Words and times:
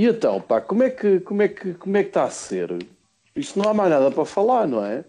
E 0.00 0.06
então, 0.06 0.40
pá, 0.40 0.62
como 0.62 0.82
é 0.82 0.88
que 0.88 1.20
como 1.20 1.42
é 1.42 1.48
que 1.48 1.74
como 1.74 1.94
é 1.94 2.02
que 2.02 2.08
está 2.08 2.24
a 2.24 2.30
ser? 2.30 2.70
Isto 3.36 3.58
não 3.58 3.70
há 3.70 3.74
mais 3.74 3.90
nada 3.90 4.10
para 4.10 4.24
falar, 4.24 4.66
não 4.66 4.82
é? 4.82 5.04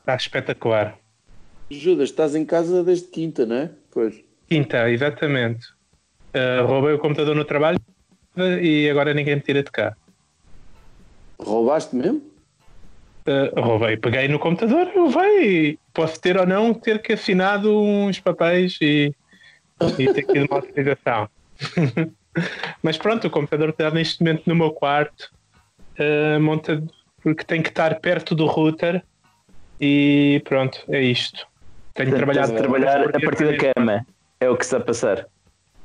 Está 0.00 0.14
espetacular. 0.16 0.98
Judas, 1.70 2.10
estás 2.10 2.34
em 2.34 2.44
casa 2.44 2.82
desde 2.82 3.08
quinta, 3.08 3.44
não 3.44 3.56
é? 3.56 3.70
Pois. 3.90 4.22
Quinta, 4.48 4.90
exatamente. 4.90 5.66
Uh, 6.34 6.66
roubei 6.66 6.94
o 6.94 6.98
computador 6.98 7.34
no 7.34 7.44
trabalho 7.44 7.78
e 8.60 8.88
agora 8.88 9.12
ninguém 9.12 9.36
me 9.36 9.40
tira 9.40 9.62
de 9.62 9.70
cá. 9.70 9.96
Roubaste 11.38 11.94
mesmo? 11.94 12.22
Uh, 13.26 13.60
roubei, 13.60 13.96
peguei 13.96 14.28
no 14.28 14.38
computador, 14.38 14.88
vai. 15.10 15.78
Posso 15.92 16.20
ter 16.20 16.38
ou 16.38 16.46
não 16.46 16.72
ter 16.72 17.02
que 17.02 17.12
assinado 17.12 17.78
uns 17.78 18.18
papéis 18.18 18.78
e, 18.80 19.14
e 19.98 20.12
ter 20.12 20.22
que 20.22 20.38
ir 20.38 20.48
uma 20.48 20.56
autorização. 20.56 21.28
Mas 22.82 22.96
pronto, 22.96 23.26
o 23.26 23.30
computador 23.30 23.70
está 23.70 23.90
neste 23.90 24.22
momento 24.22 24.44
no 24.46 24.54
meu 24.54 24.70
quarto, 24.70 25.30
uh, 25.98 26.40
montado, 26.40 26.88
porque 27.22 27.44
tem 27.44 27.60
que 27.60 27.68
estar 27.68 27.98
perto 28.00 28.34
do 28.34 28.46
router 28.46 29.02
e 29.80 30.40
pronto, 30.44 30.82
é 30.88 31.02
isto. 31.02 31.46
Tenho 31.98 32.14
trabalhado 32.14 32.54
trabalhar 32.54 33.08
a 33.08 33.20
partir 33.20 33.44
da 33.44 33.72
cama. 33.74 34.06
É 34.38 34.48
o 34.48 34.56
que 34.56 34.64
está 34.64 34.76
a 34.76 34.80
passar. 34.80 35.26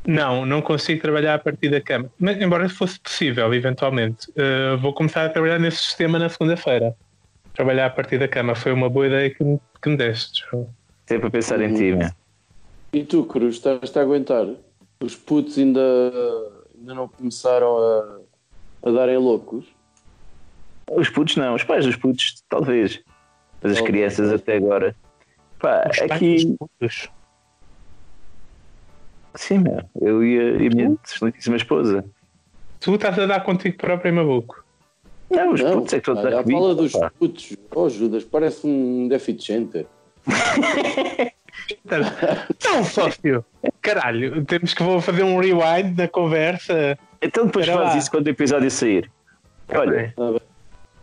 Não, 0.06 0.46
não 0.46 0.62
consigo 0.62 1.02
trabalhar 1.02 1.34
a 1.34 1.40
partir 1.40 1.70
da 1.70 1.82
cama. 1.82 2.08
Mas 2.20 2.40
embora 2.40 2.70
fosse 2.70 3.00
possível, 3.00 3.52
eventualmente, 3.52 4.30
uh, 4.32 4.78
vou 4.78 4.94
começar 4.94 5.26
a 5.26 5.30
trabalhar 5.30 5.58
nesse 5.58 5.78
sistema 5.78 6.20
na 6.20 6.30
segunda-feira. 6.30 6.96
Trabalhar 7.56 7.88
a 7.88 7.90
partir 7.90 8.20
da 8.20 8.28
cama 8.28 8.54
foi 8.54 8.72
uma 8.72 8.90
boa 8.90 9.08
ideia 9.08 9.32
que 9.32 9.44
me, 9.44 9.60
que 9.82 9.90
me 9.90 9.98
deste. 9.98 10.46
Sempre 11.08 11.28
a 11.28 11.32
pensar 11.32 11.60
em 11.62 11.74
ti, 11.74 11.96
meu. 11.96 12.10
E 12.94 13.04
tu, 13.04 13.26
Cruz, 13.26 13.56
estás 13.56 13.98
a 13.98 14.02
aguentar? 14.02 14.46
Os 15.02 15.16
putos 15.16 15.58
ainda, 15.58 15.82
ainda 16.78 16.94
não 16.94 17.08
começaram 17.08 17.76
a, 17.76 18.20
a 18.88 18.92
darem 18.92 19.18
loucos? 19.18 19.66
Os 20.92 21.10
putos 21.10 21.38
não, 21.38 21.56
os 21.56 21.64
pais 21.64 21.88
dos 21.88 21.96
putos, 21.96 22.44
talvez. 22.48 23.02
Mas 23.64 23.72
as 23.72 23.82
crianças 23.82 24.32
até 24.32 24.58
agora. 24.58 24.96
Pá, 25.64 25.90
Os 25.90 26.12
aqui. 26.12 26.56
putos. 26.60 27.10
Sim, 29.36 29.60
meu. 29.60 29.80
Eu 30.02 30.22
e 30.24 30.38
a, 30.38 30.44
e 30.62 30.68
a 30.68 30.70
minha 30.70 30.98
excelentíssima 31.04 31.56
esposa. 31.56 32.04
Tu 32.82 32.94
estás 32.96 33.18
a 33.18 33.26
dar 33.26 33.40
contigo 33.46 33.78
próprio, 33.78 34.14
maluco. 34.14 34.62
Não, 35.32 35.54
os 35.54 35.62
não, 35.62 35.76
putos 35.76 35.94
é 35.94 36.02
que 36.02 36.12
estão 36.12 36.20
a 36.20 36.30
dar 36.30 36.40
a 36.40 36.44
comigo. 36.44 36.60
fala 36.60 36.76
dos 36.76 36.92
pá. 36.92 37.10
putos. 37.18 37.56
Oh, 37.74 37.90
Judas, 37.90 38.26
parece 38.26 38.68
um 38.68 39.08
deficiente. 39.08 39.88
Não, 42.66 42.84
sócio. 42.84 43.46
Caralho, 43.82 44.44
temos 44.46 44.74
que 44.74 44.84
vou 44.84 45.00
fazer 45.00 45.24
um 45.24 45.38
rewind 45.40 45.96
da 45.96 46.08
conversa. 46.08 46.98
Então 47.22 47.46
depois 47.46 47.66
Espera 47.66 47.84
faz 47.84 47.94
lá. 47.96 48.00
isso 48.00 48.12
quando 48.12 48.28
o 48.28 48.30
episódio 48.30 48.70
sair. 48.72 49.10
Olha, 49.70 50.14
Ah, 50.18 50.40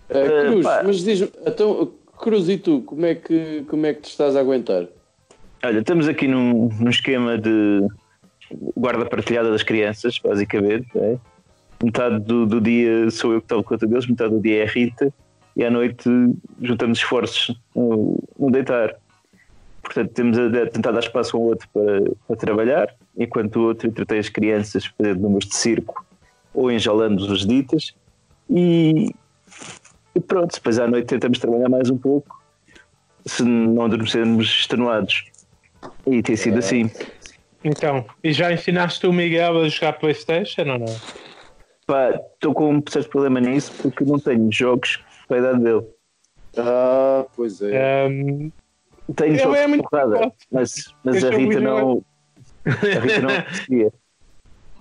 Cruz, 0.09 0.65
pá. 0.65 0.83
mas 0.85 0.99
diz-me, 0.99 1.31
então, 1.47 1.93
Cruz 2.21 2.49
e 2.49 2.59
tu, 2.59 2.83
como 2.83 3.07
é, 3.07 3.15
que, 3.15 3.65
como 3.69 3.87
é 3.87 3.95
que 3.95 4.03
te 4.03 4.11
estás 4.11 4.37
a 4.37 4.41
aguentar? 4.41 4.87
olha, 5.63 5.79
estamos 5.79 6.09
aqui 6.09 6.27
num, 6.27 6.69
num 6.79 6.91
esquema 6.91 7.39
de 7.39 7.87
guarda 8.77 9.07
partilhada 9.07 9.51
das 9.51 9.63
crianças, 9.63 10.19
basicamente. 10.19 10.87
é? 10.97 11.19
Metade 11.83 12.21
do, 12.21 12.47
do 12.47 12.61
dia 12.61 13.11
sou 13.11 13.33
eu 13.33 13.41
que 13.41 13.47
tomo 13.49 13.65
conta 13.65 13.87
deles, 13.87 14.07
metade 14.07 14.35
do 14.35 14.41
dia 14.41 14.63
é 14.63 14.67
a 14.67 14.71
Rita, 14.71 15.13
e 15.57 15.65
à 15.65 15.71
noite 15.71 16.09
juntamos 16.61 16.99
esforços 16.99 17.59
no, 17.75 18.23
no 18.39 18.51
deitar. 18.51 18.97
Portanto, 19.83 20.13
temos 20.13 20.39
a, 20.39 20.47
a 20.47 20.67
tentar 20.67 20.93
dar 20.93 21.01
espaço 21.01 21.37
ao 21.37 21.43
outro 21.43 21.69
para, 21.73 22.03
para 22.27 22.37
trabalhar, 22.37 22.95
enquanto 23.17 23.57
o 23.57 23.63
outro 23.63 23.89
entretém 23.89 24.19
as 24.19 24.29
crianças 24.29 24.87
fazendo 24.87 25.21
números 25.21 25.49
de 25.49 25.57
circo 25.57 26.05
ou 26.53 26.71
enjalando 26.71 27.25
os 27.25 27.47
ditas. 27.47 27.95
E, 28.49 29.11
e 30.15 30.21
pronto, 30.21 30.55
depois 30.55 30.79
à 30.79 30.87
noite 30.87 31.07
tentamos 31.07 31.39
trabalhar 31.39 31.69
mais 31.69 31.91
um 31.91 31.97
pouco, 31.97 32.43
se 33.27 33.43
não 33.43 33.85
adormecermos 33.85 34.47
extenuados. 34.47 35.25
E 36.07 36.23
tem 36.23 36.37
sido 36.37 36.59
assim. 36.59 36.91
Então, 37.63 38.05
e 38.23 38.33
já 38.33 38.53
ensinaste 38.53 39.07
o 39.07 39.13
Miguel 39.13 39.61
a 39.61 39.69
jogar 39.69 39.95
Playstation 39.95 40.63
ou 40.63 40.79
não? 40.79 40.97
Pá, 41.87 42.21
estou 42.35 42.55
com 42.55 42.75
um 42.75 42.83
certo 42.89 43.11
problema 43.11 43.41
nisso 43.41 43.73
porque 43.83 44.05
não 44.05 44.19
tenho 44.19 44.51
jogos 44.51 45.03
para 45.27 45.37
a 45.37 45.41
idade 45.41 45.65
dele. 45.65 45.87
Ah, 46.57 47.27
pois 47.37 47.61
é. 47.63 48.07
Ahm, 48.07 48.51
Tenho 49.17 49.39
jogos 49.39 49.59
é 49.59 49.77
porrada, 49.79 50.33
mas, 50.51 50.95
mas 51.05 51.25
a 51.25 51.29
é 51.29 51.31
o 51.31 51.37
Rita 51.37 51.61
não. 51.61 52.05
A 52.65 52.71
Rita 52.71 53.21
não 53.21 53.43
conseguia. 53.43 53.93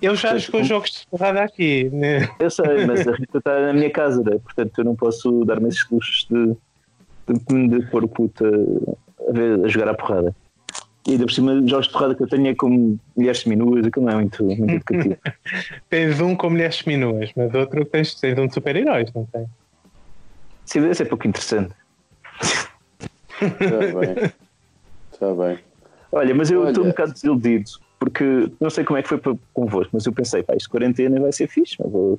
Ele 0.02 0.16
já 0.16 0.38
jogou 0.38 0.60
como- 0.62 0.64
jogos 0.66 0.92
de 0.92 1.08
porrada 1.08 1.42
aqui. 1.44 1.90
Né? 1.92 2.30
Eu 2.40 2.50
sei, 2.50 2.86
mas 2.86 3.08
a 3.08 3.12
Rita 3.12 3.38
está 3.40 3.60
na 3.60 3.74
minha 3.74 3.90
casa, 3.90 4.22
né? 4.24 4.38
portanto 4.44 4.78
eu 4.78 4.84
não 4.86 4.96
posso 4.96 5.44
dar-me 5.46 5.68
esses 5.70 5.88
luxos 5.90 6.28
de, 6.30 6.56
de, 7.34 7.68
de 7.68 7.86
pôr 7.92 8.04
o 8.04 8.08
puto 8.08 8.44
a, 8.46 9.30
a, 9.30 9.34
ver- 9.34 9.66
a 9.66 9.68
jogar 9.68 9.90
à 9.90 9.94
porrada. 9.94 10.36
E 11.08 11.12
ainda 11.14 11.26
por 11.26 11.32
cima, 11.32 11.66
jogos 11.68 11.88
de 11.88 11.94
porrada 11.94 12.14
que 12.14 12.22
eu 12.22 12.28
tenho 12.28 12.48
é 12.48 12.56
como 12.56 13.00
mulheres 13.16 13.40
seminuas, 13.40 13.86
aquilo 13.86 14.06
não 14.06 14.12
é 14.14 14.16
muito, 14.16 14.44
muito 14.44 14.70
educativo. 14.74 15.18
Tens 15.90 16.20
um 16.22 16.36
com 16.36 16.50
mulheres 16.50 16.84
minuas, 16.84 17.31
mas 17.36 17.54
outro 17.54 17.84
tens, 17.86 18.14
tens 18.16 18.38
um 18.38 18.48
de 18.48 18.54
super-heróis, 18.54 19.12
não 19.14 19.26
tem? 19.26 19.46
Sim, 20.66 20.81
deve 20.81 20.94
ser 20.94 21.06
pouco 21.06 21.28
interessante. 21.28 21.74
Está 23.42 24.00
bem. 24.00 24.31
Está 25.12 25.34
bem. 25.34 25.60
Olha, 26.12 26.36
mas 26.36 26.52
eu 26.52 26.68
estou 26.68 26.84
um 26.84 26.90
bocado 26.90 27.14
desiludido, 27.14 27.70
porque 28.00 28.52
não 28.60 28.70
sei 28.70 28.86
como 28.86 28.98
é 28.98 29.04
que 29.04 29.10
foi 29.10 29.20
convosco, 29.54 29.92
mas 29.94 30.06
eu 30.06 30.14
pensei, 30.14 30.42
pá, 30.42 30.56
isto 30.56 30.70
quarentena 30.70 31.20
vai 31.20 31.34
ser 31.34 31.48
fixe, 31.48 31.76
vou, 31.78 32.18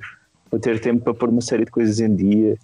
vou 0.49 0.59
ter 0.59 0.79
tempo 0.79 1.03
para 1.03 1.13
pôr 1.13 1.29
uma 1.29 1.41
série 1.41 1.65
de 1.65 1.71
coisas 1.71 1.99
em 1.99 2.15
dia, 2.15 2.57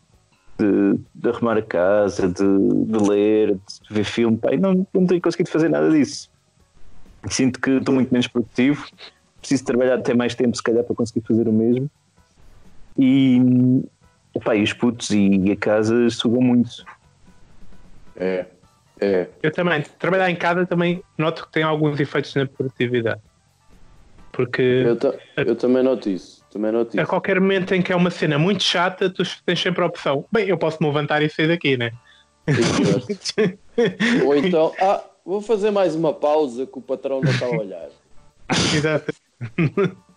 de, 0.60 1.00
de 1.16 1.30
arrumar 1.30 1.58
a 1.58 1.62
casa, 1.62 2.28
de, 2.28 2.86
de 2.86 3.10
ler, 3.10 3.56
de 3.56 3.94
ver 3.94 4.04
filme, 4.04 4.38
pá, 4.38 4.54
e 4.54 4.58
não, 4.58 4.88
não 4.94 5.08
tenho 5.08 5.20
conseguido 5.20 5.50
fazer 5.50 5.68
nada 5.68 5.90
disso. 5.90 6.30
Sinto 7.28 7.60
que 7.60 7.72
estou 7.72 7.94
muito 7.94 8.12
menos 8.12 8.28
produtivo, 8.28 8.86
preciso 9.40 9.66
trabalhar 9.66 9.96
até 9.96 10.14
mais 10.14 10.36
tempo, 10.36 10.56
se 10.56 10.62
calhar, 10.62 10.84
para 10.84 10.96
conseguir 10.96 11.26
fazer 11.28 11.48
o 11.48 11.52
mesmo. 11.52 11.90
E, 13.00 13.40
pá, 14.44 14.56
e 14.56 14.62
os 14.62 14.74
putos 14.74 15.10
e 15.10 15.52
a 15.52 15.56
casa 15.56 16.10
sugam 16.12 16.42
muito. 16.42 16.86
É. 18.16 18.46
É. 19.00 19.28
Eu 19.44 19.52
também, 19.52 19.84
trabalhar 20.00 20.30
em 20.30 20.36
casa 20.36 20.66
também 20.66 21.04
noto 21.18 21.46
que 21.46 21.52
tem 21.52 21.64
alguns 21.64 22.00
efeitos 22.00 22.34
na 22.36 22.46
produtividade. 22.46 23.22
Porque 24.32 24.62
Eu, 24.62 24.96
ta- 24.96 25.14
eu 25.38 25.56
também 25.56 25.84
noto 25.84 26.10
isso. 26.10 26.46
Também 26.52 26.72
noto 26.72 26.98
a 26.98 27.02
isso. 27.02 27.10
qualquer 27.10 27.40
momento 27.40 27.74
em 27.74 27.82
que 27.82 27.92
é 27.92 27.96
uma 27.96 28.10
cena 28.12 28.38
muito 28.38 28.64
chata, 28.64 29.10
tu 29.10 29.24
tens 29.46 29.60
sempre 29.60 29.84
a 29.84 29.88
opção. 29.88 30.26
Bem, 30.32 30.48
eu 30.48 30.58
posso 30.58 30.78
me 30.82 30.88
levantar 30.88 31.22
e 31.22 31.30
sair 31.30 31.48
daqui, 31.48 31.78
né? 31.78 31.92
Exato. 32.48 33.60
Ou 34.26 34.36
então, 34.36 34.74
ah, 34.82 35.04
vou 35.26 35.42
fazer 35.42 35.72
mais 35.72 35.96
uma 35.96 36.14
pausa 36.14 36.66
que 36.66 36.78
o 36.78 36.82
patrão 36.82 37.22
não 37.22 37.32
está 37.32 37.46
a 37.46 37.50
olhar. 37.50 37.90
Exato. 38.76 39.14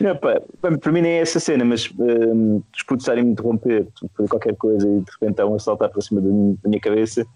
Não, 0.00 0.16
pá, 0.16 0.40
para 0.60 0.92
mim 0.92 1.00
nem 1.00 1.14
é 1.14 1.18
essa 1.20 1.40
cena, 1.40 1.64
mas 1.64 1.90
hum, 1.98 2.62
os 2.76 2.82
putos 2.84 3.02
estarem 3.02 3.22
a 3.22 3.26
me 3.26 3.32
interromper 3.32 3.88
por 3.98 4.08
fazer 4.16 4.28
qualquer 4.28 4.54
coisa 4.54 4.86
e 4.86 5.00
de 5.00 5.10
repente 5.10 5.30
estão 5.30 5.52
a 5.52 5.58
saltar 5.58 5.88
para 5.88 6.00
cima 6.00 6.20
da 6.20 6.28
minha 6.28 6.80
cabeça, 6.80 7.26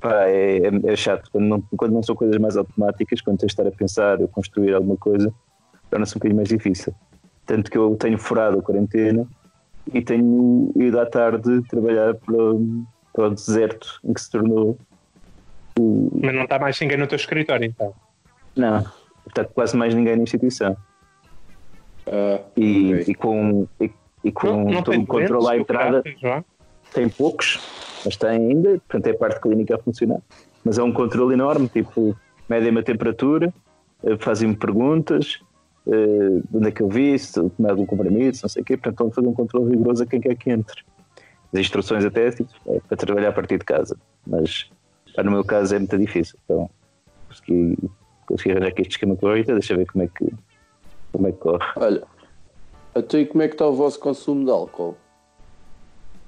pá, 0.00 0.24
é, 0.26 0.58
é- 0.58 0.92
é 0.92 0.96
chato. 0.96 1.28
Quando 1.30 1.44
não, 1.46 1.60
quando 1.76 1.92
não 1.92 2.02
são 2.02 2.14
coisas 2.14 2.36
mais 2.38 2.56
automáticas, 2.56 3.20
quando 3.20 3.38
tens 3.38 3.48
de 3.48 3.52
estar 3.52 3.66
a 3.66 3.70
pensar 3.72 4.20
ou 4.20 4.28
construir 4.28 4.74
alguma 4.74 4.96
coisa, 4.96 5.32
torna-se 5.90 6.12
um 6.14 6.18
bocadinho 6.18 6.36
mais 6.36 6.48
difícil. 6.48 6.94
Tanto 7.46 7.70
que 7.70 7.76
eu 7.78 7.96
tenho 7.96 8.16
furado 8.18 8.58
a 8.58 8.62
quarentena 8.62 9.26
e 9.92 10.00
tenho 10.02 10.70
ido 10.76 10.98
à 11.00 11.06
tarde 11.06 11.62
trabalhar 11.68 12.14
para, 12.14 12.36
o- 12.36 12.84
para 13.12 13.26
o 13.26 13.30
deserto 13.34 14.00
em 14.04 14.12
que 14.12 14.20
se 14.20 14.30
tornou. 14.30 14.78
o- 15.78 16.10
Mas 16.22 16.34
não 16.34 16.42
está 16.44 16.58
mais 16.58 16.78
ninguém 16.80 16.96
no 16.98 17.06
teu 17.06 17.16
escritório, 17.16 17.64
então. 17.66 17.94
Não, 18.56 18.84
está 19.26 19.44
quase 19.44 19.76
mais 19.76 19.94
ninguém 19.94 20.16
na 20.16 20.22
instituição. 20.22 20.76
Ah, 22.06 22.40
E, 22.56 22.94
ok. 22.94 23.04
e 23.08 23.14
com, 23.14 23.68
e, 23.80 23.90
e 24.24 24.32
com 24.32 24.46
não, 24.48 24.64
não 24.64 24.82
todo 24.82 24.94
tem 24.94 25.02
o 25.02 25.06
controle 25.06 25.48
à 25.48 25.56
entrada. 25.56 26.02
tem 26.92 27.08
poucos, 27.08 27.58
mas 28.04 28.16
tem 28.16 28.30
ainda, 28.30 28.70
portanto 28.70 29.06
é 29.06 29.10
a 29.10 29.16
parte 29.16 29.40
clínica 29.40 29.76
a 29.76 29.78
funcionar. 29.78 30.20
Mas 30.64 30.78
é 30.78 30.82
um 30.82 30.92
controle 30.92 31.34
enorme, 31.34 31.68
tipo, 31.68 32.16
medem-me 32.48 32.80
a 32.80 32.82
temperatura, 32.82 33.52
eh, 34.04 34.16
fazem-me 34.18 34.56
perguntas, 34.56 35.40
de 35.86 36.56
onde 36.56 36.68
é 36.68 36.70
que 36.70 36.82
eu 36.82 36.88
vi, 36.88 37.18
se 37.18 37.32
tomei 37.32 37.70
algum 37.70 37.86
comprimido, 37.86 38.36
se 38.36 38.42
não 38.42 38.48
sei 38.48 38.62
o 38.62 38.64
quê, 38.64 38.76
portanto 38.76 38.94
estão 38.94 39.08
a 39.08 39.10
fazer 39.10 39.26
um 39.26 39.32
controle 39.32 39.70
rigoroso 39.70 40.02
a 40.02 40.06
quem 40.06 40.20
quer 40.20 40.36
que 40.36 40.50
entre. 40.50 40.84
As 41.52 41.60
instruções 41.60 42.04
até 42.04 42.30
tipo, 42.30 42.50
é 42.68 42.80
para 42.80 42.96
trabalhar 42.96 43.30
a 43.30 43.32
partir 43.32 43.58
de 43.58 43.64
casa, 43.64 43.96
mas 44.26 44.70
no 45.16 45.30
meu 45.30 45.44
caso 45.44 45.74
é 45.74 45.78
muito 45.78 45.98
difícil, 45.98 46.38
então 46.44 46.70
consegui, 47.28 47.76
consegui 48.26 48.50
arranjar 48.52 48.68
aqui 48.68 48.82
este 48.82 48.92
esquema 48.92 49.16
com 49.16 49.26
a 49.26 49.34
Rita, 49.34 49.52
deixa 49.54 49.76
ver 49.76 49.86
como 49.86 50.04
é 50.04 50.06
que, 50.06 50.32
como 51.12 51.26
é 51.26 51.32
que 51.32 51.38
corre. 51.38 51.64
Olha, 51.76 52.02
até 52.94 53.24
como 53.24 53.42
é 53.42 53.48
que 53.48 53.54
está 53.54 53.66
o 53.66 53.74
vosso 53.74 53.98
consumo 53.98 54.44
de 54.44 54.50
álcool? 54.50 54.96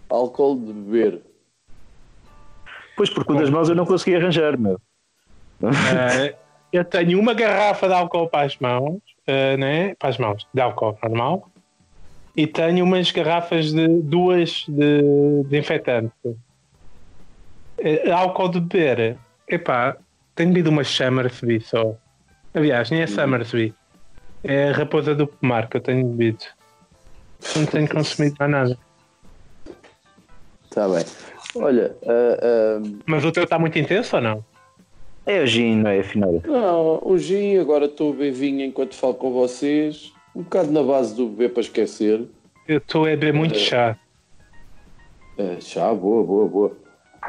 Álcool 0.09 0.57
de 0.57 0.73
beber. 0.73 1.23
Pois, 2.97 3.11
porque 3.11 3.33
o 3.33 3.37
das 3.37 3.50
mãos 3.50 3.69
eu 3.69 3.75
não 3.75 3.87
consegui 3.87 4.17
arranjar, 4.17 4.59
meu. 4.59 4.81
Eh, 5.62 6.35
eu 6.73 6.85
tenho 6.85 7.19
uma 7.19 7.35
garrafa 7.35 7.87
de 7.87 7.94
álcool 7.94 8.29
para 8.29 8.47
as 8.47 8.56
mãos, 8.59 9.00
eh, 9.27 9.56
né? 9.56 9.94
para 9.94 10.11
as 10.11 10.19
mãos, 10.19 10.47
de 10.53 10.61
álcool 10.61 10.99
normal, 11.03 11.50
e 12.37 12.47
tenho 12.47 12.85
umas 12.85 13.11
garrafas 13.11 13.73
de 13.73 13.89
duas 13.89 14.65
de, 14.69 15.44
de 15.44 15.59
infetante. 15.59 16.12
Eh, 17.79 18.11
álcool 18.11 18.49
de 18.49 18.61
beber, 18.61 19.17
epá, 19.49 19.97
tenho 20.35 20.50
bebido 20.50 20.71
uma 20.71 20.85
Summersby 20.85 21.61
só. 21.61 21.94
Aliás, 22.55 22.91
nem 22.91 23.03
é 23.03 23.06
Summersby, 23.06 23.75
é 24.44 24.71
a 24.71 24.73
raposa 24.73 25.15
do 25.15 25.27
pomar 25.27 25.69
que 25.69 25.77
eu 25.77 25.81
tenho 25.81 26.06
bebido. 26.06 26.44
Não 27.56 27.67
tenho 27.67 27.89
consumido 27.89 28.37
mais 28.39 28.50
nada. 28.50 28.79
Está 30.65 30.89
bem. 30.89 31.05
Olha, 31.55 31.97
ah, 32.07 32.39
ah, 32.43 32.83
Mas 33.07 33.25
o 33.25 33.33
teu 33.33 33.45
está 33.45 33.59
muito 33.59 33.79
intenso 33.79 34.17
ou 34.17 34.23
não? 34.23 34.45
É 35.25 35.43
o 35.43 35.47
gin, 35.47 35.77
não 35.77 35.91
é? 35.91 36.01
Afinal. 36.01 36.43
não, 36.45 37.01
o 37.03 37.17
gin, 37.17 37.57
agora 37.59 37.85
estou 37.85 38.11
a 38.11 38.13
beber 38.13 38.33
vinho 38.33 38.65
enquanto 38.65 38.95
falo 38.95 39.15
com 39.15 39.33
vocês. 39.33 40.13
Um 40.35 40.43
bocado 40.43 40.73
na 40.73 40.83
base 40.83 41.15
do 41.15 41.29
beber 41.29 41.53
para 41.53 41.61
esquecer. 41.61 42.25
Eu 42.67 42.79
estou 42.79 43.03
a 43.03 43.11
beber 43.11 43.33
muito 43.33 43.59
chá. 43.59 43.97
Ah, 45.39 45.61
chá, 45.61 45.93
boa, 45.95 46.25
boa, 46.25 46.49
boa. 46.49 46.77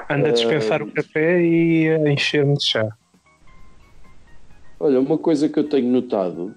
Ando 0.10 0.28
a 0.28 0.32
dispensar 0.32 0.82
o 0.82 0.92
café 0.92 1.42
e 1.42 1.90
a 1.90 2.12
encher-me 2.12 2.56
de 2.56 2.66
chá. 2.66 2.88
Olha, 4.80 5.00
uma 5.00 5.18
coisa 5.18 5.48
que 5.48 5.60
eu 5.60 5.70
tenho 5.70 5.88
notado, 5.88 6.54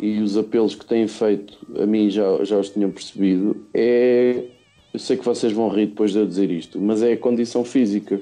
e 0.00 0.20
os 0.20 0.36
apelos 0.36 0.74
que 0.74 0.84
têm 0.84 1.06
feito 1.06 1.56
a 1.80 1.86
mim 1.86 2.10
já, 2.10 2.44
já 2.44 2.56
os 2.58 2.70
tinham 2.70 2.90
percebido, 2.90 3.66
é. 3.72 4.44
Eu 4.94 5.00
sei 5.00 5.16
que 5.16 5.24
vocês 5.24 5.52
vão 5.52 5.68
rir 5.68 5.86
depois 5.86 6.12
de 6.12 6.18
eu 6.20 6.26
dizer 6.26 6.52
isto, 6.52 6.80
mas 6.80 7.02
é 7.02 7.14
a 7.14 7.18
condição 7.18 7.64
física. 7.64 8.20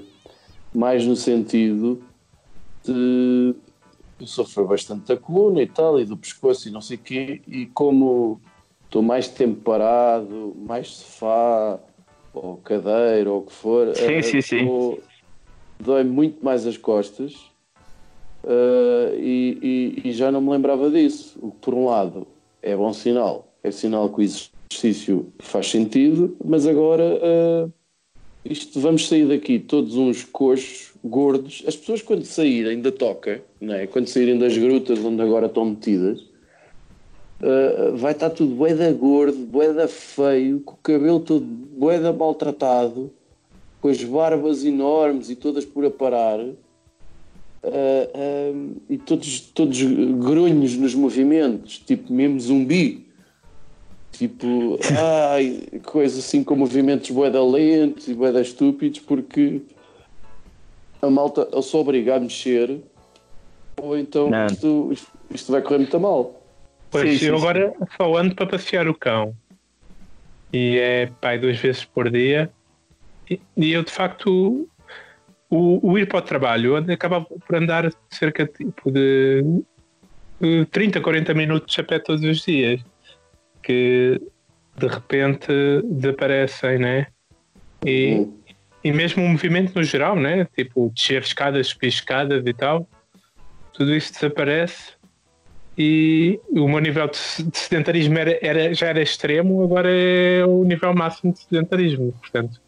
Mais 0.74 1.04
no 1.06 1.14
sentido 1.14 2.02
de. 2.82 3.54
Eu 4.18 4.26
sofro 4.26 4.66
bastante 4.66 5.04
da 5.06 5.16
coluna 5.18 5.60
e 5.62 5.66
tal, 5.66 6.00
e 6.00 6.06
do 6.06 6.16
pescoço 6.16 6.66
e 6.68 6.70
não 6.70 6.80
sei 6.80 6.96
o 6.96 7.00
quê, 7.00 7.42
e 7.46 7.66
como 7.66 8.40
estou 8.86 9.02
mais 9.02 9.28
tempo 9.28 9.60
parado, 9.60 10.54
mais 10.66 10.88
sofá, 10.88 11.78
ou 12.32 12.56
cadeira, 12.58 13.30
ou 13.30 13.40
o 13.40 13.42
que 13.42 13.52
for, 13.52 13.94
Sim, 13.94 14.02
eh, 14.04 14.22
sim, 14.22 14.40
sim. 14.40 14.68
dói 15.82 16.04
muito 16.04 16.42
mais 16.42 16.66
as 16.66 16.78
costas 16.78 17.34
uh, 18.44 19.14
e, 19.18 19.58
e- 20.04 20.08
e 20.08 20.12
já 20.12 20.30
não 20.32 20.40
me 20.40 20.50
lembrava 20.50 20.88
disso. 20.90 21.38
O 21.42 21.50
que, 21.50 21.58
por 21.58 21.74
um 21.74 21.84
lado, 21.86 22.26
é 22.62 22.74
bom 22.74 22.92
sinal. 22.94 23.52
É 23.62 23.70
sinal 23.70 24.08
que 24.08 24.20
o 24.20 24.22
exercício 24.22 24.52
faz 25.38 25.70
sentido, 25.70 26.36
mas 26.44 26.66
agora 26.66 27.04
uh, 27.04 27.72
isto, 28.44 28.80
vamos 28.80 29.08
sair 29.08 29.26
daqui 29.26 29.58
todos 29.58 29.96
uns 29.96 30.24
coxos, 30.24 30.92
gordos. 31.04 31.62
As 31.66 31.76
pessoas, 31.76 32.02
quando 32.02 32.24
saírem 32.24 32.80
da 32.80 32.92
toca, 32.92 33.42
não 33.60 33.74
é? 33.74 33.86
quando 33.86 34.08
saírem 34.08 34.38
das 34.38 34.56
grutas 34.56 34.98
onde 34.98 35.22
agora 35.22 35.46
estão 35.46 35.64
metidas, 35.64 36.20
uh, 37.40 37.96
vai 37.96 38.12
estar 38.12 38.30
tudo 38.30 38.54
boeda 38.54 38.92
gordo, 38.92 39.38
boeda 39.38 39.88
feio, 39.88 40.60
com 40.60 40.74
o 40.74 40.78
cabelo 40.78 41.20
todo 41.20 41.44
boeda 41.44 42.12
maltratado, 42.12 43.10
com 43.80 43.88
as 43.88 44.02
barbas 44.02 44.64
enormes 44.64 45.30
e 45.30 45.36
todas 45.36 45.64
por 45.64 45.84
aparar. 45.84 46.40
Ah, 47.64 48.52
e 48.90 48.98
todos, 48.98 49.40
todos 49.40 49.80
grunhos 49.82 50.76
nos 50.76 50.94
movimentos, 50.94 51.78
tipo 51.78 52.12
mesmo 52.12 52.40
zumbi. 52.40 53.06
Tipo, 54.12 54.78
ai, 55.32 55.62
coisa 55.84 56.18
assim 56.18 56.44
com 56.44 56.54
movimentos 56.54 57.10
boeda 57.10 57.42
lentos 57.42 58.08
e 58.08 58.14
boeda 58.14 58.40
estúpidos, 58.40 59.00
porque 59.00 59.62
a 61.00 61.10
malta 61.10 61.48
ou 61.50 61.62
só 61.62 61.80
obriga 61.80 62.16
a 62.16 62.20
mexer, 62.20 62.80
ou 63.80 63.98
então 63.98 64.30
isto, 64.46 64.92
isto, 65.30 65.50
vai 65.50 65.62
correr 65.62 65.78
muito 65.78 65.98
mal. 65.98 66.40
Pois, 66.90 67.18
Sim, 67.18 67.26
eu 67.26 67.38
sim. 67.38 67.42
agora 67.42 67.74
só 67.96 68.16
ando 68.16 68.34
para 68.34 68.46
passear 68.46 68.86
o 68.86 68.94
cão. 68.94 69.34
E 70.52 70.78
é 70.78 71.06
pai 71.20 71.38
duas 71.38 71.58
vezes 71.58 71.84
por 71.84 72.10
dia. 72.10 72.50
E, 73.28 73.40
e 73.56 73.72
eu, 73.72 73.82
de 73.82 73.90
facto, 73.90 74.68
o, 75.48 75.90
o 75.90 75.98
ir 75.98 76.06
para 76.06 76.18
o 76.18 76.22
trabalho 76.22 76.76
eu 76.76 76.94
acaba 76.94 77.22
por 77.22 77.56
andar 77.56 77.90
cerca 78.10 78.46
tipo, 78.46 78.90
de, 78.90 79.42
de 80.38 80.66
30, 80.66 81.00
40 81.00 81.34
minutos 81.34 81.78
a 81.78 81.82
pé 81.82 81.98
todos 81.98 82.22
os 82.22 82.42
dias. 82.44 82.80
Que 83.62 84.20
de 84.76 84.86
repente 84.86 85.46
desaparecem, 85.84 86.78
né? 86.78 87.06
E, 87.84 88.26
e 88.82 88.92
mesmo 88.92 89.22
o 89.24 89.28
movimento 89.28 89.74
no 89.74 89.82
geral, 89.84 90.16
né? 90.16 90.46
Tipo, 90.56 90.90
descer 90.94 91.22
escadas, 91.22 91.68
subir 91.68 91.88
escadas 91.88 92.42
e 92.46 92.52
tal, 92.54 92.88
tudo 93.72 93.94
isso 93.94 94.12
desaparece 94.12 94.92
e 95.76 96.38
o 96.50 96.68
meu 96.68 96.80
nível 96.80 97.08
de 97.08 97.16
se- 97.16 97.42
de 97.42 97.56
sedentarismo 97.56 98.18
era, 98.18 98.38
era- 98.42 98.74
já 98.74 98.88
era 98.88 99.00
extremo, 99.00 99.62
agora 99.64 99.88
é 99.90 100.44
o 100.44 100.64
nível 100.64 100.94
máximo 100.94 101.32
de 101.32 101.40
sedentarismo. 101.40 102.12
Portanto, 102.20 102.60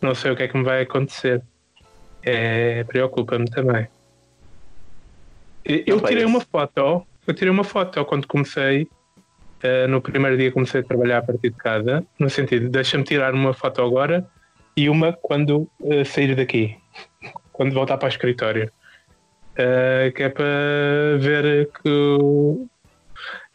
não 0.00 0.14
sei 0.14 0.30
o 0.32 0.36
que 0.36 0.42
é 0.44 0.48
que 0.48 0.56
me 0.56 0.64
vai 0.64 0.82
acontecer. 0.82 1.42
É, 2.22 2.84
Preocupa-me 2.84 3.48
também. 3.50 3.86
Eu 5.64 6.00
tirei 6.00 6.24
uma 6.24 6.40
foto, 6.40 7.06
eu 7.26 7.34
tirei 7.34 7.50
uma 7.50 7.64
foto 7.64 8.04
quando 8.04 8.26
comecei, 8.26 8.88
eh, 9.62 9.86
no 9.86 10.00
primeiro 10.00 10.36
dia 10.36 10.50
comecei 10.50 10.80
a 10.80 10.84
trabalhar 10.84 11.18
a 11.18 11.22
partir 11.22 11.50
de 11.50 11.56
casa, 11.56 12.04
no 12.18 12.30
sentido, 12.30 12.68
deixa-me 12.68 13.04
tirar 13.04 13.34
uma 13.34 13.52
foto 13.52 13.82
agora 13.82 14.26
e 14.76 14.88
uma 14.88 15.12
quando 15.12 15.68
eh, 15.84 16.04
sair 16.04 16.34
daqui, 16.34 16.76
quando 17.52 17.74
voltar 17.74 17.98
para 17.98 18.06
o 18.06 18.08
escritório. 18.08 18.70
Uh, 19.50 20.10
que 20.14 20.22
é 20.22 20.28
para 20.28 21.18
ver 21.18 21.68
que 21.82 22.68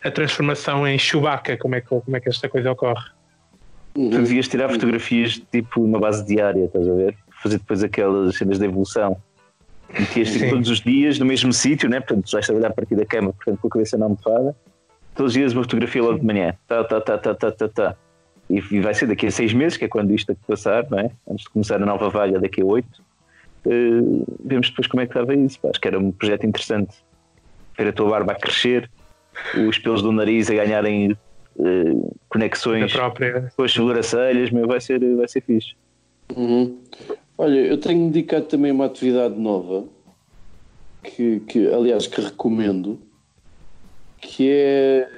a 0.04 0.12
transformação 0.12 0.88
em 0.88 1.00
Chewbacca, 1.00 1.57
como 1.57 1.74
é 1.74 1.81
que, 1.81 1.88
como 1.88 2.16
é 2.16 2.19
que 2.19 2.30
esta 2.30 2.48
coisa 2.48 2.72
ocorre. 2.72 3.10
Tu 3.96 4.10
devias 4.10 4.48
tirar 4.48 4.69
fotografias 4.69 5.42
tipo 5.52 5.81
uma 5.81 5.98
base 5.98 6.24
diária, 6.25 6.66
estás 6.66 6.88
a 6.88 6.94
ver? 6.94 7.18
Fazer 7.42 7.57
depois 7.57 7.84
aquelas 7.84 8.36
cenas 8.36 8.60
de 8.60 8.66
evolução. 8.66 9.18
Metias 9.98 10.31
tipo, 10.31 10.50
todos 10.50 10.69
os 10.69 10.81
dias 10.81 11.18
no 11.18 11.25
mesmo 11.25 11.52
sítio, 11.54 11.90
né? 11.90 12.02
Portanto, 12.02 12.25
tu 12.25 12.31
vais 12.34 12.46
trabalhar 12.46 12.68
a 12.68 12.74
partir 12.74 12.96
da 12.96 13.06
cama, 13.06 13.34
portanto, 13.34 13.60
com 13.60 13.68
a 13.68 13.72
cabeça 13.72 13.98
na 13.98 14.06
almofada. 14.06 14.56
Todos 15.16 15.31
os 15.31 15.34
dias 15.34 15.54
uma 15.54 15.64
fotografia 15.64 16.04
logo 16.04 16.19
de 16.19 16.26
manhã. 16.26 16.54
Tá, 16.68 16.84
tá, 16.84 17.02
tá, 17.02 17.18
tá, 17.18 17.34
tá, 17.34 17.52
tá, 17.52 17.68
tá. 17.69 17.95
E, 18.50 18.62
e 18.72 18.80
vai 18.81 18.94
ser 18.94 19.07
daqui 19.07 19.26
a 19.28 19.31
seis 19.31 19.54
meses, 19.54 19.78
que 19.78 19.86
é 19.86 19.88
quando 19.88 20.14
isto 20.14 20.36
passar, 20.48 20.88
não 20.90 21.00
é? 21.00 21.12
Antes 21.30 21.45
de 21.45 21.50
começar 21.50 21.81
a 21.81 21.86
nova 21.86 22.10
valha, 22.10 22.40
daqui 22.40 22.62
a 22.62 22.66
oito. 22.66 23.02
Uh, 23.66 24.26
vemos 24.44 24.69
depois 24.69 24.88
como 24.88 25.02
é 25.02 25.06
que 25.06 25.12
estava 25.12 25.34
isso. 25.34 25.60
Pá, 25.60 25.69
acho 25.69 25.80
que 25.80 25.88
era 25.88 25.98
um 25.98 26.12
projeto 26.12 26.45
interessante. 26.45 26.95
Ver 27.78 27.88
a 27.88 27.94
tua 27.94 28.10
barba 28.10 28.34
a 28.34 28.36
crescer, 28.36 28.90
os 29.68 29.80
pelos 29.80 30.02
do 30.02 30.12
nariz 30.12 30.50
a 30.52 30.54
ganharem 30.54 31.14
uh, 31.56 32.16
conexões 32.30 32.92
própria. 32.94 33.52
com 33.56 33.64
as 33.64 33.72
sobrancelhas, 33.72 34.52
meu, 34.52 34.68
vai 34.68 34.81
ser, 34.81 35.00
vai 35.16 35.28
ser 35.28 35.42
fixe. 35.42 35.74
Uhum. 36.36 36.78
Olha, 37.38 37.60
eu 37.60 37.78
tenho 37.78 38.10
dedicado 38.10 38.45
também 38.45 38.72
uma 38.72 38.86
atividade 38.86 39.36
nova 39.36 39.86
que, 41.04 41.40
que 41.42 41.68
aliás 41.68 42.07
que 42.07 42.22
recomendo 42.22 43.00
que 44.25 44.49
é 44.49 45.09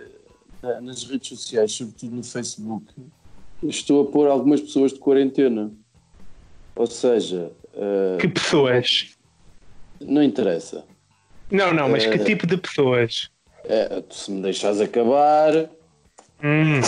eh, 0.64 0.82
nas 0.82 1.04
redes 1.06 1.30
sociais, 1.30 1.72
sobretudo 1.72 2.16
no 2.16 2.24
Facebook, 2.24 2.86
estou 3.64 4.04
a 4.04 4.12
pôr 4.12 4.28
algumas 4.28 4.62
pessoas 4.62 4.92
de 4.94 5.00
quarentena. 5.00 5.72
Ou 6.76 6.88
seja, 6.88 7.52
eh, 7.74 8.18
Que 8.20 8.28
pessoas? 8.28 9.16
não 10.02 10.22
interessa. 10.22 10.84
Não, 11.50 11.74
não, 11.74 11.90
mas 11.90 12.06
que 12.06 12.16
Eh, 12.16 12.24
tipo 12.26 12.46
de 12.46 12.58
pessoas? 12.58 13.30
Tu 14.10 14.16
se 14.16 14.32
me 14.32 14.42
deixares 14.42 14.80
acabar, 14.82 15.70
Hum, 16.44 16.80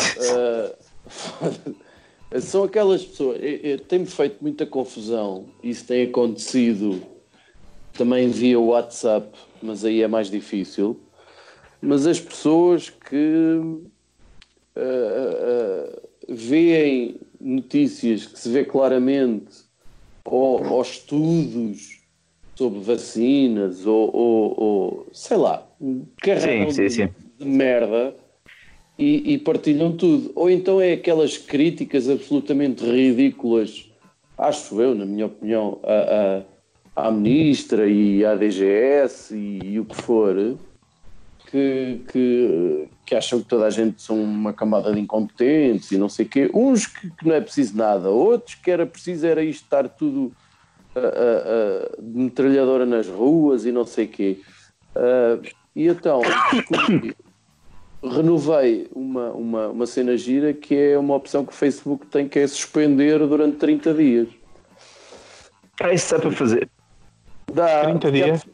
Uh, 2.32 2.40
são 2.40 2.64
aquelas 2.64 3.04
pessoas. 3.04 3.40
Tem-me 3.88 4.06
feito 4.06 4.38
muita 4.42 4.64
confusão. 4.66 5.46
Isso 5.64 5.86
tem 5.88 6.04
acontecido 6.04 7.02
também 7.94 8.30
via 8.30 8.60
WhatsApp, 8.60 9.28
mas 9.62 9.84
aí 9.84 10.04
é 10.04 10.08
mais 10.08 10.30
difícil. 10.30 11.00
Mas 11.82 12.06
as 12.06 12.20
pessoas 12.20 12.90
que 12.90 13.56
uh, 13.56 13.82
uh, 14.76 16.10
veem 16.28 17.20
notícias 17.40 18.26
que 18.26 18.38
se 18.40 18.50
vê 18.50 18.66
claramente 18.66 19.64
ou, 20.26 20.62
ou 20.66 20.82
estudos 20.82 22.00
sobre 22.56 22.80
vacinas 22.82 23.86
ou, 23.86 24.14
ou- 24.14 24.62
ou, 24.62 25.08
sei 25.14 25.38
lá, 25.38 25.66
carrão 26.22 26.70
sim, 26.70 26.84
de, 26.84 26.90
sim. 26.90 27.10
de 27.40 27.46
merda 27.46 28.14
e, 28.98 29.34
e 29.34 29.38
partilham 29.38 29.96
tudo. 29.96 30.34
Ou 30.36 30.50
então 30.50 30.82
é 30.82 30.92
aquelas 30.94 31.38
críticas 31.38 32.10
absolutamente 32.10 32.84
ridículas, 32.84 33.90
acho 34.38 34.82
eu, 34.82 34.94
na 34.94 35.06
minha 35.06 35.28
opinião, 35.28 35.80
a, 35.84 36.44
à 37.08 37.10
ministra 37.10 37.88
e 37.88 38.26
à 38.26 38.36
DGS 38.36 39.34
e, 39.34 39.60
e 39.76 39.80
o 39.80 39.86
que 39.86 39.96
for, 39.96 40.36
que, 41.50 42.02
que, 42.12 42.88
que, 43.06 43.16
acham 43.16 43.40
que 43.40 43.46
toda 43.46 43.66
a 43.66 43.70
gente 43.70 44.02
são 44.02 44.22
uma 44.22 44.54
camada 44.54 44.94
de 44.94 45.00
incompetentes 45.00 45.92
e 45.92 45.98
não 45.98 46.08
sei 46.08 46.26
o 46.26 46.30
quê. 46.30 46.52
Uns 46.54 46.86
que, 46.86 47.10
que, 47.10 47.28
não 47.28 47.34
é 47.34 47.42
preciso 47.42 47.76
nada, 47.76 48.10
outros 48.10 48.56
que 48.56 48.70
era 48.70 48.86
preciso 48.86 49.26
era 49.26 49.44
isto 49.44 49.64
estar 49.64 49.90
tudo 49.90 50.32
uh, 50.96 51.00
uh, 51.00 52.00
uh, 52.00 52.02
de 52.02 52.20
metralhadora 52.20 52.86
nas 52.86 53.08
ruas 53.08 53.66
e 53.66 53.72
não 53.72 53.86
sei 53.86 54.06
o 54.06 54.10
quê. 54.10 54.40
e 55.76 55.88
então 55.88 56.22
renovei 58.04 58.88
uma, 58.94 59.32
uma, 59.32 59.68
uma 59.70 59.86
cena 59.88 60.16
gira 60.16 60.54
que 60.54 60.76
é 60.76 60.98
uma 60.98 61.16
opção 61.16 61.44
que 61.44 61.52
o 61.52 61.56
Facebook 61.56 62.06
tem 62.06 62.30
que 62.30 62.38
é 62.38 62.48
suspender 62.48 63.18
durante 63.28 63.58
30 63.58 63.94
dias. 63.96 64.28
Ah, 65.82 65.94
isso 65.94 66.14
dá 66.14 66.20
para 66.20 66.32
fazer. 66.32 66.70
Dá, 67.52 67.86
30 67.86 68.12
dias? 68.12 68.46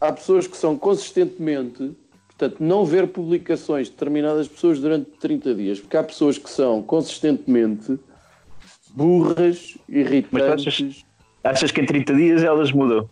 Há, 0.00 0.08
há 0.08 0.12
pessoas 0.12 0.46
que 0.46 0.56
são 0.56 0.78
consistentemente 0.78 1.96
Portanto, 2.38 2.60
não 2.60 2.84
ver 2.84 3.08
publicações 3.08 3.88
de 3.88 3.94
determinadas 3.94 4.46
pessoas 4.46 4.78
durante 4.78 5.10
30 5.18 5.54
dias, 5.56 5.80
porque 5.80 5.96
há 5.96 6.04
pessoas 6.04 6.38
que 6.38 6.48
são 6.48 6.80
consistentemente 6.80 7.98
burras, 8.90 9.76
irritantes. 9.88 10.68
Achas, 10.68 11.04
achas 11.42 11.72
que 11.72 11.80
em 11.80 11.86
30 11.86 12.14
dias 12.14 12.44
elas 12.44 12.70
mudam? 12.70 13.10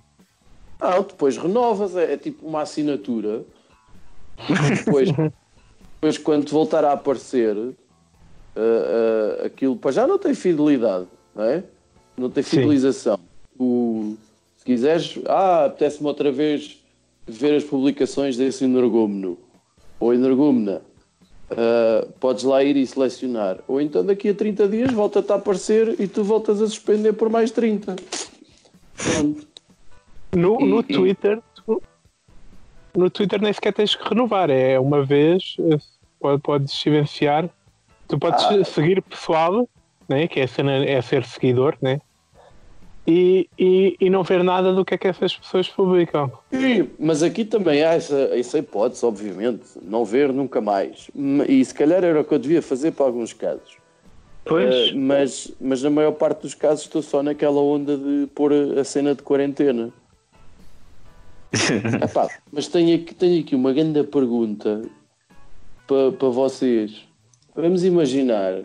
Ah, 0.78 1.00
depois 1.00 1.36
renovas, 1.36 1.96
é, 1.96 2.12
é 2.12 2.16
tipo 2.16 2.46
uma 2.46 2.62
assinatura. 2.62 3.42
Depois, 4.76 5.08
depois 5.94 6.18
quando 6.18 6.48
voltar 6.48 6.84
a 6.84 6.92
aparecer, 6.92 7.56
uh, 7.56 7.74
uh, 8.54 9.44
aquilo 9.44 9.74
para 9.74 9.90
já 9.90 10.06
não 10.06 10.20
tem 10.20 10.34
fidelidade, 10.34 11.08
não 11.34 11.44
é? 11.44 11.64
Não 12.16 12.30
tem 12.30 12.44
fidelização. 12.44 13.18
O, 13.58 14.16
se 14.56 14.64
quiseres, 14.64 15.18
ah, 15.26 15.64
apetece-me 15.64 16.06
outra 16.06 16.30
vez 16.30 16.80
ver 17.26 17.56
as 17.56 17.64
publicações 17.64 18.36
desse 18.36 18.64
energúmeno 18.64 19.38
ou 19.98 20.14
energúmena, 20.14 20.82
uh, 21.50 22.12
podes 22.20 22.44
lá 22.44 22.62
ir 22.62 22.76
e 22.76 22.86
selecionar. 22.86 23.58
Ou 23.66 23.80
então 23.80 24.04
daqui 24.04 24.28
a 24.28 24.34
30 24.34 24.68
dias 24.68 24.92
volta-te 24.92 25.32
a 25.32 25.36
aparecer 25.36 26.00
e 26.00 26.06
tu 26.06 26.22
voltas 26.22 26.60
a 26.62 26.66
suspender 26.66 27.12
por 27.14 27.28
mais 27.28 27.50
30. 27.50 27.96
Pronto. 28.96 29.46
No, 30.34 30.58
no 30.60 30.82
Twitter, 30.82 31.40
tu, 31.54 31.82
no 32.94 33.10
Twitter 33.10 33.40
nem 33.40 33.52
sequer 33.52 33.72
tens 33.72 33.94
que 33.94 34.08
renovar, 34.08 34.50
é 34.50 34.78
uma 34.78 35.02
vez, 35.04 35.56
podes 36.42 36.74
silenciar, 36.74 37.48
tu 38.06 38.18
podes 38.18 38.44
ah. 38.44 38.64
seguir 38.64 39.00
pessoal, 39.02 39.66
né, 40.08 40.28
que 40.28 40.40
é, 40.40 40.46
cena, 40.46 40.84
é 40.84 41.00
ser 41.00 41.24
seguidor, 41.24 41.76
né? 41.80 42.00
E, 43.06 43.48
e, 43.56 43.96
e 44.00 44.10
não 44.10 44.24
ver 44.24 44.42
nada 44.42 44.72
do 44.72 44.84
que 44.84 44.94
é 44.94 44.98
que 44.98 45.06
essas 45.06 45.36
pessoas 45.36 45.68
publicam. 45.68 46.32
Sim, 46.50 46.90
mas 46.98 47.22
aqui 47.22 47.44
também 47.44 47.84
há 47.84 47.94
essa, 47.94 48.16
essa 48.32 48.58
hipótese, 48.58 49.06
obviamente, 49.06 49.64
não 49.80 50.04
ver 50.04 50.32
nunca 50.32 50.60
mais. 50.60 51.08
E 51.48 51.64
se 51.64 51.72
calhar 51.72 52.02
era 52.02 52.20
o 52.20 52.24
que 52.24 52.34
eu 52.34 52.38
devia 52.38 52.60
fazer 52.60 52.92
para 52.92 53.06
alguns 53.06 53.32
casos. 53.32 53.76
Pois. 54.44 54.90
Uh, 54.90 54.96
mas, 54.96 55.52
mas 55.60 55.82
na 55.82 55.90
maior 55.90 56.12
parte 56.12 56.42
dos 56.42 56.54
casos 56.54 56.84
estou 56.84 57.02
só 57.02 57.22
naquela 57.22 57.60
onda 57.60 57.96
de 57.96 58.26
pôr 58.34 58.52
a 58.52 58.82
cena 58.82 59.14
de 59.14 59.22
quarentena. 59.22 59.92
Epá, 62.02 62.28
mas 62.52 62.66
tenho 62.66 62.96
aqui, 62.96 63.14
tenho 63.14 63.40
aqui 63.40 63.54
uma 63.54 63.72
grande 63.72 64.02
pergunta 64.02 64.82
para, 65.86 66.10
para 66.12 66.28
vocês. 66.28 67.06
Vamos 67.54 67.84
imaginar 67.84 68.62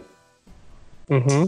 uhum 1.10 1.48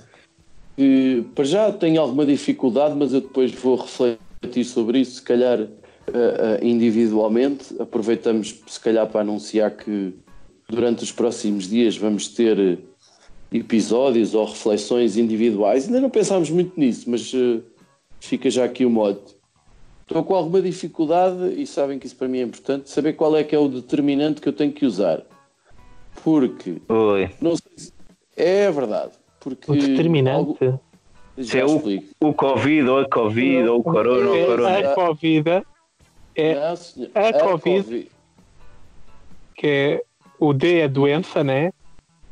que 0.76 1.26
para 1.36 1.46
já 1.46 1.72
tenho 1.72 2.02
alguma 2.02 2.26
dificuldade, 2.26 2.96
mas 2.96 3.14
eu 3.14 3.22
depois 3.22 3.52
vou 3.52 3.76
refletir 3.76 4.66
sobre 4.66 5.00
isso, 5.00 5.16
se 5.16 5.22
calhar 5.22 5.60
uh, 5.62 5.66
uh, 5.66 6.66
individualmente. 6.66 7.76
Aproveitamos, 7.80 8.62
se 8.68 8.80
calhar, 8.80 9.08
para 9.08 9.22
anunciar 9.22 9.72
que 9.72 10.14
durante 10.68 11.04
os 11.04 11.12
próximos 11.12 11.70
dias 11.70 11.96
vamos 11.98 12.28
ter 12.28 12.80
episódios 13.52 14.34
ou 14.34 14.46
reflexões 14.46 15.16
individuais. 15.18 15.86
Ainda 15.86 16.02
não 16.02 16.10
pensámos 16.10 16.50
muito 16.50 16.80
nisso, 16.80 17.08
mas 17.10 17.32
fica 18.20 18.50
já 18.50 18.66
aqui 18.66 18.84
o 18.84 18.90
mote. 18.90 19.36
Estou 20.02 20.24
com 20.24 20.36
alguma 20.36 20.62
dificuldade, 20.62 21.54
e 21.62 21.68
sabem 21.68 22.00
que 22.00 22.08
isso 22.08 22.16
para 22.16 22.28
mim 22.28 22.40
é 22.40 22.44
importante, 22.44 22.90
saber 22.90 23.14
qual 23.14 23.38
é 23.38 23.44
que 23.44 23.56
é 23.56 23.60
o 23.60 23.68
determinante 23.68 24.42
que 24.42 24.50
eu 24.50 24.54
tenho 24.54 24.72
que 24.72 24.86
usar. 24.86 25.24
Porque. 26.24 26.82
Oi. 26.90 27.30
Não 27.40 27.56
sei 27.56 27.72
se, 27.78 27.94
é 28.36 28.70
verdade 28.72 29.23
porque 29.44 29.72
o 29.72 29.76
determinante. 29.76 30.66
Algo... 30.66 30.82
Se 31.42 31.60
é 31.60 31.66
o, 31.66 31.82
o 32.20 32.34
Covid 32.34 32.90
ou 32.90 33.00
a 33.00 33.10
Covid 33.10 33.68
ou 33.68 33.80
o 33.80 33.84
Corona 33.84 34.30
ou 34.30 34.44
o 34.44 34.46
Corona. 34.46 34.78
A 34.78 34.94
Covid 34.94 35.50
é 36.36 36.56
Não, 36.56 36.62
a, 37.16 37.28
a 37.30 37.34
COVID, 37.34 37.84
COVID, 37.84 38.12
que 39.56 39.68
é 39.68 40.04
o 40.40 40.54
D 40.54 40.80
é 40.80 40.88
doença, 40.88 41.44
né? 41.44 41.74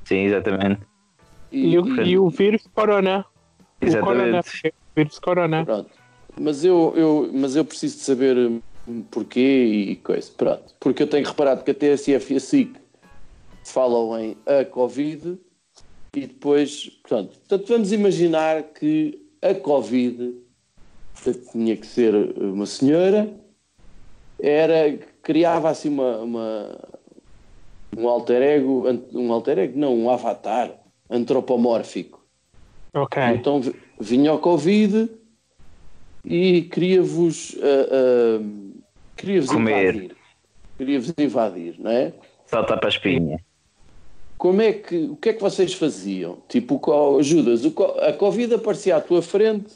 Sim, 0.06 0.26
exatamente. 0.26 0.82
E, 1.52 1.74
e, 1.74 1.80
o, 1.80 2.02
e 2.02 2.18
o 2.18 2.30
vírus 2.30 2.68
Corona. 2.74 3.26
Exatamente. 3.82 4.04
O, 4.04 4.06
corona, 4.06 4.40
o 4.40 4.96
vírus 4.96 5.20
Corona. 5.20 5.66
Pronto. 5.66 5.90
Mas 6.40 6.64
eu, 6.64 6.94
eu, 6.96 7.30
mas 7.34 7.56
eu 7.56 7.66
preciso 7.66 7.98
de 7.98 8.04
saber 8.04 8.38
hum, 8.88 9.04
porquê 9.10 9.66
e 9.90 9.96
coisa. 9.98 10.32
Pronto. 10.38 10.76
Porque 10.80 11.04
eu 11.04 11.08
tenho 11.08 11.26
reparado 11.26 11.64
que 11.64 11.72
a 11.72 11.74
TSF 11.74 12.34
e 12.34 12.38
a 12.38 12.40
SIC 12.40 12.76
falam 13.64 14.18
em 14.20 14.38
a 14.46 14.64
Covid 14.66 15.38
e 16.16 16.28
depois, 16.28 16.90
pronto, 17.08 17.38
portanto, 17.40 17.68
vamos 17.68 17.92
imaginar 17.92 18.64
que 18.64 19.26
a 19.42 19.56
Covid 19.56 20.36
tinha 21.52 21.78
que 21.78 21.86
ser 21.86 22.14
uma 22.38 22.66
senhora, 22.66 23.34
era, 24.40 24.98
criava 25.22 25.70
assim 25.70 25.90
uma, 25.90 26.18
uma, 26.18 26.80
um 27.98 28.10
alter 28.10 28.42
ego, 28.42 28.84
um 29.14 29.32
alter 29.32 29.60
ego, 29.60 29.80
não, 29.80 29.96
um 29.96 30.10
avatar 30.10 30.72
antropomórfico. 31.10 32.22
Ok. 32.94 33.22
Então 33.34 33.62
vinha 34.00 34.34
o 34.34 34.40
Covid 34.40 35.10
e 36.26 36.64
queria-vos 36.64 37.54
uh, 37.54 38.42
uh, 38.42 38.84
queria-vos 39.16 39.52
invadir. 39.52 40.16
Queria-vos 40.78 41.14
invadir, 41.18 41.80
não 41.80 41.92
é? 41.92 42.14
Saltar 42.46 42.80
para 42.80 42.90
a 42.90 42.92
espinha 42.92 43.40
como 44.42 44.60
é 44.60 44.74
que, 44.74 44.96
o 45.04 45.16
que 45.18 45.30
é 45.30 45.34
que 45.34 45.40
vocês 45.40 45.72
faziam? 45.72 46.40
Tipo, 46.50 46.82
Judas, 47.22 47.62
a 48.02 48.12
Covid 48.14 48.56
aparecia 48.56 48.96
à 48.96 49.00
tua 49.00 49.22
frente. 49.22 49.76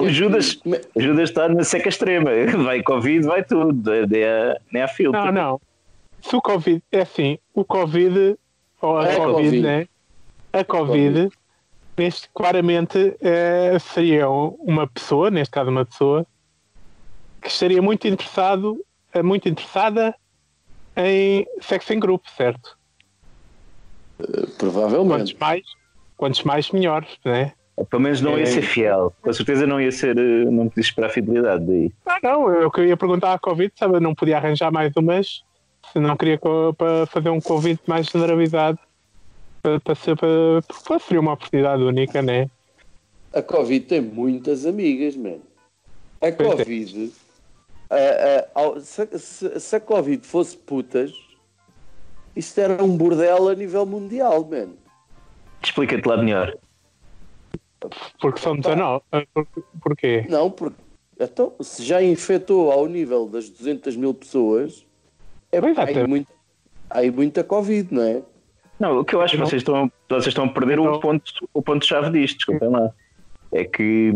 o 0.00 0.08
Judas, 0.08 0.54
que... 0.54 0.80
Judas 0.96 1.28
está 1.28 1.50
na 1.50 1.62
seca 1.62 1.90
extrema. 1.90 2.30
Vai 2.64 2.82
Covid, 2.82 3.26
vai 3.26 3.44
tudo. 3.44 3.90
Nem 4.08 4.24
há, 4.24 4.56
nem 4.72 4.82
há 4.82 4.88
filtro. 4.88 5.22
Não, 5.26 5.30
não. 5.30 5.60
Se 6.22 6.34
o 6.34 6.40
Covid, 6.40 6.82
é 6.90 7.02
assim, 7.02 7.38
o 7.52 7.62
Covid, 7.62 8.38
ou 8.80 8.96
a 8.96 9.06
é 9.06 9.16
COVID, 9.16 9.34
COVID, 9.34 9.60
né? 9.60 9.88
A 10.50 10.64
Covid, 10.64 11.14
COVID. 11.14 11.36
Neste, 11.98 12.30
claramente, 12.34 13.14
é, 13.20 13.78
seria 13.78 14.30
uma 14.30 14.86
pessoa, 14.86 15.30
neste 15.30 15.52
caso 15.52 15.68
uma 15.68 15.84
pessoa, 15.84 16.26
que 17.42 17.48
estaria 17.48 17.82
muito 17.82 18.08
interessado, 18.08 18.82
muito 19.22 19.46
interessada 19.46 20.14
em 20.96 21.46
sexo 21.60 21.92
em 21.92 22.00
grupo, 22.00 22.30
certo? 22.34 22.80
Provavelmente. 24.58 25.34
Quantos 25.34 25.40
mais, 25.40 25.62
quantos 26.16 26.42
mais 26.44 26.70
melhores, 26.70 27.08
né? 27.24 27.52
Pelo 27.88 28.02
menos 28.02 28.20
não 28.20 28.36
ia 28.36 28.44
é. 28.44 28.46
ser 28.46 28.62
fiel. 28.62 29.12
Com 29.22 29.32
certeza 29.32 29.66
não 29.66 29.80
ia 29.80 29.90
ser. 29.90 30.16
Eh, 30.16 30.44
não 30.44 30.68
podia 30.68 30.82
esperar 30.82 31.10
fidelidade 31.10 31.64
daí. 31.64 31.92
Ah, 32.06 32.18
não, 32.22 32.52
eu 32.52 32.70
queria 32.70 32.96
perguntar 32.96 33.32
à 33.32 33.38
Covid, 33.38 33.72
sabe? 33.74 33.98
Não 33.98 34.14
podia 34.14 34.36
arranjar 34.36 34.70
mais 34.70 34.92
umas. 34.96 35.42
Se 35.92 35.98
não 35.98 36.16
queria 36.16 36.38
para 36.38 37.06
fazer 37.06 37.30
um 37.30 37.40
convite 37.40 37.82
mais 37.86 38.06
generalizado. 38.06 38.78
Para, 39.62 39.80
para 39.80 39.94
ser. 39.94 40.16
Para, 40.16 40.28
para 40.86 40.98
seria 40.98 41.20
uma 41.20 41.32
oportunidade 41.32 41.82
única, 41.82 42.20
né? 42.20 42.48
A 43.32 43.40
Covid 43.40 43.86
tem 43.86 44.00
muitas 44.00 44.66
amigas, 44.66 45.16
mano. 45.16 45.42
A 46.20 46.26
é. 46.26 46.32
Covid. 46.32 47.10
A, 47.90 47.96
a, 48.60 48.76
a, 48.76 48.80
se, 48.80 49.60
se 49.60 49.76
a 49.76 49.80
Covid 49.80 50.26
fosse 50.26 50.56
putas 50.56 51.12
isto 52.34 52.60
era 52.60 52.82
um 52.82 52.96
bordel 52.96 53.48
a 53.48 53.54
nível 53.54 53.86
mundial, 53.86 54.44
mano. 54.44 54.76
Explica-te 55.62 56.06
lá 56.06 56.16
melhor. 56.16 56.56
Porque 58.20 58.40
são 58.40 58.56
19. 58.56 59.02
Ah, 59.12 59.22
por, 59.34 59.46
porquê? 59.82 60.24
Não, 60.28 60.50
porque 60.50 60.76
então, 61.18 61.52
se 61.60 61.84
já 61.84 62.02
infectou 62.02 62.72
ao 62.72 62.86
nível 62.86 63.28
das 63.28 63.48
200 63.48 63.96
mil 63.96 64.12
pessoas, 64.12 64.84
é 65.50 65.60
porque 65.60 65.80
há, 65.80 65.84
aí 65.84 66.06
muito, 66.06 66.28
há 66.90 66.98
aí 66.98 67.10
muita 67.10 67.44
Covid, 67.44 67.94
não 67.94 68.02
é? 68.02 68.22
Não, 68.80 68.98
o 68.98 69.04
que 69.04 69.14
eu 69.14 69.20
acho 69.20 69.36
que 69.36 69.40
vocês 69.40 69.60
estão, 69.60 69.90
vocês 70.08 70.28
estão 70.28 70.46
a 70.46 70.48
perder 70.48 70.80
o 70.80 70.98
ponto, 70.98 71.48
o 71.54 71.62
ponto 71.62 71.86
chave 71.86 72.10
disto, 72.10 72.38
desculpem 72.38 72.68
lá. 72.68 72.90
É 73.52 73.64
que 73.64 74.12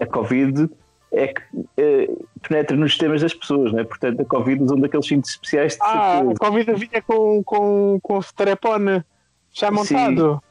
a 0.00 0.06
Covid 0.06 0.70
é 1.14 1.28
que 1.28 1.42
é, 1.76 2.08
penetra 2.42 2.76
nos 2.76 2.92
sistemas 2.92 3.22
das 3.22 3.32
pessoas, 3.32 3.72
não 3.72 3.80
é? 3.80 3.84
Portanto, 3.84 4.20
a 4.20 4.24
Covid 4.24 4.62
usa 4.62 4.74
um 4.74 4.80
daqueles 4.80 5.06
cintos 5.06 5.30
especiais 5.30 5.74
de 5.74 5.78
Ah, 5.82 6.20
a 6.20 6.38
Covid 6.38 6.74
vinha 6.74 7.02
com, 7.02 7.42
com, 7.44 7.98
com 8.02 8.16
o 8.18 8.20
strepone 8.20 9.04
já 9.52 9.70
montado. 9.70 10.42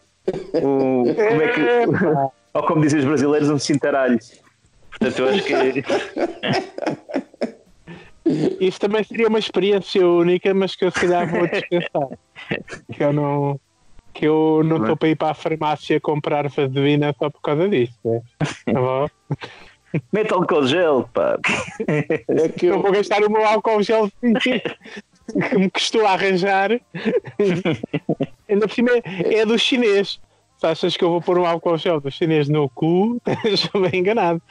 O, 0.53 1.03
como 1.03 1.41
é 1.41 1.47
que. 1.49 1.61
ou 2.53 2.63
como 2.63 2.81
dizem 2.81 2.99
os 2.99 3.05
brasileiros, 3.05 3.49
um 3.49 3.59
cintaralho. 3.59 4.17
Portanto, 4.89 5.19
eu 5.19 5.29
acho 5.29 5.43
que. 5.43 5.53
Isso 8.65 8.79
também 8.79 9.03
seria 9.03 9.27
uma 9.27 9.39
experiência 9.39 10.07
única, 10.07 10.53
mas 10.53 10.77
que 10.77 10.85
eu 10.85 10.91
se 10.91 11.01
calhar 11.01 11.29
vou 11.29 11.45
dispensar. 11.45 12.07
que 12.91 13.03
eu 13.03 13.11
não. 13.11 13.59
Que 14.13 14.27
eu 14.27 14.61
não 14.63 14.77
estou 14.77 14.95
para 14.95 15.09
ir 15.09 15.15
para 15.15 15.31
a 15.31 15.33
farmácia 15.33 15.99
comprar 15.99 16.43
vaselina 16.43 17.13
só 17.17 17.29
por 17.29 17.41
causa 17.41 17.67
disso. 17.67 17.99
Né? 18.05 18.21
Tá 18.71 18.79
bom? 18.79 19.09
Mete 20.11 20.33
álcool 20.33 20.65
gel, 20.65 21.09
pá. 21.13 21.37
É 21.87 22.49
que 22.49 22.65
Eu 22.65 22.75
eu, 22.75 22.81
vou 22.81 22.91
gastar 22.91 23.23
o 23.23 23.31
meu 23.31 23.45
álcool 23.45 23.81
gel 23.81 24.09
que 24.41 25.57
me 25.57 25.69
custou 25.69 26.05
a 26.05 26.13
arranjar. 26.13 26.71
Ainda 28.49 28.67
por 28.67 28.73
cima 28.73 28.91
é, 29.05 29.45
do 29.45 29.57
chinês. 29.57 30.19
Se 30.57 30.65
achas 30.65 30.97
que 30.97 31.03
eu 31.03 31.09
vou 31.09 31.21
pôr 31.21 31.37
um 31.37 31.45
álcool 31.45 31.77
gel 31.77 31.99
do 31.99 32.11
chinês 32.11 32.47
no 32.49 32.69
cu, 32.69 33.21
estás 33.45 33.69
bem 33.89 33.99
enganado. 33.99 34.41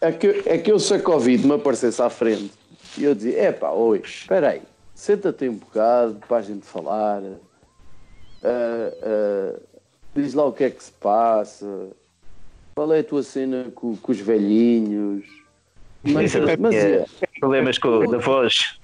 é, 0.00 0.12
que, 0.12 0.42
é 0.46 0.58
que 0.58 0.72
eu 0.72 0.78
se 0.78 0.94
a 0.94 1.00
Covid 1.00 1.46
me 1.46 1.54
aparecesse 1.54 2.00
à 2.00 2.08
frente 2.08 2.52
e 2.96 3.04
eu 3.04 3.14
dizia: 3.14 3.38
é 3.38 3.52
pá, 3.52 3.70
oi, 3.70 4.00
espera 4.02 4.50
aí, 4.50 4.62
senta-te 4.94 5.48
um 5.48 5.56
bocado 5.56 6.16
para 6.26 6.38
a 6.38 6.42
gente 6.42 6.66
falar. 6.66 7.22
Ah, 8.42 8.92
ah, 9.02 9.60
diz 10.14 10.34
lá 10.34 10.46
o 10.46 10.52
que 10.52 10.64
é 10.64 10.70
que 10.70 10.82
se 10.82 10.92
passa. 10.92 11.90
Qual 12.78 12.92
é 12.92 13.00
a 13.00 13.04
tua 13.04 13.24
cena 13.24 13.72
com, 13.74 13.96
com 13.96 14.12
os 14.12 14.20
velhinhos? 14.20 15.24
Mas, 16.04 16.26
Isso 16.32 16.48
é- 16.48 16.56
mas 16.56 16.76
é. 16.76 16.94
é, 17.00 17.04
Problemas 17.40 17.76
com 17.76 17.88
a 17.88 18.18
voz. 18.18 18.78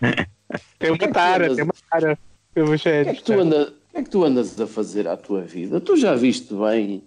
Tem 0.80 0.90
uma 0.90 1.12
tara, 1.12 1.54
tem 1.54 1.62
uma 1.62 1.72
tara. 1.88 2.18
Eu 2.56 2.66
vou 2.66 2.74
o 2.74 2.78
que 2.80 2.88
é 2.88 3.14
que 3.14 3.22
tu 3.22 3.38
andas, 3.38 3.68
o 3.68 3.72
que 3.92 3.96
é 3.98 4.02
que 4.02 4.10
tu 4.10 4.24
andas 4.24 4.60
a 4.60 4.66
fazer 4.66 5.06
à 5.06 5.16
tua 5.16 5.42
vida? 5.42 5.80
Tu 5.80 5.96
já 5.96 6.16
viste 6.16 6.52
bem 6.52 7.04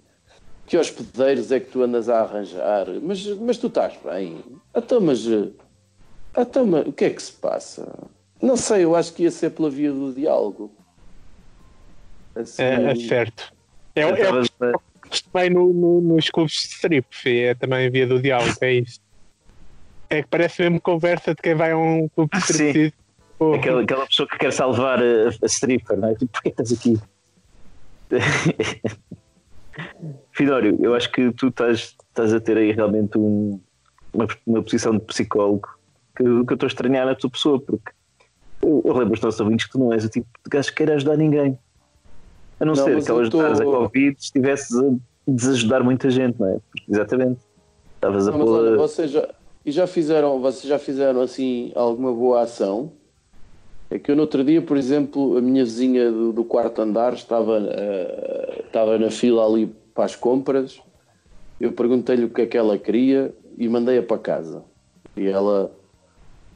que 0.66 0.78
hospedeiros 0.78 1.52
é 1.52 1.60
que 1.60 1.70
tu 1.70 1.84
andas 1.84 2.08
a 2.08 2.22
arranjar, 2.22 2.88
mas, 3.04 3.28
mas 3.36 3.58
tu 3.58 3.68
estás 3.68 3.98
bem. 4.02 4.42
Então, 4.74 5.02
mas, 5.02 5.28
eh, 5.28 5.50
então, 6.38 6.66
mas 6.66 6.88
o 6.88 6.94
que 6.94 7.04
é 7.04 7.10
que 7.10 7.22
se 7.22 7.34
passa? 7.34 7.86
Não 8.42 8.56
sei, 8.56 8.86
eu 8.86 8.96
acho 8.96 9.14
que 9.14 9.24
ia 9.24 9.32
ser 9.32 9.50
pela 9.50 9.70
via 9.70 9.92
do 9.92 10.14
diálogo. 10.14 10.72
Assim, 12.34 12.64
É, 12.64 12.92
é 12.92 12.96
certo. 12.96 13.52
É, 13.94 14.04
Eu 14.04 14.10
é 14.10 14.32
o 15.08 15.10
estava- 15.10 15.10
que 15.10 15.18
se 15.18 15.24
também 15.32 15.50
no, 15.50 15.74
no- 15.74 16.02
nos 16.02 16.30
clubes 16.30 16.54
de 16.54 16.60
strip, 16.76 17.08
é 17.26 17.56
também 17.56 17.90
via 17.90 18.06
do 18.08 18.22
diálogo, 18.22 18.54
é 18.62 18.74
isso. 18.74 19.00
É 20.10 20.22
que 20.24 20.30
parece 20.30 20.62
mesmo 20.62 20.80
conversa 20.82 21.32
de 21.36 21.42
quem 21.42 21.54
vai 21.56 21.72
a 21.72 21.78
um 21.78 22.08
clube 22.10 22.30
de 22.38 22.42
Sim. 22.46 22.68
strip. 22.70 22.94
Pô, 23.38 23.54
Aquela, 23.54 23.82
aquela 23.84 24.08
pessoa 24.08 24.28
que 24.28 24.38
quer 24.38 24.52
salvar 24.52 25.00
a, 25.00 25.30
a 25.30 25.46
stripper, 25.46 25.98
não 25.98 26.10
é? 26.10 26.16
Tipo, 26.16 26.32
porquê 26.32 26.50
estás 26.50 26.72
aqui? 26.72 26.96
Fidório, 30.32 30.78
eu 30.82 30.94
acho 30.96 31.12
que 31.12 31.32
tu 31.34 31.48
estás, 31.48 31.96
estás 32.10 32.34
a 32.34 32.40
ter 32.40 32.58
aí 32.58 32.72
realmente 32.72 33.18
um- 33.18 33.62
uma, 34.14 34.28
uma 34.46 34.64
posição 34.64 34.94
de 34.94 35.02
psicólogo 35.06 35.68
que, 36.16 36.24
que 36.24 36.30
eu 36.30 36.54
estou 36.54 36.66
a 36.66 36.68
estranhar 36.68 37.06
na 37.06 37.16
tua 37.16 37.30
pessoa, 37.30 37.60
porque 37.62 37.92
eu, 38.64 38.82
eu 38.86 38.94
lembro 38.94 39.14
aos 39.14 39.22
nossos 39.22 39.40
ouvintes 39.40 39.66
que 39.68 39.72
tu 39.74 39.80
não 39.80 39.94
és 39.94 40.04
o 40.06 40.10
tipo 40.10 40.28
de 40.44 40.50
gajo 40.50 40.70
que 40.70 40.76
queira 40.76 40.96
ajudar 40.96 41.18
ninguém. 41.18 41.58
A 42.60 42.66
não, 42.66 42.74
Não, 42.74 42.84
ser 42.84 43.04
que 43.04 43.12
ao 43.12 43.20
ajudares 43.20 43.60
tô- 43.60 43.70
a 43.70 43.78
Covid 43.80 44.18
estivesses 44.20 44.76
a 44.78 44.90
desajudar 45.28 45.84
muita 45.84 46.10
gente, 46.10 46.40
não 46.40 46.48
é? 46.48 46.58
Exatamente. 46.90 47.40
Estavas 47.96 48.28
a 48.28 48.32
Não, 48.32 48.40
mas 48.40 48.50
olha, 48.50 48.70
pôr. 48.70 48.78
vocês 48.78 49.12
já, 49.12 49.30
e 49.66 49.72
já 49.72 49.86
fizeram, 49.88 50.40
vocês 50.42 50.64
já 50.64 50.80
fizeram 50.80 51.22
assim 51.22 51.72
alguma 51.76 52.12
boa 52.14 52.42
ação? 52.42 52.92
É 53.90 53.98
que 53.98 54.12
eu 54.12 54.16
no 54.16 54.24
outro 54.24 54.44
dia, 54.44 54.62
por 54.62 54.76
exemplo, 54.76 55.38
a 55.38 55.42
minha 55.42 55.64
vizinha 55.64 56.12
do, 56.12 56.34
do 56.34 56.44
quarto 56.44 56.82
andar 56.82 57.14
estava, 57.14 57.58
eh, 57.60 58.64
estava 58.66 58.98
na 58.98 59.10
fila 59.10 59.46
ali 59.46 59.68
para 59.94 60.04
as 60.06 60.16
compras. 60.16 60.82
Eu 61.60 61.72
perguntei-lhe 61.72 62.26
o 62.26 62.30
que 62.30 62.42
é 62.42 62.46
que 62.46 62.58
ela 62.58 62.78
queria 62.78 63.34
e 63.58 63.68
mandei-a 63.70 64.04
para 64.04 64.18
casa. 64.18 64.64
E 65.16 65.26
ela 65.28 65.72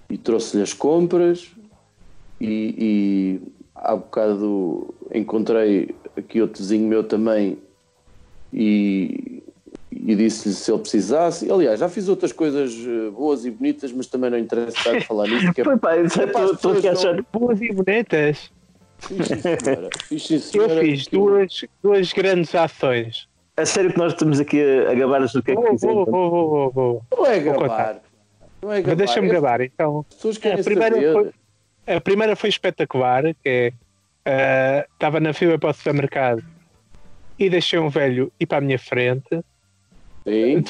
e 0.10 0.18
trouxe-lhe 0.18 0.62
as 0.62 0.74
compras 0.74 1.50
e, 2.40 2.76
e 2.78 3.42
há 3.76 3.96
bocado 3.96 4.94
encontrei 5.16 5.96
aqui 6.18 6.42
outro 6.42 6.62
vizinho 6.62 6.88
meu 6.88 7.04
também 7.04 7.58
e, 8.54 9.44
e 9.92 10.16
disse-lhe 10.16 10.54
se 10.54 10.72
ele 10.72 10.80
precisasse. 10.82 11.50
Aliás, 11.52 11.80
já 11.80 11.90
fiz 11.90 12.08
outras 12.10 12.32
coisas 12.32 12.74
eh, 12.74 13.10
boas 13.12 13.46
e 13.46 13.52
bonitas, 13.52 13.92
mas 13.92 14.08
também 14.08 14.30
não 14.30 14.38
interessa 14.38 14.78
estar 14.78 14.98
a 14.98 15.02
falar 15.02 15.28
nisso. 15.28 15.54
Que 15.54 15.62
é 15.62 15.64
pá, 15.78 15.96
É 15.96 16.02
estou 16.04 16.52
estou 16.54 16.72
aqui 16.74 16.88
a 16.88 16.92
achar. 16.94 17.22
boas 17.32 17.62
e 17.62 17.72
bonitas. 17.72 18.52
Fiz, 19.00 19.28
senhora. 19.28 19.90
Fiz, 20.06 20.28
sim, 20.28 20.36
Eu 20.36 20.40
senhora, 20.42 20.82
fiz 20.82 21.08
duas, 21.08 21.66
duas 21.82 22.14
grandes 22.14 22.54
ações. 22.54 23.28
A 23.58 23.66
sério 23.66 23.92
que 23.92 23.98
nós 23.98 24.14
estamos 24.14 24.40
aqui 24.40 24.62
a, 24.62 24.92
a 24.92 24.94
gabar-nos 24.96 25.34
do 25.34 25.42
que 25.44 25.52
é 25.52 25.56
que 25.56 25.62
Vou, 25.62 25.72
fizemos. 25.72 25.96
vou, 25.96 26.06
vou, 26.06 26.30
vou, 26.30 26.50
vou, 26.50 26.72
vou. 26.72 27.04
Não 27.18 27.26
é 27.26 27.40
Vou 27.40 27.54
gravar. 27.60 28.02
Não 28.62 28.72
é 28.72 28.82
gravar. 28.82 28.96
deixa-me 28.96 29.28
é 29.28 29.30
gravar, 29.30 29.62
então. 29.62 30.06
As 30.10 30.16
pessoas 30.16 30.38
querem 30.38 30.60
A 30.60 30.64
primeira 30.64 30.96
saber. 30.96 31.14
foi- 31.14 31.96
A 31.96 32.02
primeira 32.02 32.36
foi 32.36 32.50
espetacular, 32.50 33.24
que 33.24 33.50
é 33.50 33.74
ah, 34.26 34.86
estava 34.94 35.20
na 35.20 35.34
fila 35.34 35.58
para 35.58 35.70
o 35.70 35.74
supermercado 35.74 36.44
e 37.38 37.50
deixei 37.50 37.80
um 37.80 37.90
velho 37.90 38.32
ir 38.40 38.46
para 38.46 38.60
a 38.60 38.62
minha 38.62 38.78
frente, 38.78 39.42
Sim. 40.24 40.64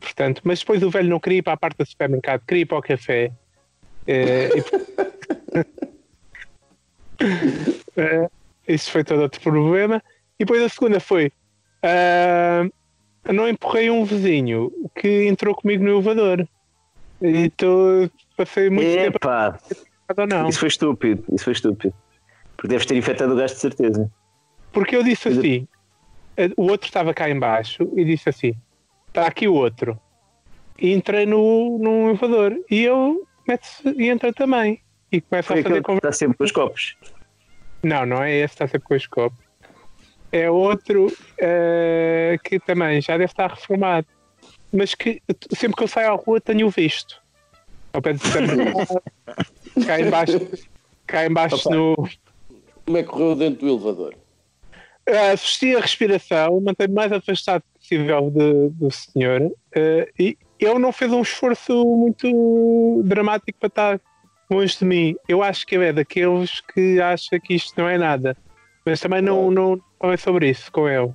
portanto, 0.00 0.40
mas 0.44 0.60
depois 0.60 0.82
o 0.82 0.90
velho 0.90 1.08
não 1.08 1.20
queria 1.20 1.38
ir 1.38 1.42
para 1.42 1.52
a 1.52 1.56
parte 1.56 1.78
do 1.78 1.86
supermercado, 1.86 2.42
queria 2.46 2.62
ir 2.62 2.66
para 2.66 2.78
o 2.78 2.82
café. 2.82 3.30
Eh, 4.06 4.48
isso 8.66 8.90
foi 8.90 9.04
todo 9.04 9.22
outro 9.22 9.40
problema. 9.40 10.02
E 10.38 10.44
depois 10.44 10.62
a 10.62 10.68
segunda 10.68 10.98
foi 10.98 11.30
ah, 11.82 12.68
não 13.32 13.48
empurrei 13.48 13.90
um 13.90 14.04
vizinho 14.04 14.72
que 14.94 15.26
entrou 15.26 15.54
comigo 15.54 15.84
no 15.84 15.90
elevador. 15.90 16.46
E 17.22 17.50
tô, 17.50 18.10
passei 18.36 18.68
muito 18.68 18.90
tempo 18.90 19.16
Epá, 19.16 19.58
a 20.08 20.20
ou 20.20 20.26
não. 20.26 20.48
isso 20.48 20.58
foi 20.58 20.68
estúpido. 20.68 21.24
Isso 21.32 21.44
foi 21.44 21.52
estúpido. 21.52 21.94
Porque 22.56 22.68
deves 22.68 22.86
ter 22.86 22.96
infectado 22.96 23.32
o 23.32 23.36
gajo 23.36 23.54
de 23.54 23.60
certeza. 23.60 24.10
Porque 24.72 24.96
eu 24.96 25.02
disse 25.02 25.28
assim, 25.28 25.68
eh, 26.36 26.50
o 26.56 26.64
outro 26.64 26.86
estava 26.86 27.14
cá 27.14 27.28
embaixo 27.28 27.88
e 27.96 28.04
disse 28.04 28.28
assim, 28.28 28.54
está 29.08 29.26
aqui 29.26 29.46
o 29.46 29.54
outro. 29.54 29.98
E 30.78 30.92
entrei 30.92 31.24
no, 31.24 31.78
elevador 32.08 32.56
e 32.70 32.82
eu 32.82 33.26
meto-se 33.46 33.88
e 33.90 34.08
entra 34.08 34.32
também. 34.32 34.80
E 35.12 35.20
começa 35.20 35.48
Foi 35.48 35.60
a 35.60 35.62
fazer 35.62 35.76
que 35.76 35.82
conversa. 35.82 36.08
está 36.08 36.18
sempre 36.18 36.38
com 36.38 36.44
os 36.44 36.52
copos. 36.52 36.96
Não, 37.82 38.04
não 38.04 38.22
é 38.22 38.32
esse, 38.32 38.54
está 38.54 38.66
sempre 38.66 38.88
com 38.88 38.94
os 38.94 39.06
copos. 39.06 39.38
É 40.32 40.50
outro 40.50 41.06
eh, 41.38 42.36
que 42.42 42.58
também 42.58 43.00
já 43.00 43.12
deve 43.12 43.30
estar 43.30 43.50
reformado. 43.50 44.06
Mas 44.72 44.94
que 44.96 45.22
sempre 45.54 45.76
que 45.76 45.84
eu 45.84 45.88
saio 45.88 46.12
à 46.12 46.16
rua 46.16 46.40
tenho 46.40 46.68
visto. 46.68 47.22
Ao 47.92 48.02
pé 48.02 48.16
supermercado, 48.16 49.00
cá 49.86 50.00
embaixo, 50.00 50.40
cá 51.06 51.26
embaixo 51.26 51.68
Opa. 51.68 51.76
no, 51.76 52.08
Como 52.84 52.98
é 52.98 53.02
que 53.02 53.08
correu 53.08 53.34
dentro 53.34 53.60
do 53.66 53.68
elevador? 53.72 54.14
Uh, 55.08 55.32
assisti 55.32 55.76
a 55.76 55.80
respiração, 55.80 56.60
mantei-me 56.60 56.94
mais 56.94 57.12
afastado 57.12 57.62
possível 57.78 58.30
de- 58.30 58.70
do 58.70 58.90
senhor 58.90 59.42
uh, 59.42 59.52
e 60.18 60.36
ele 60.58 60.78
não 60.78 60.92
fez 60.92 61.12
um 61.12 61.20
esforço 61.20 61.84
muito 61.84 63.02
dramático 63.04 63.58
para 63.58 63.66
estar 63.66 64.00
longe 64.50 64.78
de 64.78 64.84
mim. 64.84 65.14
Eu 65.28 65.42
acho 65.42 65.66
que 65.66 65.74
ele 65.74 65.86
é 65.86 65.92
daqueles 65.92 66.60
que 66.60 67.00
acha 67.00 67.38
que 67.38 67.54
isto 67.54 67.74
não 67.78 67.86
é 67.88 67.98
nada, 67.98 68.34
mas 68.86 69.00
também 69.00 69.20
não, 69.20 69.50
não 69.50 69.80
falei 70.00 70.16
sobre 70.16 70.48
isso 70.50 70.72
com 70.72 70.88
ele. 70.88 71.12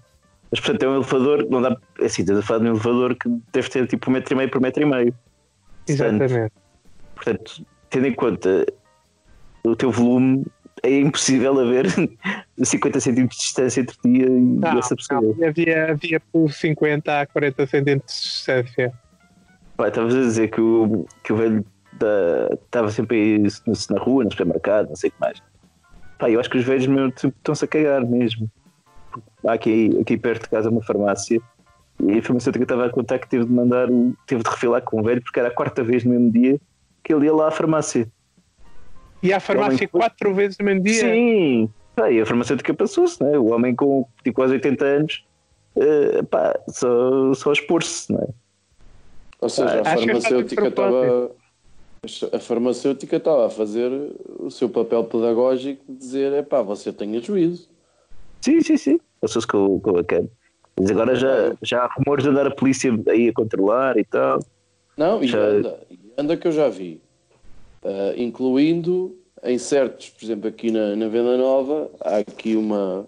Mas 0.51 0.59
portanto 0.59 0.83
é 0.83 0.89
um 0.89 0.95
elevador, 0.95 1.47
não 1.49 1.61
dá. 1.61 1.77
é 1.99 2.05
Assim, 2.05 2.21
estás 2.21 2.39
a 2.39 2.41
falar 2.43 2.59
de 2.59 2.65
um 2.65 2.71
elevador 2.73 3.15
que 3.15 3.29
deve 3.51 3.69
ter 3.69 3.87
tipo 3.87 4.09
um 4.09 4.13
metro 4.13 4.33
e 4.33 4.37
meio 4.37 4.49
por 4.51 4.61
metro 4.61 4.83
e 4.83 4.85
meio. 4.85 5.15
Portanto, 5.87 6.21
Exatamente. 6.23 6.53
Portanto, 7.15 7.65
tendo 7.89 8.07
em 8.07 8.13
conta 8.13 8.65
o 9.63 9.75
teu 9.75 9.91
volume, 9.91 10.45
é 10.83 10.99
impossível 10.99 11.59
haver 11.59 11.85
50 12.61 12.99
centímetros 12.99 13.37
de 13.39 13.45
distância 13.45 13.81
entre 13.81 13.95
ti 13.97 14.21
e 14.21 14.29
Não, 14.29 14.79
essa 14.79 14.95
pessoa. 14.95 15.21
não, 15.21 15.47
havia, 15.47 15.91
havia 15.91 16.19
por 16.19 16.51
50 16.51 17.21
a 17.21 17.25
40 17.25 17.67
centímetros 17.67 18.15
de 18.15 18.21
distância. 18.29 18.93
Estavas 19.85 20.15
a 20.15 20.19
dizer 20.19 20.49
que 20.49 20.59
o, 20.61 21.05
que 21.23 21.31
o 21.33 21.35
velho 21.37 21.65
estava 22.65 22.91
sempre 22.91 23.17
aí 23.17 23.39
na- 23.89 23.99
rua, 23.99 24.23
no 24.23 24.31
supermercado, 24.31 24.89
não 24.89 24.95
sei 24.95 25.09
o 25.09 25.13
que 25.13 25.19
mais. 25.19 25.41
Pá, 26.17 26.29
eu 26.29 26.39
acho 26.39 26.49
que 26.49 26.57
os 26.57 26.65
velhos 26.65 26.85
meu, 26.87 27.09
tipo, 27.11 27.33
estão-se 27.37 27.63
a 27.63 27.67
cagar 27.67 28.05
mesmo. 28.05 28.49
Há 29.45 29.53
aqui, 29.53 29.97
aqui 30.01 30.17
perto 30.17 30.43
de 30.43 30.49
casa 30.49 30.69
uma 30.69 30.83
farmácia 30.83 31.41
e 32.01 32.17
a 32.17 32.21
farmacêutica 32.21 32.63
estava 32.63 32.85
a 32.85 32.89
contar 32.89 33.19
que 33.19 33.29
teve 33.29 33.45
de 33.45 33.51
mandar, 33.51 33.87
teve 34.27 34.43
de 34.43 34.49
refilar 34.49 34.81
com 34.81 34.99
o 34.99 35.03
velho 35.03 35.21
porque 35.21 35.39
era 35.39 35.47
a 35.49 35.51
quarta 35.53 35.81
vez 35.83 36.03
no 36.03 36.11
mesmo 36.11 36.31
dia 36.31 36.59
que 37.03 37.13
ele 37.13 37.25
ia 37.25 37.33
lá 37.33 37.47
à 37.47 37.51
farmácia. 37.51 38.07
E 39.21 39.33
à 39.33 39.39
farmácia 39.39 39.75
Homem- 39.75 39.87
quatro 39.87 40.33
vezes 40.33 40.57
no 40.57 40.65
mesmo 40.65 40.83
dia? 40.83 41.01
Sim, 41.01 41.69
pá, 41.95 42.09
e 42.11 42.21
a 42.21 42.25
farmacêutica 42.25 42.73
passou-se, 42.73 43.21
né? 43.23 43.37
o 43.37 43.47
homem 43.51 43.75
com 43.75 44.05
tipo, 44.23 44.35
quase 44.35 44.53
80 44.53 44.85
anos 44.85 45.25
eh, 45.75 46.23
pá, 46.23 46.57
só, 46.69 47.33
só 47.33 47.49
a 47.49 47.53
expor-se. 47.53 48.11
Né? 48.13 48.27
Ou 49.41 49.49
seja, 49.49 49.79
a 49.79 49.81
Acho 49.81 49.83
que 49.83 49.89
é 49.89 50.13
farmacêutica 50.13 50.67
estava. 50.67 51.31
A 52.31 52.39
farmacêutica 52.39 53.15
estava 53.17 53.47
a 53.47 53.49
fazer 53.49 53.91
o 54.39 54.49
seu 54.49 54.69
papel 54.69 55.03
pedagógico 55.03 55.83
de 55.87 55.97
dizer: 55.97 56.31
é 56.33 56.41
pá, 56.41 56.61
você 56.61 56.93
tenha 56.93 57.21
juízo. 57.21 57.69
Sim, 58.41 58.61
sim, 58.61 58.77
sim. 58.77 58.99
Passou-se 59.19 59.45
com, 59.47 59.79
com 59.81 59.97
a 59.97 60.03
cana. 60.03 60.29
Mas 60.79 60.89
agora 60.91 61.13
já, 61.13 61.53
já 61.61 61.83
há 61.83 61.87
rumores 61.93 62.23
de 62.23 62.29
andar 62.29 62.47
a 62.47 62.51
polícia 62.55 62.89
aí 63.09 63.27
a 63.27 63.33
controlar 63.33 63.97
e 63.97 64.05
tal. 64.05 64.39
Não, 64.95 65.21
e 65.21 65.27
Já- 65.27 65.39
anda, 65.39 65.79
e 65.91 65.99
anda 66.17 66.37
que 66.37 66.47
eu 66.47 66.53
já 66.53 66.69
vi. 66.69 67.01
Ah, 67.83 68.13
incluindo 68.17 69.17
em 69.43 69.57
certos, 69.57 70.09
por 70.09 70.25
exemplo, 70.25 70.49
aqui 70.49 70.71
na, 70.71 70.95
na 70.95 71.07
Venda 71.07 71.37
Nova, 71.37 71.89
há 72.01 72.17
aqui 72.17 72.55
uma, 72.55 73.07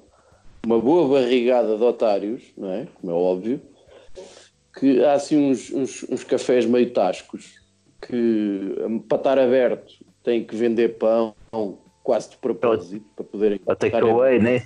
uma 0.65 0.79
boa 0.79 1.19
barrigada 1.19 1.77
de 1.77 1.84
otários, 1.84 2.41
não 2.57 2.71
é? 2.71 2.88
Como 2.99 3.12
é 3.12 3.15
óbvio, 3.15 3.62
que 4.79 5.03
há 5.03 5.13
assim 5.13 5.38
uns, 5.38 5.71
uns, 5.71 6.03
uns 6.10 6.23
cafés 6.23 6.65
meio 6.65 6.91
tascos 6.91 7.60
que 8.01 8.75
para 9.07 9.17
estar 9.17 9.39
aberto 9.39 9.93
têm 10.23 10.43
que 10.43 10.55
vender 10.55 10.97
pão 10.97 11.36
quase 12.03 12.31
de 12.31 12.38
propósito 12.38 13.05
para 13.15 13.25
poderem. 13.25 13.60
A 13.67 13.75
take 13.75 13.95
estar 13.95 14.10
away, 14.10 14.39
né? 14.39 14.63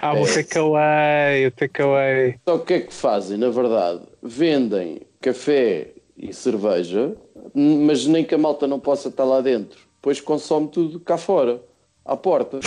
Ah, 0.00 0.12
o 0.12 0.26
takeaway, 0.26 1.46
o 1.46 1.50
takeaway. 1.50 2.38
Só 2.46 2.58
que 2.58 2.62
o 2.62 2.66
que 2.66 2.74
é 2.74 2.80
que 2.80 2.92
fazem, 2.92 3.38
na 3.38 3.48
verdade? 3.48 4.02
Vendem 4.22 5.00
café 5.20 5.92
e 6.16 6.32
cerveja, 6.32 7.16
mas 7.52 8.06
nem 8.06 8.24
que 8.24 8.34
a 8.34 8.38
malta 8.38 8.66
não 8.66 8.78
possa 8.78 9.08
estar 9.08 9.24
lá 9.24 9.40
dentro. 9.40 9.78
Depois 9.96 10.20
consome 10.20 10.68
tudo 10.68 11.00
cá 11.00 11.16
fora, 11.18 11.60
à 12.04 12.16
porta. 12.16 12.60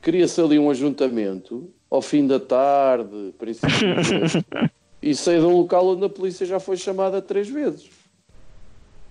Cria-se 0.00 0.40
ali 0.40 0.58
um 0.58 0.70
ajuntamento, 0.70 1.70
ao 1.90 2.02
fim 2.02 2.26
da 2.26 2.38
tarde, 2.38 3.32
princípio 3.38 3.70
e 5.02 5.14
saí 5.14 5.38
de 5.40 5.46
um 5.46 5.56
local 5.56 5.86
onde 5.88 6.04
a 6.04 6.08
polícia 6.08 6.46
já 6.46 6.60
foi 6.60 6.76
chamada 6.76 7.20
três 7.22 7.48
vezes. 7.48 7.88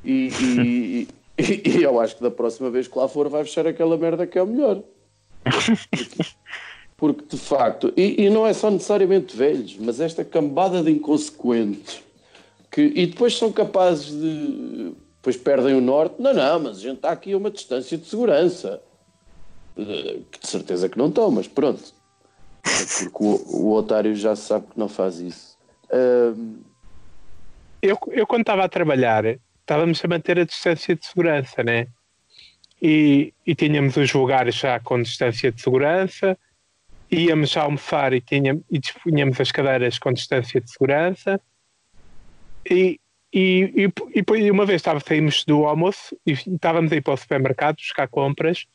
E, 0.06 0.30
e- 0.42 1.08
e- 1.38 1.70
e 1.70 1.84
eu 1.84 2.00
acho 2.00 2.16
que 2.18 2.24
da 2.24 2.32
próxima 2.32 2.70
vez 2.70 2.88
que 2.88 2.98
lá 2.98 3.08
for 3.08 3.28
vai 3.30 3.44
fechar 3.44 3.68
aquela 3.68 3.98
merda 3.98 4.26
que 4.28 4.38
é 4.38 4.44
o 4.44 4.48
melhor. 4.48 4.82
Porque 6.96 7.24
de 7.30 7.38
facto, 7.38 7.94
e, 7.96 8.24
e 8.26 8.30
não 8.30 8.46
é 8.48 8.54
só 8.54 8.72
necessariamente 8.72 9.36
velhos, 9.38 9.78
mas 9.80 10.00
esta 10.00 10.26
cambada 10.26 10.82
de 10.82 10.92
inconsequentes 10.92 12.02
que, 12.72 12.82
e 12.82 13.08
depois 13.08 13.38
são 13.38 13.52
capazes 13.52 14.08
de. 14.12 14.94
Depois 15.18 15.38
perdem 15.38 15.76
o 15.76 15.82
norte. 15.82 16.22
Não, 16.22 16.34
não, 16.34 16.60
mas 16.60 16.78
a 16.78 16.82
gente 16.82 16.98
está 16.98 17.12
aqui 17.12 17.34
a 17.34 17.38
uma 17.38 17.52
distância 17.52 17.98
de 17.98 18.06
segurança. 18.06 18.82
Eh, 19.78 20.20
Que 20.32 20.40
de 20.40 20.48
certeza 20.48 20.88
que 20.88 20.98
não 20.98 21.10
estão, 21.10 21.30
mas 21.32 21.48
pronto. 21.48 21.84
Porque 22.64 23.24
o, 23.24 23.68
o 23.68 23.74
otário 23.74 24.16
já 24.16 24.36
sabe 24.36 24.68
que 24.68 24.80
não 24.80 24.88
faz 24.88 25.20
isso. 25.20 25.58
Ahm, 25.92 26.62
Eu, 27.82 27.98
eu 28.12 28.26
quando 28.26 28.42
estava 28.42 28.64
a 28.64 28.70
trabalhar, 28.70 29.24
estávamos 29.62 30.04
a 30.04 30.08
manter 30.08 30.40
a 30.40 30.46
distância 30.46 30.96
de 30.96 31.06
segurança, 31.06 31.64
né? 31.64 31.88
E, 32.82 33.34
e 33.46 33.56
tínhamos 33.56 33.98
os 33.98 34.14
lugares 34.14 34.56
já 34.56 34.80
com 34.80 35.02
distância 35.02 35.52
de 35.52 35.62
segurança, 35.62 36.38
íamos 37.10 37.50
já 37.50 37.64
almoçar 37.64 38.14
e, 38.14 38.22
tínhamos, 38.22 38.64
e 38.70 38.80
dispunhamos 38.80 39.40
as 39.40 39.52
cadeiras 39.52 39.98
com 39.98 40.14
distância 40.14 40.62
de 40.62 40.70
segurança. 40.72 41.40
E, 42.70 43.00
e, 43.34 43.90
e, 44.16 44.24
e 44.38 44.52
uma 44.52 44.66
vez 44.66 44.82
estava, 44.82 45.00
saímos 45.00 45.44
do 45.46 45.66
almoço 45.66 46.18
e 46.26 46.32
estávamos 46.32 46.92
aí 46.92 47.02
para 47.02 47.14
o 47.14 47.18
supermercado 47.18 47.76
buscar 47.76 48.08
compras 48.08 48.66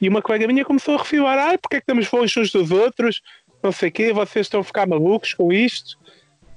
e 0.00 0.08
uma 0.08 0.22
colega 0.22 0.46
minha 0.46 0.64
começou 0.64 0.94
a 0.94 0.98
refilar, 0.98 1.38
ah, 1.38 1.58
porque 1.58 1.76
é 1.76 1.80
que 1.80 1.84
estamos 1.84 2.10
longe 2.10 2.38
uns 2.38 2.52
dos 2.52 2.70
outros, 2.70 3.20
não 3.62 3.72
sei 3.72 3.88
o 3.88 3.92
quê, 3.92 4.12
vocês 4.12 4.46
estão 4.46 4.60
a 4.60 4.64
ficar 4.64 4.86
malucos 4.86 5.34
com 5.34 5.52
isto, 5.52 5.98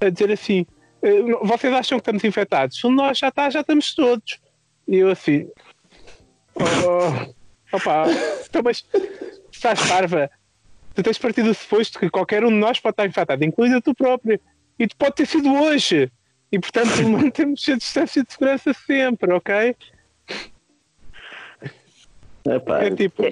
a 0.00 0.08
dizer 0.08 0.30
assim, 0.30 0.64
"Eh, 1.02 1.22
vocês 1.42 1.72
acham 1.72 1.98
que 1.98 2.02
estamos 2.02 2.22
infectados? 2.22 2.80
Nós 2.84 3.18
já 3.18 3.28
está, 3.28 3.50
já 3.50 3.60
estamos 3.60 3.94
todos. 3.94 4.40
E 4.86 4.96
eu 4.96 5.10
assim, 5.10 5.48
oh, 6.54 7.76
opa, 7.76 8.04
então, 8.48 8.62
mas 8.64 8.84
estás 9.50 9.88
parva, 9.88 10.30
tu 10.94 11.02
tens 11.02 11.18
partido 11.18 11.48
do 11.48 11.54
suposto 11.54 11.98
que 11.98 12.10
qualquer 12.10 12.44
um 12.44 12.50
de 12.50 12.56
nós 12.56 12.78
pode 12.78 12.94
estar 12.94 13.06
infectado, 13.06 13.44
incluindo 13.44 13.80
tu 13.80 13.94
próprio, 13.94 14.40
e 14.78 14.86
tu 14.86 14.96
pode 14.96 15.16
ter 15.16 15.26
sido 15.26 15.52
hoje. 15.52 16.10
E 16.52 16.58
portanto 16.60 17.02
mantemos 17.08 17.66
a 17.68 17.76
distância 17.76 18.22
de 18.22 18.30
segurança 18.32 18.72
sempre, 18.74 19.32
ok? 19.32 19.74
Epá, 22.44 22.82
É 22.84 22.90
tipo, 22.90 23.22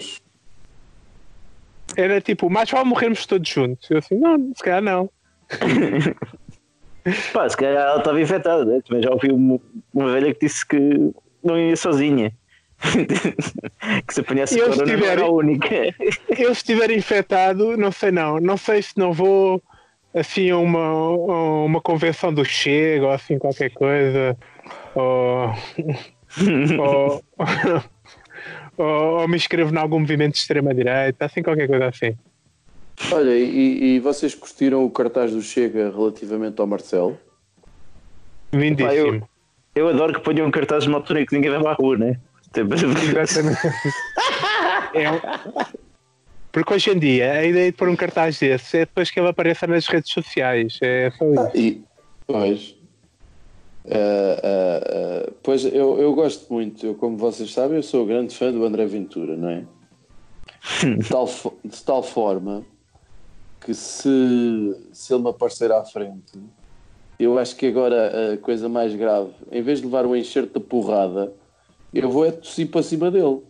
era 1.97 2.21
tipo, 2.21 2.49
mais 2.49 2.71
vale 2.71 2.85
morrermos 2.89 3.27
todos 3.27 3.49
juntos. 3.49 3.91
Eu 3.91 3.99
assim, 3.99 4.15
não, 4.17 4.53
se 4.57 4.63
calhar 4.63 4.81
não. 4.83 5.11
pá, 7.33 7.49
se 7.49 7.57
calhar 7.57 7.83
ela 7.89 7.99
estava 7.99 8.21
infectada, 8.21 8.65
né? 8.65 8.81
Também 8.87 9.03
já 9.03 9.11
ouvi 9.11 9.31
uma, 9.33 9.59
uma 9.93 10.13
velha 10.13 10.33
que 10.33 10.47
disse 10.47 10.65
que 10.67 10.79
não 11.43 11.59
ia 11.59 11.77
sozinha. 11.77 12.33
que 14.07 14.15
se 14.15 14.21
apanhasse 14.21 14.59
eu 14.59 14.65
corona 14.71 14.85
não 14.87 14.95
estiver- 14.95 15.13
era 15.13 15.23
a 15.25 15.29
única. 15.31 15.75
Eu 16.31 16.55
se 16.55 16.61
estiver 16.61 16.91
infectado, 16.93 17.77
não 17.77 17.91
sei 17.93 18.11
não. 18.13 18.39
Não 18.39 18.57
sei 18.57 18.81
se 18.81 18.97
não 18.97 19.13
vou 19.13 19.61
assim 20.15 20.51
a 20.51 20.57
uma, 20.59 20.81
a 20.81 21.65
uma 21.65 21.81
convenção 21.81 22.33
do 22.33 22.45
Chega 22.45 23.07
ou 23.07 23.13
assim 23.13 23.39
qualquer 23.39 23.71
coisa. 23.71 24.37
Ou, 24.95 25.55
ou, 26.79 27.25
ou, 28.77 28.87
ou 29.21 29.29
me 29.29 29.37
inscrevo 29.37 29.75
em 29.75 29.79
algum 29.79 30.01
movimento 30.01 30.33
de 30.35 30.39
extrema-direita, 30.39 31.25
assim 31.25 31.43
qualquer 31.43 31.67
coisa 31.69 31.87
assim. 31.89 32.17
olha, 33.13 33.37
e, 33.37 33.97
e 33.97 34.01
vocês 34.01 34.35
curtiram 34.35 34.85
o 34.85 34.91
cartaz 34.91 35.33
do 35.33 35.43
Chega 35.43 35.91
relativamente 35.91 36.61
ao 36.61 36.67
Marcelo? 36.67 37.19
Lindíssimo. 38.53 39.29
Eu 39.75 39.89
adoro 39.89 40.13
que 40.13 40.21
ponham 40.21 40.51
cartazes 40.51 40.87
numa 40.87 40.99
altura 40.99 41.21
em 41.23 41.27
que 41.27 41.35
ninguém 41.35 41.51
vai 41.51 41.61
para 41.61 41.71
a 41.71 41.75
rua, 41.75 41.97
né? 41.97 42.21
Tipo, 42.53 42.75
Exatamente. 42.75 43.61
É 44.93 45.09
um- 45.09 45.21
Porque 46.53 46.75
hoje 46.75 46.91
em 46.91 46.99
dia 46.99 47.33
a 47.33 47.45
ideia 47.45 47.71
de 47.71 47.77
pôr 47.77 47.89
um 47.89 47.97
cartaz 47.97 48.39
desse 48.39 48.79
é 48.79 48.81
depois 48.81 49.11
que 49.11 49.21
ele 49.21 49.29
apareça 49.29 49.67
nas 49.67 49.87
redes 49.87 50.13
sociais. 50.13 50.79
É 50.83 51.09
isso. 51.09 51.57
E, 51.57 51.83
pois, 52.27 52.77
Ah, 53.87 54.41
ah, 54.43 55.27
ah, 55.27 55.33
pois 55.43 55.65
eu, 55.65 55.99
eu 55.99 56.15
gosto 56.15 56.53
muito, 56.53 56.85
eu, 56.85 56.95
como 56.95 57.17
vocês 57.17 57.53
sabem, 57.53 57.77
eu 57.77 57.83
sou 57.83 58.05
grande 58.05 58.37
fã 58.37 58.53
do 58.53 58.65
André 58.65 58.85
Ventura, 58.87 59.37
não 59.37 59.49
é? 59.49 59.65
De 60.85 61.09
tal, 61.09 61.27
de 61.65 61.83
tal 61.83 62.03
forma 62.03 62.65
que 63.61 63.73
se, 63.73 64.77
se 64.93 65.13
ele 65.13 65.23
me 65.23 65.31
aparecer 65.31 65.73
à 65.73 65.83
frente, 65.85 66.39
eu 67.19 67.39
acho 67.39 67.57
que 67.57 67.67
agora 67.67 68.35
a 68.35 68.39
coisa 68.39 68.69
mais 68.69 68.95
grave, 68.95 69.31
em 69.51 69.63
vez 69.63 69.79
de 69.79 69.87
levar 69.87 70.07
um 70.07 70.15
enxerto 70.15 70.59
de 70.59 70.67
porrada, 70.67 71.33
eu 71.93 72.11
vou 72.11 72.25
é 72.25 72.33
tossir 72.33 72.71
para 72.71 72.83
cima 72.83 73.11
dele. 73.11 73.41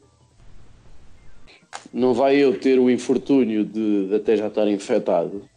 Não 1.93 2.15
vai 2.15 2.37
eu 2.37 2.59
ter 2.59 2.79
o 2.79 2.91
infortúnio 2.91 3.65
de, 3.65 4.09
de 4.09 4.15
até 4.15 4.37
já 4.37 4.49
estar 4.49 4.69
infectado. 4.69 5.49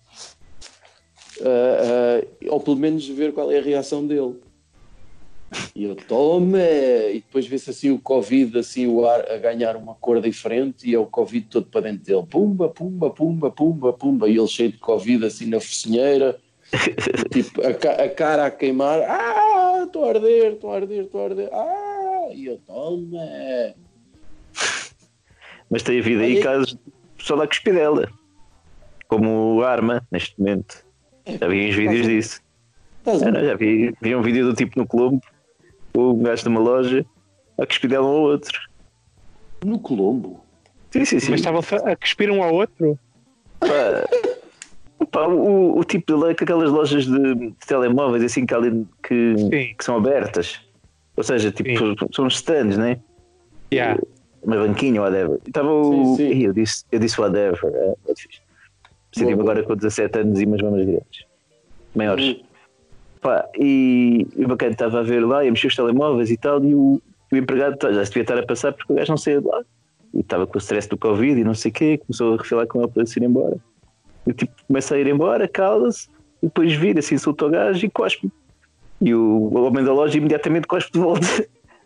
Ah, 1.41 2.21
ah, 2.21 2.49
ou 2.49 2.59
pelo 2.59 2.77
menos 2.77 3.07
ver 3.07 3.33
qual 3.33 3.51
é 3.51 3.59
a 3.59 3.61
reação 3.61 4.05
dele. 4.05 4.35
E 5.75 5.83
eu 5.83 5.95
toma, 5.95 6.59
e 6.59 7.15
depois 7.25 7.45
vê-se 7.45 7.69
assim 7.69 7.91
o 7.91 7.99
Covid, 7.99 8.57
assim 8.57 8.87
o 8.87 9.05
ar 9.05 9.29
a 9.31 9.37
ganhar 9.37 9.75
uma 9.75 9.93
cor 9.95 10.19
diferente, 10.19 10.89
e 10.89 10.95
é 10.95 10.99
o 10.99 11.05
Covid 11.05 11.47
todo 11.47 11.67
para 11.67 11.81
dentro 11.81 12.03
dele, 12.03 12.25
pumba, 12.27 12.69
pumba, 12.69 13.09
pumba, 13.11 13.51
pumba, 13.51 13.93
pumba, 13.93 14.29
e 14.29 14.37
ele 14.37 14.47
cheio 14.47 14.71
de 14.71 14.79
Covid 14.79 15.25
assim 15.25 15.45
na 15.45 15.59
focinheira, 15.59 16.39
tipo 17.31 17.61
a, 17.61 17.69
a 17.69 18.09
cara 18.09 18.47
a 18.47 18.51
queimar, 18.51 19.01
ah, 19.01 19.83
estou 19.85 20.05
a 20.05 20.09
arder, 20.09 20.53
estou 20.53 20.71
a 20.71 20.75
arder, 20.75 21.03
estou 21.03 21.21
a 21.21 21.23
arder, 21.23 21.49
ah, 21.51 22.29
e 22.33 22.47
eu 22.47 22.57
toma. 22.65 23.19
Mas 25.69 25.83
tem 25.83 25.99
havido 25.99 26.21
aí 26.21 26.41
casos 26.41 26.73
de 26.73 26.79
pessoal 27.17 27.39
da 27.39 27.47
cuspidela, 27.47 28.09
como 29.07 29.55
o 29.55 29.63
Arma, 29.63 30.05
neste 30.11 30.39
momento. 30.39 30.85
Já 31.25 31.47
vi 31.47 31.69
uns 31.69 31.75
vídeos 31.75 32.07
disso. 32.07 32.41
A 33.05 33.43
já 33.43 33.55
vi, 33.55 33.93
vi 34.01 34.15
um 34.15 34.21
vídeo 34.21 34.45
do 34.45 34.53
tipo 34.53 34.79
no 34.79 34.87
Colombo, 34.87 35.21
o 35.93 36.15
gajo 36.15 36.43
de 36.43 36.49
uma 36.49 36.59
loja, 36.59 37.05
a 37.57 37.65
cuspidela 37.65 38.05
um 38.05 38.09
ao 38.09 38.21
outro. 38.21 38.59
No 39.63 39.79
Colombo. 39.79 40.43
Sim, 40.91 41.05
sim, 41.05 41.19
sim. 41.19 41.31
Mas 41.31 41.39
estavam 41.39 41.61
a 41.85 41.95
cuspir 41.95 42.29
um 42.31 42.43
ao 42.43 42.53
outro. 42.53 42.97
Pá, 43.59 45.07
pá, 45.11 45.27
o, 45.27 45.77
o 45.77 45.83
tipo 45.83 46.17
de 46.17 46.35
que 46.35 46.43
aquelas 46.43 46.69
lojas 46.69 47.05
de, 47.05 47.35
de 47.35 47.55
telemóveis 47.67 48.23
assim 48.23 48.45
que, 48.45 48.53
ali, 48.53 48.85
que, 49.01 49.35
Sim. 49.37 49.75
que 49.77 49.83
são 49.83 49.97
abertas. 49.97 50.61
Ou 51.15 51.23
seja, 51.23 51.51
tipo, 51.51 51.69
são 52.13 52.27
stands, 52.27 52.77
né? 52.77 52.99
Yeah. 53.71 53.99
Uma 54.43 54.57
banquinha, 54.57 55.01
whatever. 55.01 55.39
Estava 55.47 55.71
o. 55.71 56.15
Sim, 56.15 56.29
sim. 56.33 56.43
Eu, 56.43 56.53
disse, 56.53 56.85
eu 56.91 56.99
disse 56.99 57.19
whatever. 57.19 57.59
É, 57.73 57.95
é. 58.09 58.13
Senti-me 59.13 59.41
agora 59.41 59.63
com 59.63 59.75
17 59.75 60.19
anos 60.19 60.41
e 60.41 60.45
umas 60.45 60.61
mamas 60.61 60.85
grandes. 60.85 61.25
Maiores. 61.95 62.25
Hum. 62.25 62.43
Pá, 63.21 63.47
e, 63.57 64.27
e 64.35 64.43
o 64.43 64.47
bacana 64.47 64.73
estava 64.73 64.99
a 64.99 65.03
ver 65.03 65.25
lá, 65.25 65.45
ia 65.45 65.51
mexer 65.51 65.67
os 65.67 65.75
telemóveis 65.75 66.29
e 66.29 66.35
tal, 66.35 66.63
e 66.65 66.75
o, 66.75 67.01
o 67.31 67.35
empregado 67.37 67.77
tá, 67.77 67.91
já 67.93 68.03
se 68.03 68.11
devia 68.11 68.23
estar 68.23 68.37
a 68.37 68.45
passar 68.45 68.73
porque 68.73 68.91
o 68.91 68.95
gajo 68.95 69.11
não 69.11 69.17
saía 69.17 69.39
de 69.39 69.47
lá. 69.47 69.63
E 70.13 70.19
estava 70.19 70.45
com 70.45 70.57
o 70.57 70.59
stress 70.59 70.89
do 70.89 70.97
Covid 70.97 71.39
e 71.39 71.43
não 71.43 71.53
sei 71.53 71.71
o 71.71 71.73
quê, 71.73 71.97
começou 71.99 72.33
a 72.33 72.37
refilar 72.37 72.67
com 72.67 72.81
ele 72.81 72.91
para 72.91 73.05
se 73.05 73.19
ir 73.19 73.23
embora. 73.23 73.57
E 74.27 74.33
tipo 74.33 74.53
começa 74.67 74.95
a 74.95 74.99
ir 74.99 75.07
embora, 75.07 75.47
cala-se, 75.47 76.09
e 76.41 76.47
depois 76.47 76.73
vira 76.73 76.99
assim, 76.99 77.15
insulta 77.15 77.45
o 77.45 77.49
gajo 77.49 77.85
e 77.85 77.89
cospe. 77.89 78.29
E 78.99 79.15
o, 79.15 79.21
o 79.21 79.63
homem 79.63 79.85
da 79.85 79.93
loja 79.93 80.17
imediatamente 80.17 80.67
cospe 80.67 80.91
de 80.91 80.99
volta. 80.99 81.25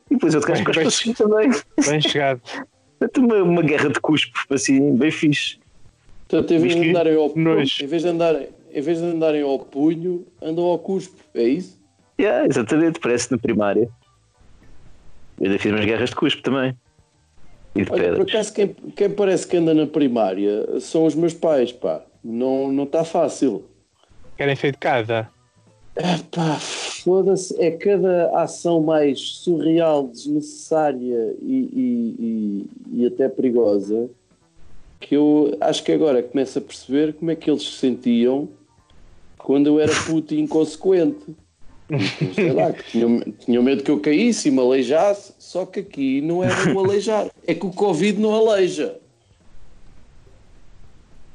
E 0.10 0.16
depois 0.16 0.36
outro 0.36 0.50
gajo 0.50 0.64
cospe 0.64 0.88
assim 0.88 1.14
também. 1.14 1.50
Bem 1.86 2.02
chegado. 2.02 2.42
Portanto, 3.00 3.26
uma, 3.26 3.36
uma 3.44 3.62
guerra 3.62 3.90
de 3.90 4.00
cuspe, 4.00 4.34
assim, 4.50 4.96
bem 4.96 5.12
fixe. 5.12 5.60
Portanto, 6.28 6.54
em 6.54 6.60
vez, 6.60 6.76
de 6.76 6.90
andarem 6.90 7.16
ao, 7.16 7.32
nojo. 7.36 7.84
em, 7.84 7.88
vez 7.88 8.02
de 8.02 8.10
andarem, 8.10 8.50
em 8.72 8.82
vez 8.82 8.98
de 8.98 9.06
andarem 9.06 9.42
ao 9.44 9.60
punho, 9.60 10.26
andam 10.42 10.66
ao 10.66 10.80
cuspo. 10.80 11.16
É 11.34 11.44
isso? 11.44 11.80
Yeah, 12.20 12.48
exatamente, 12.48 13.00
parece 13.00 13.32
na 13.32 13.38
primária. 13.38 13.90
Eu 15.40 15.46
ainda 15.46 15.60
fiz 15.60 15.72
umas 15.72 15.86
guerras 15.86 16.10
de 16.10 16.16
cuspo 16.16 16.42
também. 16.42 16.76
E 17.76 17.84
de 17.84 17.92
Olha, 17.92 18.04
por 18.04 18.10
pedras. 18.10 18.30
acaso, 18.30 18.54
quem, 18.54 18.68
quem 18.96 19.10
parece 19.12 19.48
que 19.48 19.58
anda 19.58 19.74
na 19.74 19.86
primária 19.86 20.80
são 20.80 21.06
os 21.06 21.14
meus 21.14 21.34
pais, 21.34 21.72
pá. 21.72 22.02
Não 22.24 22.64
está 22.64 22.74
não 22.74 22.86
tá 22.86 23.04
fácil. 23.04 23.66
Querem 24.36 24.56
sair 24.56 24.72
de 24.72 24.80
casa. 24.80 25.30
Pá, 26.32 26.58
foda-se. 26.60 27.60
É 27.62 27.72
cada 27.72 28.30
ação 28.42 28.82
mais 28.82 29.20
surreal, 29.20 30.08
desnecessária 30.08 31.36
e, 31.42 31.56
e- 31.56 32.16
e- 32.20 33.02
e 33.02 33.06
até 33.08 33.28
perigosa 33.30 34.10
que 35.00 35.16
eu 35.16 35.56
acho 35.62 35.84
que 35.84 35.92
agora 35.92 36.24
começo 36.24 36.58
a 36.58 36.62
perceber 36.62 37.14
como 37.14 37.30
é 37.32 37.36
que 37.36 37.50
eles 37.50 37.64
se 37.64 37.74
sentiam 37.74 38.50
quando 39.38 39.68
eu 39.68 39.80
era 39.80 39.94
puto 40.06 40.34
e 40.34 40.40
inconsequente. 40.40 41.24
Sei 42.34 42.52
lá, 42.52 42.74
que 42.74 42.84
tinham, 42.92 43.20
tinham 43.40 43.64
medo 43.64 43.84
que 43.84 43.92
eu 43.92 44.00
caísse 44.00 44.50
e 44.50 44.52
me 44.52 44.60
aleijasse, 44.60 45.34
só 45.40 45.66
que 45.66 45.80
aqui 45.82 46.20
não 46.22 46.44
era 46.44 46.74
o 46.74 46.80
aleijar, 46.80 47.30
é 47.46 47.54
que 47.54 47.66
o 47.66 47.72
Covid 47.72 48.20
não 48.20 48.34
aleija. 48.34 49.00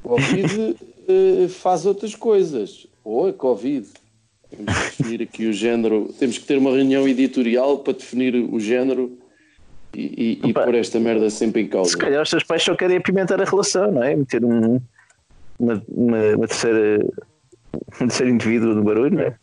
O 0.03 0.09
Covid 0.09 0.75
eh, 1.07 1.47
faz 1.47 1.85
outras 1.85 2.13
coisas. 2.13 2.85
Ou 3.03 3.27
a 3.27 3.33
Covid. 3.33 3.87
Temos 4.55 4.73
que 4.89 5.03
definir 5.03 5.21
aqui 5.23 5.45
o 5.47 5.53
género. 5.53 6.13
Temos 6.19 6.37
que 6.37 6.45
ter 6.45 6.57
uma 6.57 6.71
reunião 6.71 7.07
editorial 7.07 7.79
para 7.79 7.93
definir 7.93 8.35
o 8.35 8.59
género 8.59 9.17
e, 9.93 10.39
e, 10.43 10.49
e 10.49 10.53
pôr 10.53 10.75
esta 10.75 10.99
merda 10.99 11.29
sempre 11.29 11.61
em 11.61 11.67
causa. 11.67 11.91
Se 11.91 11.97
calhar 11.97 12.21
os 12.21 12.29
teus 12.29 12.43
pais 12.43 12.63
só 12.63 12.75
querem 12.75 12.97
apimentar 12.97 13.41
a 13.41 13.45
relação, 13.45 13.91
não 13.91 14.03
é? 14.03 14.15
Meter 14.15 14.43
um, 14.45 14.79
uma, 15.59 15.83
uma, 15.87 16.17
uma 16.35 16.47
terceira, 16.47 17.05
um 17.95 18.07
terceiro 18.07 18.31
indivíduo 18.33 18.73
no 18.75 18.83
barulho, 18.83 19.15
não 19.15 19.23
é? 19.23 19.35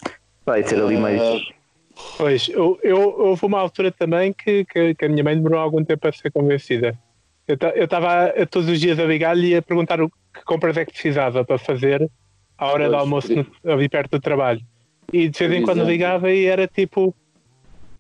Vai 0.47 0.63
ter 0.63 0.81
ali 0.81 0.97
mais. 0.97 1.21
Ah, 1.21 1.39
Pois, 2.17 2.49
eu, 2.49 2.79
eu, 2.83 2.99
houve 2.99 3.45
uma 3.45 3.59
altura 3.61 3.93
também 3.93 4.33
que, 4.33 4.65
que, 4.65 4.95
que 4.95 5.05
a 5.05 5.09
minha 5.09 5.23
mãe 5.23 5.37
demorou 5.37 5.59
algum 5.59 5.85
tempo 5.85 6.09
a 6.09 6.13
ser 6.13 6.31
convencida. 6.33 6.99
Eu 7.47 7.59
ta- 7.59 7.73
eu 7.77 7.85
estava 7.85 8.33
todos 8.51 8.71
os 8.71 8.81
dias 8.81 8.99
a 8.99 9.05
ligar-lhe 9.05 9.49
e 9.49 9.57
a 9.57 9.61
perguntar 9.61 10.01
o 10.01 10.09
que 10.09 10.43
compras 10.47 10.79
é 10.79 10.87
que 10.87 10.93
precisava 10.93 11.45
para 11.45 11.59
fazer 11.59 12.11
à 12.57 12.69
hora 12.69 12.85
do 12.85 12.91
Pois, 12.93 13.01
almoço 13.03 13.35
no, 13.35 13.71
ali 13.71 13.87
perto 13.87 14.13
do 14.13 14.21
trabalho. 14.21 14.63
E 15.13 15.29
de 15.29 15.39
vez 15.47 15.61
em 15.61 15.65
quando 15.65 15.85
ligava 15.85 16.31
e 16.31 16.45
era 16.47 16.67
tipo: 16.67 17.15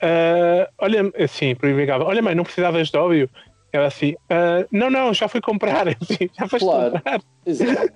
ah, 0.01 0.69
Olha, 0.79 1.11
assim, 1.19 1.55
por 1.55 1.69
ligava: 1.69 2.05
Olha, 2.05 2.23
mãe, 2.23 2.35
não 2.35 2.45
precisavas 2.45 2.89
de 2.89 2.97
óleo? 2.99 3.31
Ela 3.73 3.87
assim: 3.87 4.15
"Ah, 4.29 4.67
Não, 4.71 4.91
não, 4.91 5.13
já 5.15 5.29
fui 5.29 5.41
comprar. 5.41 5.87
Assim, 6.01 6.29
já 6.39 6.49
foste 6.49 6.65
Claro. 6.65 6.93
comprar. 6.93 7.21
Exato. 7.47 7.93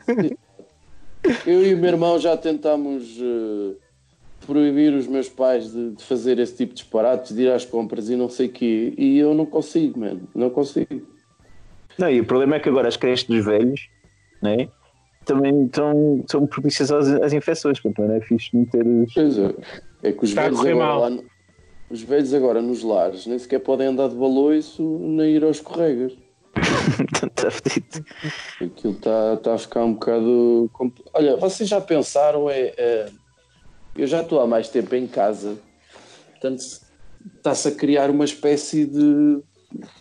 Eu 1.46 1.64
e 1.66 1.74
o 1.74 1.78
meu 1.78 1.90
irmão 1.90 2.18
já 2.18 2.36
tentámos 2.36 3.18
eh, 3.18 3.76
proibir 4.46 4.92
os 4.92 5.06
meus 5.06 5.28
pais 5.28 5.72
de, 5.72 5.92
de 5.92 6.04
fazer 6.04 6.38
esse 6.38 6.56
tipo 6.56 6.74
de 6.74 6.82
disparates, 6.82 7.34
de 7.34 7.42
ir 7.42 7.50
às 7.50 7.64
compras 7.64 8.10
e 8.10 8.16
não 8.16 8.28
sei 8.28 8.46
o 8.46 8.52
quê. 8.52 8.94
E 8.96 9.18
eu 9.18 9.34
não 9.34 9.46
consigo, 9.46 9.98
mano. 10.00 10.28
Não 10.34 10.50
consigo. 10.50 11.06
Não, 11.98 12.10
e 12.10 12.20
o 12.20 12.24
problema 12.26 12.56
é 12.56 12.60
que 12.60 12.68
agora 12.68 12.88
as 12.88 12.96
creches 12.96 13.26
dos 13.26 13.44
velhos, 13.44 13.88
não 14.42 14.50
é? 14.50 14.68
Também 15.24 15.64
estão, 15.66 16.24
são 16.28 16.46
propícias 16.46 16.90
às, 16.92 17.08
às 17.08 17.32
infecções, 17.32 17.80
portanto 17.80 18.06
não 18.08 18.14
é 18.14 18.20
fixe 18.20 18.56
meter 18.56 18.86
os. 18.86 19.12
Pois 19.14 19.38
é. 19.38 19.54
É 20.02 20.12
que 20.12 20.24
os 20.24 20.30
Está 20.30 20.42
a 20.42 20.44
velhos 20.44 20.58
correr 20.60 20.72
agora 20.72 20.86
mal. 20.86 21.00
lá 21.10 21.22
os 21.90 22.02
velhos 22.02 22.34
agora 22.34 22.60
nos 22.62 22.82
lares 22.82 23.26
nem 23.26 23.38
sequer 23.38 23.60
podem 23.60 23.86
andar 23.88 24.08
de 24.08 24.16
baloiço 24.16 24.82
nem 25.00 25.30
ir 25.36 25.44
aos 25.44 25.60
corregas. 25.60 26.12
Está 27.22 27.50
fedido. 27.52 28.04
Aquilo 28.60 28.92
está 28.94 29.36
tá 29.36 29.54
a 29.54 29.58
ficar 29.58 29.84
um 29.84 29.92
bocado. 29.94 30.70
Olha, 31.12 31.36
vocês 31.36 31.68
já 31.68 31.80
pensaram? 31.80 32.48
É, 32.50 32.72
é, 32.76 33.08
eu 33.96 34.06
já 34.06 34.22
estou 34.22 34.40
há 34.40 34.46
mais 34.46 34.68
tempo 34.68 34.94
em 34.94 35.06
casa, 35.06 35.56
portanto 36.32 36.60
está-se 37.36 37.68
a 37.68 37.72
criar 37.72 38.10
uma 38.10 38.24
espécie 38.24 38.84
de, 38.86 39.38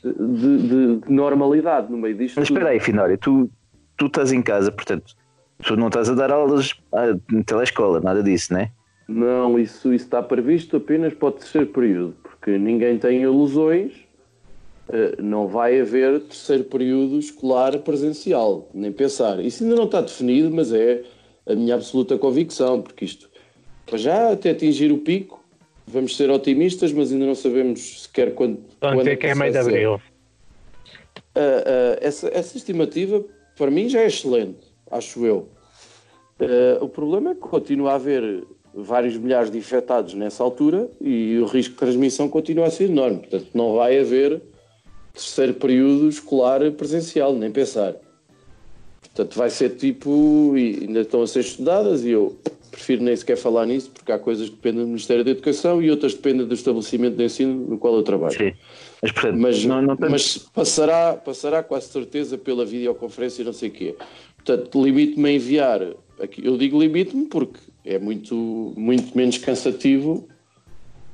de, 0.03 0.57
de- 0.57 0.97
de 0.99 1.11
normalidade 1.11 1.91
no 1.91 1.97
meio 1.97 2.15
disto. 2.17 2.35
Mas 2.39 2.49
espera 2.49 2.69
aí, 2.69 2.79
Finório, 2.79 3.17
tu, 3.17 3.49
tu 3.97 4.07
estás 4.07 4.31
em 4.31 4.41
casa, 4.41 4.71
portanto, 4.71 5.15
tu 5.63 5.75
não 5.75 5.87
estás 5.87 6.09
a 6.09 6.13
dar 6.13 6.31
aulas 6.31 6.73
ah, 6.91 7.15
na 7.31 7.43
telescola, 7.43 7.99
nada 7.99 8.21
disso, 8.23 8.53
né? 8.53 8.71
Não, 9.07 9.59
isso, 9.59 9.93
isso 9.93 10.05
está 10.05 10.23
previsto 10.23 10.77
apenas 10.77 11.13
para 11.13 11.27
o 11.27 11.31
terceiro 11.31 11.67
período, 11.67 12.15
porque 12.23 12.57
ninguém 12.57 12.97
tem 12.97 13.21
ilusões, 13.21 13.93
eh, 14.89 15.15
não 15.21 15.47
vai 15.47 15.79
haver 15.79 16.21
terceiro 16.21 16.63
período 16.63 17.19
escolar 17.19 17.77
presencial, 17.79 18.69
nem 18.73 18.91
pensar. 18.91 19.39
Isso 19.39 19.63
ainda 19.63 19.75
não 19.75 19.85
está 19.85 20.01
definido, 20.01 20.49
mas 20.51 20.71
é 20.71 21.03
a 21.45 21.53
minha 21.53 21.75
absoluta 21.75 22.17
convicção, 22.17 22.81
porque 22.81 23.05
isto, 23.05 23.29
para 23.85 23.97
já, 23.97 24.31
até 24.31 24.51
atingir 24.51 24.91
o 24.91 24.97
pico, 24.97 25.43
vamos 25.85 26.15
ser 26.15 26.29
otimistas, 26.29 26.91
mas 26.93 27.11
ainda 27.11 27.25
não 27.25 27.35
sabemos 27.35 28.03
sequer 28.03 28.33
quando. 28.33 28.59
Quando 28.79 28.99
dizer 28.99 29.17
que 29.17 29.27
é 29.27 29.35
meio 29.35 29.51
de 29.51 29.57
abril. 29.57 30.01
Ah, 31.35 31.39
ah, 31.39 31.97
essa, 32.01 32.29
essa 32.33 32.57
estimativa, 32.57 33.23
para 33.57 33.71
mim, 33.71 33.89
já 33.89 34.01
é 34.01 34.07
excelente, 34.07 34.59
acho 34.89 35.25
eu. 35.25 35.49
Ah, 36.39 36.83
o 36.83 36.89
problema 36.89 37.31
é 37.31 37.33
que 37.35 37.41
continua 37.41 37.91
a 37.91 37.95
haver 37.95 38.43
vários 38.73 39.15
milhares 39.17 39.51
de 39.51 39.57
infectados 39.57 40.13
nessa 40.13 40.43
altura 40.43 40.89
e 40.99 41.37
o 41.37 41.45
risco 41.45 41.73
de 41.73 41.79
transmissão 41.79 42.27
continua 42.27 42.65
a 42.65 42.71
ser 42.71 42.89
enorme. 42.89 43.19
Portanto, 43.19 43.47
não 43.53 43.75
vai 43.75 43.99
haver 43.99 44.41
terceiro 45.13 45.53
período 45.53 46.09
escolar 46.09 46.59
presencial, 46.71 47.33
nem 47.33 47.51
pensar. 47.51 47.95
Portanto, 49.01 49.37
vai 49.37 49.49
ser 49.49 49.75
tipo. 49.75 50.53
E 50.57 50.85
ainda 50.87 51.01
estão 51.01 51.21
a 51.21 51.27
ser 51.27 51.41
estudadas 51.41 52.03
e 52.03 52.09
eu 52.09 52.35
prefiro 52.71 53.03
nem 53.03 53.15
sequer 53.15 53.37
falar 53.37 53.67
nisso 53.67 53.91
porque 53.93 54.11
há 54.11 54.17
coisas 54.17 54.49
que 54.49 54.55
dependem 54.55 54.81
do 54.81 54.87
Ministério 54.87 55.23
da 55.23 55.29
Educação 55.29 55.79
e 55.79 55.91
outras 55.91 56.15
dependem 56.15 56.47
do 56.47 56.53
estabelecimento 56.53 57.15
de 57.15 57.23
ensino 57.23 57.53
no 57.53 57.77
qual 57.77 57.95
eu 57.95 58.01
trabalho. 58.01 58.35
Sim. 58.35 58.53
Mas, 59.03 59.11
portanto, 59.11 59.37
Mas, 59.37 59.65
não, 59.65 59.81
não 59.81 59.97
mas 59.99 60.37
passará, 60.37 61.13
passará 61.13 61.61
com 61.61 61.79
certeza 61.81 62.37
pela 62.37 62.65
videoconferência 62.65 63.41
e 63.41 63.45
não 63.45 63.51
sei 63.51 63.67
o 63.67 63.71
quê. 63.73 63.95
Portanto, 64.37 64.81
limite-me 64.81 65.29
a 65.29 65.31
enviar. 65.33 65.81
Aqui, 66.21 66.45
eu 66.45 66.57
digo 66.57 66.79
limite-me 66.79 67.25
porque 67.25 67.59
é 67.83 67.99
muito, 67.99 68.73
muito 68.77 69.15
menos 69.17 69.37
cansativo, 69.37 70.25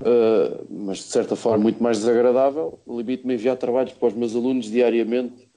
ah, 0.02 0.62
mas 0.70 1.00
de 1.00 1.06
certa 1.06 1.36
forma 1.36 1.64
muito 1.64 1.82
mais 1.82 1.98
desagradável. 1.98 2.78
Limite-me 2.88 3.34
a 3.34 3.36
enviar 3.36 3.58
trabalhos 3.58 3.94
para 3.94 4.10
os 4.10 4.14
meus 4.14 4.36
alunos 4.36 4.70
diariamente 4.70 5.50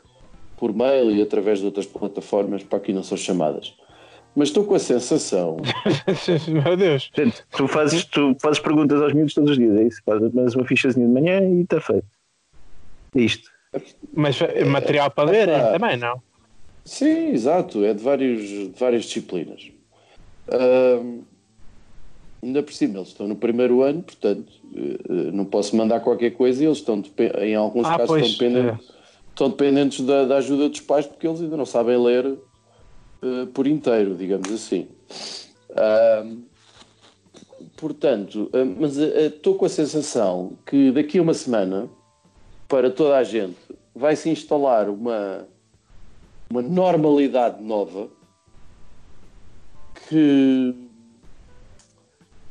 por 0.57 0.75
mail 0.75 1.11
e 1.11 1.21
através 1.21 1.59
de 1.59 1.67
outras 1.67 1.85
plataformas 1.85 2.63
para 2.63 2.79
aqui 2.79 2.95
não 2.95 3.03
são 3.03 3.19
chamadas. 3.19 3.75
Mas 4.35 4.49
estou 4.49 4.65
com 4.65 4.75
a 4.75 4.79
sensação. 4.79 5.59
Meu 6.49 6.79
Deus. 6.79 7.11
Gente, 7.15 7.45
tu 7.51 7.69
fazes, 7.69 8.07
tu 8.07 8.35
fazes 8.41 8.59
perguntas 8.59 9.03
aos 9.03 9.13
miúdos 9.13 9.35
todos 9.35 9.51
os 9.51 9.59
dias, 9.59 9.77
é 9.77 9.83
isso? 9.85 10.01
Fazes 10.07 10.55
uma 10.55 10.65
fichazinha 10.65 11.07
de 11.07 11.13
manhã 11.13 11.43
e 11.43 11.61
está 11.61 11.79
feito. 11.79 12.07
É 13.15 13.21
isto. 13.21 13.51
Mas 14.13 14.41
eh, 14.41 14.65
material 14.65 15.11
para 15.11 15.31
ler 15.31 15.49
epá. 15.49 15.73
também 15.73 15.97
não. 15.97 16.23
Sim, 16.85 17.29
exato, 17.31 17.85
é 17.85 17.95
de, 17.95 18.03
vários, 18.03 18.43
de 18.43 18.73
várias 18.79 19.05
disciplinas. 19.05 19.71
Ahm, 20.49 21.21
ainda 22.43 22.63
por 22.63 22.73
cima, 22.73 22.99
eles 22.99 23.09
estão 23.09 23.29
no 23.29 23.37
primeiro 23.37 23.83
ano, 23.83 24.03
portanto, 24.03 24.53
eh, 24.75 25.31
não 25.33 25.45
posso 25.45 25.77
mandar 25.77 26.01
qualquer 26.01 26.31
coisa 26.33 26.63
e 26.63 26.67
eles 26.67 26.79
estão, 26.79 27.03
em 27.41 27.55
alguns 27.55 27.87
Ah, 27.87 27.99
casos, 27.99 28.07
pois, 28.09 28.27
estão 28.27 28.49
dependentes, 28.49 28.91
estão 29.31 29.51
dependentes 29.51 30.01
da, 30.05 30.25
da 30.25 30.37
ajuda 30.39 30.69
dos 30.69 30.81
pais 30.81 31.07
porque 31.07 31.27
eles 31.27 31.41
ainda 31.41 31.57
não 31.57 31.67
sabem 31.67 31.97
ler 32.03 32.27
eh, 33.23 33.47
por 33.55 33.67
inteiro, 33.67 34.15
digamos 34.17 34.51
assim. 34.53 34.89
Portanto, 37.77 38.51
mas 38.79 38.97
estou 38.97 39.55
com 39.55 39.65
a 39.65 39.69
sensação 39.69 40.53
que 40.67 40.93
daqui 40.93 41.19
a 41.19 41.23
uma 41.23 41.35
semana, 41.35 41.89
para 42.73 42.91
toda 42.91 43.19
a 43.19 43.23
gente, 43.23 43.59
vai 43.95 44.17
se 44.17 44.31
instalar 44.31 44.89
uma 44.89 45.47
uma 46.49 46.63
normalidade 46.63 47.63
nova 47.63 48.09
que, 50.09 50.75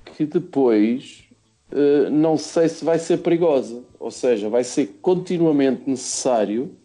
que 0.05 0.25
depois 0.25 1.23
eh, 1.71 2.07
não 2.11 2.37
sei 2.37 2.69
se 2.69 2.85
vai 2.85 2.99
ser 2.99 3.17
perigosa. 3.17 3.81
Ou 3.99 4.11
seja, 4.11 4.47
vai 4.47 4.63
ser 4.63 4.99
continuamente 5.01 5.89
necessário, 5.89 6.75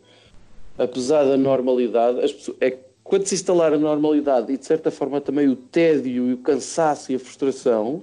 apesar 0.78 1.24
da 1.24 1.36
normalidade, 1.36 2.20
as 2.20 2.32
pessoas, 2.32 2.56
é 2.58 2.78
quando 3.04 3.26
se 3.26 3.34
instalar 3.34 3.74
a 3.74 3.78
normalidade 3.78 4.50
e 4.50 4.56
de 4.56 4.64
certa 4.64 4.90
forma 4.90 5.20
também 5.20 5.46
o 5.46 5.56
tédio 5.56 6.30
e 6.30 6.32
o 6.32 6.38
cansaço 6.38 7.12
e 7.12 7.16
a 7.16 7.18
frustração, 7.18 8.02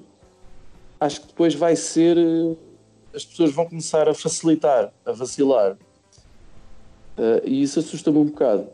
acho 0.99 1.21
que 1.21 1.27
depois 1.27 1.55
vai 1.55 1.75
ser. 1.75 2.19
eh, 2.19 2.72
As 3.13 3.23
pessoas 3.23 3.51
vão 3.51 3.65
começar 3.65 4.09
a 4.09 4.13
facilitar, 4.13 4.91
a 5.05 5.11
vacilar. 5.11 5.77
Eh, 7.17 7.41
e 7.45 7.61
isso 7.61 7.79
assusta-me 7.79 8.17
um 8.17 8.25
bocado. 8.25 8.67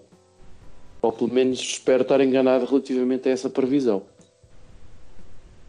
Ou 1.02 1.12
pelo 1.12 1.34
menos 1.34 1.60
espero 1.60 2.04
estar 2.04 2.21
enganado 2.21 2.65
relativamente 2.65 3.28
a 3.28 3.32
essa 3.32 3.49
previsão. 3.49 4.04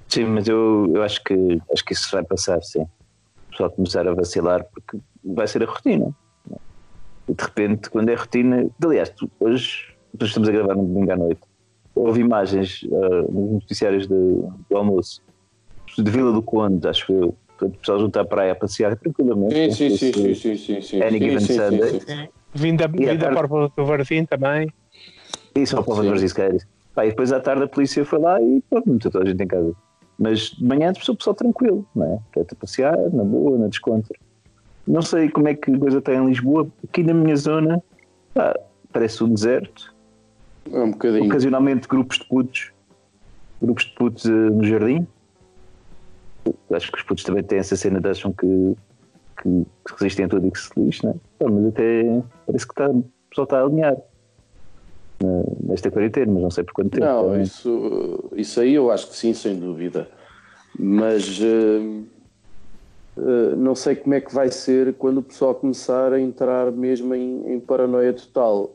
Sim, 0.09 0.25
mas 0.25 0.49
eu, 0.49 0.91
eu 0.95 1.03
acho, 1.03 1.23
que, 1.23 1.35
acho 1.73 1.85
que 1.85 1.93
isso 1.93 2.11
vai 2.11 2.25
passar, 2.25 2.61
sim. 2.63 2.83
O 2.83 3.51
pessoal 3.51 3.71
começar 3.71 4.07
a 4.09 4.15
vacilar 4.15 4.65
porque 4.65 4.99
vai 5.25 5.47
ser 5.47 5.63
a 5.63 5.67
rotina. 5.67 6.15
E 7.29 7.35
de 7.35 7.45
repente, 7.45 7.91
quando 7.91 8.09
é 8.09 8.15
rotina. 8.15 8.69
Aliás, 8.85 9.13
hoje, 9.39 9.95
estamos 10.21 10.49
a 10.49 10.53
gravar 10.53 10.75
no 10.75 10.85
domingo 10.85 11.13
à 11.13 11.17
noite. 11.17 11.41
houve 11.95 12.21
imagens 12.21 12.83
uh, 12.85 13.33
nos 13.33 13.53
noticiários 13.53 14.07
de, 14.07 14.15
do 14.15 14.77
almoço 14.77 15.23
de 15.97 16.11
Vila 16.11 16.33
do 16.33 16.43
Conde, 16.43 16.87
acho 16.89 17.13
eu. 17.13 17.37
Portanto, 17.61 17.75
o 17.77 17.79
pessoal 17.79 18.01
junto 18.01 18.19
à 18.19 18.25
praia 18.25 18.53
a 18.53 18.55
passear 18.55 18.97
tranquilamente. 18.97 19.55
Sim, 19.55 19.91
sim, 19.91 19.97
sim, 19.97 20.13
sim, 20.13 20.35
sim, 20.35 20.57
sim, 20.57 20.81
sim. 20.81 21.03
Any 21.03 21.19
given 21.19 21.41
sim, 21.41 21.55
Sunday. 21.55 21.91
sim, 21.91 22.01
sim. 22.01 22.29
Vinda, 22.55 22.85
a 22.87 22.89
vinda 22.89 23.19
tarde- 23.19 23.35
para 23.49 23.55
o 23.65 23.69
do 23.69 23.85
Varzim 23.85 24.25
também. 24.25 24.73
Isso 25.55 25.77
ao 25.77 25.85
povo 25.85 25.99
Sim. 25.99 26.05
de 26.05 26.09
Varzisqueiros. 26.11 26.65
Pá, 26.95 27.05
e 27.05 27.11
depois 27.11 27.33
à 27.33 27.39
tarde 27.41 27.65
a 27.65 27.69
polícia 27.69 28.05
foi 28.05 28.19
lá 28.19 28.41
e 28.41 28.63
pronto, 28.69 28.91
meteu 28.91 29.11
toda 29.11 29.25
a 29.25 29.29
gente 29.29 29.43
em 29.43 29.47
casa. 29.47 29.73
Mas 30.19 30.51
de 30.51 30.65
manhã 30.65 30.91
o 30.91 31.17
pessoal 31.17 31.35
tranquilo, 31.35 31.87
não 31.95 32.15
é? 32.15 32.19
Quer-te 32.33 32.55
passear, 32.55 32.97
na 33.13 33.23
boa, 33.25 33.59
na 33.59 33.69
descontra. 33.69 34.17
Não 34.87 35.03
sei 35.03 35.29
como 35.29 35.49
é 35.49 35.55
que 35.55 35.71
a 35.73 35.79
coisa 35.79 35.99
está 35.99 36.15
em 36.15 36.25
Lisboa. 36.27 36.67
Aqui 36.85 37.03
na 37.03 37.15
minha 37.15 37.37
zona, 37.37 37.83
pá, 38.35 38.59
parece 38.93 39.23
um 39.23 39.33
deserto. 39.33 39.95
É 40.73 40.81
um 40.81 40.91
bocadinho. 40.91 41.27
Ocasionalmente 41.27 41.87
grupos 41.87 42.19
de 42.19 42.25
putos, 42.27 42.73
grupos 43.63 43.85
de 43.85 43.95
putos 43.95 44.25
eh, 44.27 44.31
no 44.31 44.65
jardim. 44.65 45.07
Acho 46.73 46.93
que 46.93 46.99
os 46.99 47.05
putos 47.05 47.25
também 47.25 47.43
têm 47.43 47.59
essa 47.59 47.77
cena 47.77 48.01
de 48.01 48.09
acham 48.09 48.33
que, 48.33 48.77
que, 49.43 49.67
que 49.87 49.93
resistem 49.99 50.25
a 50.27 50.29
tudo 50.29 50.47
e 50.47 50.51
que 50.51 50.59
se 50.59 50.71
lixam, 50.77 51.11
não 51.11 51.17
é? 51.17 51.45
Pá, 51.45 51.51
mas 51.51 51.67
até 51.67 52.23
parece 52.47 52.67
que 52.67 52.73
está, 52.73 52.89
o 52.89 53.05
pessoal 53.29 53.45
está 53.45 53.59
a 53.59 53.63
alinhar 53.63 53.97
nesta 55.63 55.91
quarentena, 55.91 56.33
mas 56.33 56.43
não 56.43 56.51
sei 56.51 56.65
por 56.65 56.73
quanto 56.73 56.91
tempo. 56.91 57.05
Não, 57.05 57.29
também. 57.29 57.43
isso, 57.43 58.31
isso 58.35 58.61
aí 58.61 58.75
eu 58.75 58.91
acho 58.91 59.09
que 59.09 59.17
sim, 59.17 59.35
sem 59.35 59.59
dúvida. 59.59 60.09
Mas 60.79 61.41
eh, 61.43 62.03
eh, 63.19 63.57
não 63.57 63.75
sei 63.75 63.97
como 63.97 64.15
é 64.15 64.21
que 64.21 64.35
vai 64.35 64.51
ser 64.51 64.95
quando 64.95 65.19
o 65.19 65.23
pessoal 65.23 65.55
começar 65.55 66.13
a 66.13 66.21
entrar 66.21 66.71
mesmo 66.73 67.15
em, 67.15 67.55
em 67.55 67.61
paranoia 67.61 68.13
total. 68.13 68.75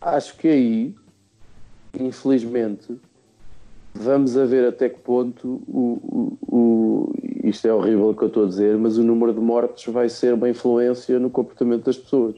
Acho 0.00 0.36
que 0.36 0.48
aí, 0.48 0.94
infelizmente, 1.98 2.96
vamos 3.94 4.36
a 4.36 4.44
ver 4.44 4.66
até 4.68 4.88
que 4.88 4.98
ponto 5.00 5.62
o, 5.68 6.36
o, 6.48 6.56
o- 6.56 7.12
isto 7.44 7.66
é 7.68 7.72
horrível 7.72 8.10
o 8.10 8.14
que 8.16 8.22
eu 8.24 8.28
estou 8.28 8.44
a 8.44 8.48
dizer, 8.48 8.76
mas 8.76 8.98
o 8.98 9.02
número 9.04 9.32
de 9.32 9.40
mortes 9.40 9.92
vai 9.92 10.08
ser 10.08 10.34
uma 10.34 10.48
influência 10.48 11.18
no 11.18 11.30
comportamento 11.30 11.84
das 11.84 11.96
pessoas. 11.96 12.34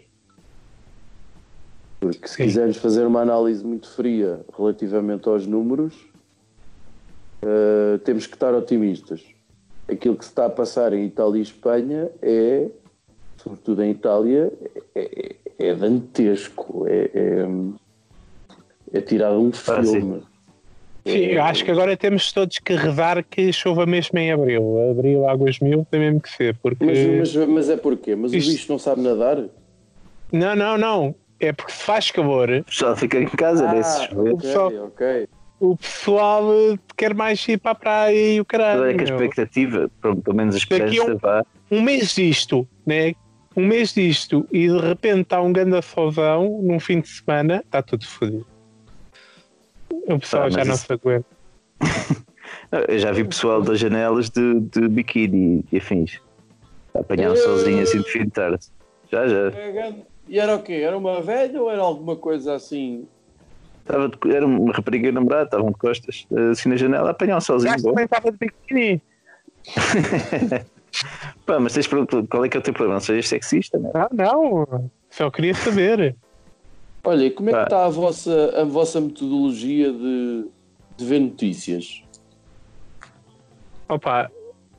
Porque 2.01 2.27
se 2.29 2.35
Sim. 2.35 2.45
quisermos 2.45 2.77
fazer 2.77 3.07
uma 3.07 3.21
análise 3.23 3.65
muito 3.65 3.89
fria 3.89 4.45
relativamente 4.57 5.29
aos 5.29 5.47
números, 5.47 5.95
eh, 7.43 7.99
temos 8.05 8.27
que 8.27 8.35
estar 8.35 8.53
otimistas. 8.55 9.25
Aquilo 9.89 10.17
que 10.17 10.25
se 10.25 10.31
está 10.31 10.47
a 10.47 10.51
passar 10.51 10.93
em 10.93 11.07
Itália 11.07 11.39
e 11.39 11.43
Espanha 11.43 12.11
é, 12.21 12.69
sobretudo 13.39 13.83
em 13.83 13.91
Itália, 13.93 14.53
é, 14.95 15.37
é, 15.59 15.69
é 15.71 15.75
dantesco. 15.75 16.87
É, 16.87 17.11
é, 17.15 17.49
é 18.93 19.01
tirado 19.01 19.41
um 19.41 19.49
Ah, 19.49 19.53
sim. 21.11 21.37
acho 21.39 21.65
que 21.65 21.71
agora 21.71 21.97
temos 21.97 22.33
todos 22.33 22.59
que 22.59 22.75
rezar 22.75 23.23
que 23.25 23.53
chova 23.53 23.87
mesmo 23.87 24.19
em 24.19 24.33
abril. 24.33 24.91
Abril, 24.91 25.29
águas 25.29 25.59
mil, 25.61 25.87
tem 25.91 26.01
mesmo 26.01 26.21
que 26.21 26.31
ser. 26.31 26.57
Porque... 26.63 26.85
Mas, 26.85 27.35
mas, 27.35 27.49
mas 27.49 27.71
é 27.71 27.77
porquê? 27.77 28.15
Mas 28.17 28.33
Isto- 28.33 28.49
o 28.49 28.53
bicho 28.53 28.73
não 28.73 28.79
sabe 28.79 29.01
nadar? 29.03 29.45
Não, 30.33 30.57
não, 30.57 30.77
não. 30.79 31.15
É 31.39 31.53
porque 31.53 31.73
se 31.73 31.83
faz 31.83 32.11
calor, 32.11 32.51
O 32.51 32.65
pessoal 32.65 32.97
fica 32.97 33.19
em 33.21 33.27
casa, 33.27 33.71
né? 33.71 33.83
Se 33.83 34.07
chover. 34.09 34.33
ok, 34.35 34.51
Só- 34.53 34.69
ok. 34.69 35.29
o 35.61 35.77
pessoal 35.77 36.45
quer 36.97 37.15
mais 37.15 37.47
ir 37.47 37.59
para 37.59 37.73
a 37.73 37.75
praia 37.75 38.35
e 38.37 38.41
o 38.41 38.45
caralho. 38.45 38.81
Toda 38.81 38.91
é 38.93 38.95
que 38.95 39.01
a 39.03 39.05
expectativa, 39.05 39.91
pelo 40.01 40.35
menos 40.35 40.55
a 40.55 40.59
esperança, 40.59 41.13
um- 41.13 41.17
vá. 41.19 41.45
um 41.71 41.83
mês 41.83 42.15
disto, 42.15 42.67
né? 42.87 43.13
Um 43.55 43.67
mês 43.67 43.93
disto 43.95 44.47
e 44.53 44.69
de 44.69 44.79
repente 44.79 45.23
está 45.23 45.41
um 45.41 45.53
grande 45.53 45.81
solzão 45.83 46.61
num 46.63 46.79
fim 46.81 47.01
de 47.01 47.09
semana, 47.09 47.63
está 47.65 47.81
tudo 47.83 48.07
fodido. 48.07 48.47
O 50.07 50.19
pessoal 50.19 50.45
Ah, 50.45 50.51
já 50.51 50.59
mas 50.59 50.69
não 50.69 50.75
isso- 50.75 50.87
se 50.87 50.93
aguenta. 50.93 51.27
Eu 52.89 52.99
já 52.99 53.13
vi 53.13 53.25
pessoal 53.25 53.63
das 53.63 53.79
janelas 53.79 54.29
de, 54.31 54.61
de 54.61 54.89
biquíni 54.89 55.65
e 55.71 55.77
afins. 55.79 56.21
A 56.95 57.01
apanhar 57.01 57.31
um 57.33 57.37
solzinho 57.37 57.83
assim 57.83 58.01
de 58.03 58.11
fim 58.11 58.25
de 58.25 58.31
tarde. 58.31 58.67
Já, 59.11 59.27
já. 59.29 59.53
E 60.29 60.39
era 60.39 60.57
o 60.57 60.63
quê? 60.63 60.73
Era 60.75 60.97
uma 60.99 61.21
velha 61.23 61.61
ou 61.63 61.71
era 61.71 61.81
alguma 61.83 62.17
coisa 62.17 62.55
assim? 62.55 63.07
Estava 63.81 64.09
de- 64.09 64.35
era 64.35 64.45
uma 64.45 64.73
rapariga 64.73 65.13
namorada, 65.13 65.45
estavam 65.45 65.69
de 65.71 65.79
costas, 65.79 66.27
assim 66.51 66.69
na 66.69 66.77
janela, 66.77 67.09
a 67.09 67.11
apanhar 67.13 67.37
um 67.37 67.41
solzinho 67.41 67.73
Já 67.75 67.83
bom. 67.83 67.91
também 67.91 68.05
estava 68.05 68.33
de 68.33 68.39
biquíni. 68.39 69.01
Pá, 71.47 71.61
mas 71.61 71.75
tens 71.75 71.87
perguntado 71.87 72.27
qual 72.27 72.45
é 72.45 72.49
que 72.49 72.57
é 72.57 72.61
o 72.61 72.63
teu 72.63 72.73
problema? 72.73 72.95
Não 72.95 73.01
sejas 73.01 73.29
sexista, 73.29 73.79
né? 73.79 73.91
Não, 73.95 74.09
não. 74.13 74.91
Só 75.11 75.31
queria 75.31 75.55
saber. 75.55 76.17
Olha, 77.07 77.25
e 77.27 77.31
como 77.31 77.51
é 77.51 77.53
que 77.53 77.63
está 77.63 77.87
a 77.87 77.89
vossa, 77.89 78.61
a 78.61 78.65
vossa 78.65 79.01
metodologia 79.01 79.93
de, 79.93 80.47
de 80.97 81.05
ver 81.05 81.21
notícias? 81.21 82.03
Opa, 83.89 84.29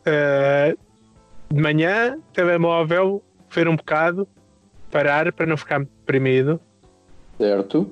eh, 0.06 0.76
de 1.50 1.62
manhã, 1.62 2.20
telemóvel, 2.34 3.24
ver 3.50 3.70
um 3.70 3.78
bocado, 3.78 4.28
parar 4.92 5.32
para 5.32 5.46
não 5.46 5.56
ficar 5.56 5.80
deprimido, 5.80 6.60
Certo? 7.38 7.90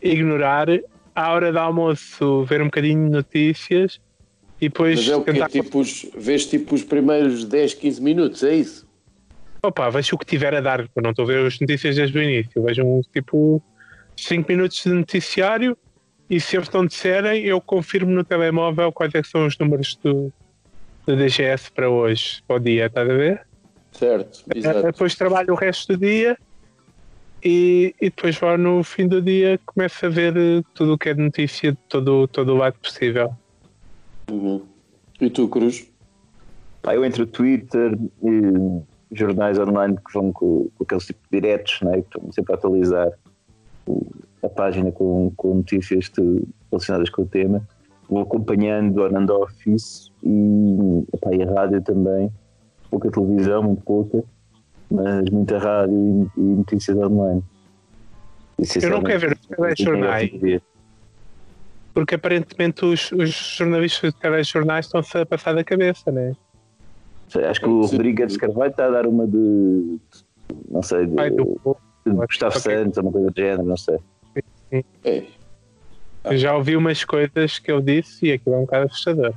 ignorar, 0.00 0.68
à 1.12 1.32
hora 1.32 1.50
do 1.50 1.58
almoço, 1.58 2.44
ver 2.44 2.62
um 2.62 2.66
bocadinho 2.66 3.06
de 3.06 3.10
notícias 3.10 4.00
e 4.60 4.68
depois 4.68 5.00
Mas 5.00 5.08
é 5.08 5.16
o 5.16 5.24
quê? 5.24 5.32
tentar. 5.32 5.48
Tipo 5.48 5.80
os, 5.80 6.06
vês 6.16 6.46
tipo 6.46 6.72
os 6.72 6.84
primeiros 6.84 7.44
10, 7.44 7.74
15 7.74 8.00
minutos, 8.00 8.44
é 8.44 8.54
isso? 8.54 8.85
Opa, 9.66 9.90
vejo 9.90 10.14
o 10.14 10.18
que 10.18 10.24
tiver 10.24 10.54
a 10.54 10.60
dar, 10.60 10.80
eu 10.80 11.02
não 11.02 11.10
estou 11.10 11.24
a 11.24 11.26
ver 11.26 11.44
as 11.44 11.58
notícias 11.58 11.96
desde 11.96 12.16
o 12.16 12.22
início, 12.22 12.62
vejo 12.62 12.84
um 12.84 13.00
tipo 13.12 13.60
5 14.16 14.48
minutos 14.48 14.80
de 14.84 14.90
noticiário 14.90 15.76
e 16.30 16.38
se 16.38 16.56
eles 16.56 16.70
não 16.70 16.86
disserem, 16.86 17.44
eu 17.44 17.60
confirmo 17.60 18.12
no 18.12 18.22
telemóvel 18.22 18.92
quais 18.92 19.12
é 19.12 19.22
que 19.22 19.26
são 19.26 19.44
os 19.44 19.58
números 19.58 19.96
do, 19.96 20.32
do 21.04 21.16
DGS 21.16 21.72
para 21.72 21.90
hoje, 21.90 22.44
para 22.46 22.56
o 22.56 22.60
dia, 22.60 22.86
estás 22.86 23.10
a 23.10 23.12
ver? 23.12 23.46
Certo, 23.90 24.44
Eh, 24.54 24.58
exato. 24.58 24.82
Depois 24.82 25.16
trabalho 25.16 25.52
o 25.52 25.56
resto 25.56 25.94
do 25.94 25.98
dia 25.98 26.38
e, 27.42 27.92
e 28.00 28.04
depois 28.04 28.36
vou 28.38 28.56
no 28.56 28.84
fim 28.84 29.08
do 29.08 29.20
dia 29.20 29.58
começo 29.66 30.06
a 30.06 30.08
ver 30.08 30.36
eh, 30.36 30.62
tudo 30.74 30.94
o 30.94 30.98
que 30.98 31.08
é 31.08 31.14
de 31.14 31.22
notícia 31.22 31.72
de 31.72 31.78
todo, 31.88 32.28
todo 32.28 32.52
o 32.52 32.56
lado 32.56 32.78
possível. 32.78 33.34
Uhum. 34.30 34.64
E 35.20 35.28
tu, 35.28 35.48
Cruz? 35.48 35.90
Pá, 36.82 36.94
eu 36.94 37.04
entre 37.04 37.22
o 37.22 37.26
Twitter 37.26 37.98
e 38.22 38.80
jornais 39.12 39.58
online 39.58 39.96
que 39.96 40.12
vão 40.12 40.32
com, 40.32 40.68
com 40.76 40.84
aqueles 40.84 41.06
tipo 41.06 41.20
de 41.30 41.40
diretos, 41.40 41.80
né? 41.82 41.92
que 42.02 42.16
estão 42.16 42.32
sempre 42.32 42.52
a 42.52 42.56
atualizar 42.56 43.10
o- 43.86 44.06
a 44.42 44.48
página 44.48 44.92
com, 44.92 45.32
com 45.36 45.54
notícias 45.56 46.10
relacionadas 46.70 47.10
com 47.10 47.22
o 47.22 47.26
tema. 47.26 47.66
Vou 48.08 48.20
acompanhando 48.22 49.02
on 49.02 49.16
and 49.16 49.26
off 49.32 49.54
isso 49.72 50.12
e, 50.22 51.04
epá, 51.12 51.34
e 51.34 51.42
a 51.42 51.52
rádio 51.52 51.82
também. 51.82 52.30
Pouca 52.90 53.10
televisão, 53.10 53.62
muito 53.64 53.82
pouca, 53.82 54.22
mas 54.90 55.28
muita 55.30 55.58
rádio 55.58 56.30
e, 56.36 56.40
e 56.40 56.42
notícias 56.42 56.96
online. 56.96 57.42
Eu 58.82 58.90
não 58.90 59.02
quero 59.02 59.20
ver 59.20 59.32
os 59.32 59.46
telejornais, 59.46 60.30
telejornais. 60.30 60.62
porque 61.92 62.14
aparentemente 62.14 62.84
os, 62.84 63.10
os 63.12 63.30
jornalistas 63.30 64.12
de 64.12 64.20
telejornais 64.20 64.86
estão-se 64.86 65.18
a 65.18 65.26
passar 65.26 65.54
da 65.54 65.64
cabeça, 65.64 66.10
né? 67.36 67.48
Acho 67.48 67.60
que 67.60 67.68
o 67.68 67.82
Sim. 67.84 67.96
Rodrigues 67.96 68.36
Carvalho 68.36 68.70
está 68.70 68.86
a 68.86 68.90
dar 68.90 69.06
uma 69.06 69.26
de. 69.26 69.98
Não 70.70 70.82
sei, 70.82 71.06
de, 71.06 71.14
Pai 71.14 71.30
do 71.30 71.58
de 72.06 72.12
Gustavo. 72.12 72.58
Santos, 72.58 72.96
ou 72.98 73.04
uma 73.04 73.12
coisa 73.12 73.30
do 73.30 73.36
género, 73.40 73.64
não 73.64 73.76
sei. 73.76 73.98
É. 75.04 75.24
Eu 76.24 76.36
já 76.36 76.56
ouvi 76.56 76.76
umas 76.76 77.04
coisas 77.04 77.58
que 77.58 77.70
eu 77.70 77.80
disse 77.80 78.26
e 78.26 78.32
aquilo 78.32 78.54
é 78.56 78.58
um 78.58 78.62
bocado 78.62 78.86
assustador. 78.86 79.32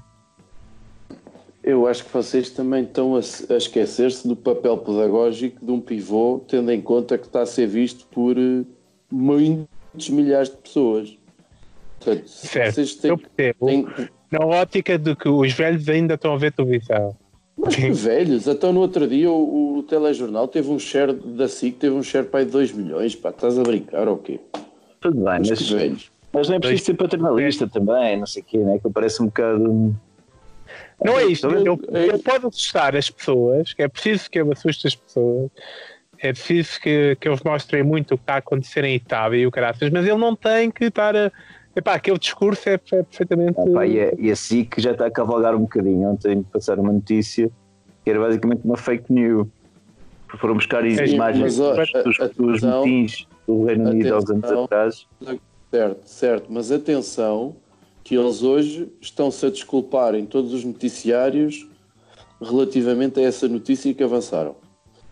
Eu 1.63 1.85
acho 1.87 2.05
que 2.05 2.11
vocês 2.13 2.49
também 2.49 2.83
estão 2.83 3.15
a, 3.15 3.19
a 3.19 3.57
esquecer-se 3.57 4.27
do 4.27 4.35
papel 4.35 4.77
pedagógico 4.77 5.63
de 5.63 5.71
um 5.71 5.79
pivô, 5.79 6.41
tendo 6.47 6.71
em 6.71 6.81
conta 6.81 7.17
que 7.17 7.25
está 7.27 7.41
a 7.41 7.45
ser 7.45 7.67
visto 7.67 8.07
por 8.07 8.35
eh, 8.37 8.63
muitos 9.11 10.09
milhares 10.09 10.49
de 10.49 10.57
pessoas. 10.57 11.15
Portanto, 11.99 12.27
Certo, 12.27 12.73
vocês 12.75 12.95
têm, 12.95 13.11
eu 13.11 13.17
percebo. 13.17 13.65
têm- 13.67 13.87
Na 14.31 14.45
ótica 14.45 14.97
de 14.97 15.15
que 15.15 15.27
os 15.27 15.51
velhos 15.53 15.87
ainda 15.89 16.13
estão 16.15 16.33
a 16.33 16.37
ver 16.37 16.53
televisão. 16.53 17.15
Mas 17.61 17.75
que 17.75 17.91
velhos, 17.91 18.47
então 18.47 18.71
no 18.71 18.79
outro 18.79 19.05
dia 19.07 19.29
o, 19.29 19.77
o 19.77 19.83
telejornal 19.83 20.47
teve 20.47 20.69
um 20.69 20.79
share 20.79 21.13
da 21.13 21.47
SIC, 21.47 21.77
teve 21.77 21.93
um 21.95 22.01
share 22.03 22.25
para 22.25 22.39
aí 22.39 22.45
de 22.45 22.51
2 22.51 22.71
milhões, 22.71 23.15
pá, 23.15 23.29
estás 23.29 23.59
a 23.59 23.63
brincar 23.63 24.07
ou 24.07 24.17
quê? 24.17 24.39
Tudo 25.01 25.15
bem, 25.15 25.39
Mas 25.39 25.49
mas, 25.49 25.69
velhos. 25.69 26.11
mas 26.31 26.49
não 26.49 26.55
é 26.55 26.59
preciso 26.59 26.85
ser 26.85 26.93
paternalista 26.95 27.67
também, 27.67 28.17
não 28.17 28.25
sei 28.25 28.41
o 28.41 28.45
quê, 28.45 28.57
né? 28.59 28.79
Que 28.79 28.87
eu 28.87 28.91
parece 28.91 29.21
um 29.21 29.25
bocado. 29.25 29.95
Não 31.03 31.17
é 31.19 31.25
isto. 31.25 31.47
Eu, 31.47 31.79
é- 31.91 32.09
eu 32.09 32.19
posso 32.19 32.47
assustar 32.47 32.95
as 32.95 33.09
pessoas, 33.09 33.73
é 33.77 33.87
preciso 33.87 34.29
que 34.29 34.39
eu 34.39 34.51
assuste 34.51 34.87
as 34.87 34.95
pessoas, 34.95 35.49
é 36.17 36.31
preciso 36.33 36.79
que, 36.81 37.15
que 37.19 37.27
eles 37.27 37.41
mostrem 37.43 37.83
muito 37.83 38.13
o 38.13 38.17
que 38.17 38.23
está 38.23 38.35
a 38.35 38.37
acontecer 38.37 38.83
em 38.83 38.95
Itália 38.95 39.37
e 39.37 39.47
o 39.47 39.51
caraças, 39.51 39.89
mas 39.89 40.05
ele 40.05 40.17
não 40.17 40.35
tem 40.35 40.69
que 40.71 40.85
estar 40.85 41.15
a. 41.15 41.31
Epá, 41.79 41.93
aquele 41.93 42.19
discurso 42.19 42.67
é, 42.67 42.73
é 42.73 42.77
perfeitamente. 42.77 43.57
Ah, 43.57 43.73
pá, 43.73 43.87
e, 43.87 43.97
é, 43.97 44.13
e 44.19 44.29
a 44.29 44.35
SIC 44.35 44.79
já 44.79 44.91
está 44.91 45.05
a 45.05 45.11
cavalgar 45.11 45.55
um 45.55 45.61
bocadinho. 45.61 46.09
Ontem 46.09 46.43
passaram 46.43 46.83
uma 46.83 46.91
notícia 46.91 47.49
que 48.03 48.09
era 48.09 48.19
basicamente 48.19 48.65
uma 48.65 48.75
fake 48.75 49.11
news. 49.13 49.47
Foram 50.39 50.55
buscar 50.55 50.83
Sim, 50.83 51.15
imagens 51.15 51.57
mas, 51.57 51.91
dos, 51.91 52.17
dos, 52.17 52.35
dos 52.35 52.61
motins 52.61 53.27
do 53.47 53.63
Reino 53.63 53.91
Unido 53.91 54.17
uns 54.17 54.29
anos 54.29 54.51
atrás. 54.51 55.07
Certo, 55.71 56.01
certo, 56.05 56.45
mas 56.49 56.69
atenção 56.69 57.55
que 58.03 58.15
eles 58.17 58.43
hoje 58.43 58.91
estão-se 58.99 59.45
a 59.45 59.49
desculpar 59.49 60.15
em 60.15 60.25
todos 60.25 60.53
os 60.53 60.65
noticiários 60.65 61.65
relativamente 62.41 63.21
a 63.21 63.23
essa 63.23 63.47
notícia 63.47 63.93
que 63.93 64.03
avançaram. 64.03 64.55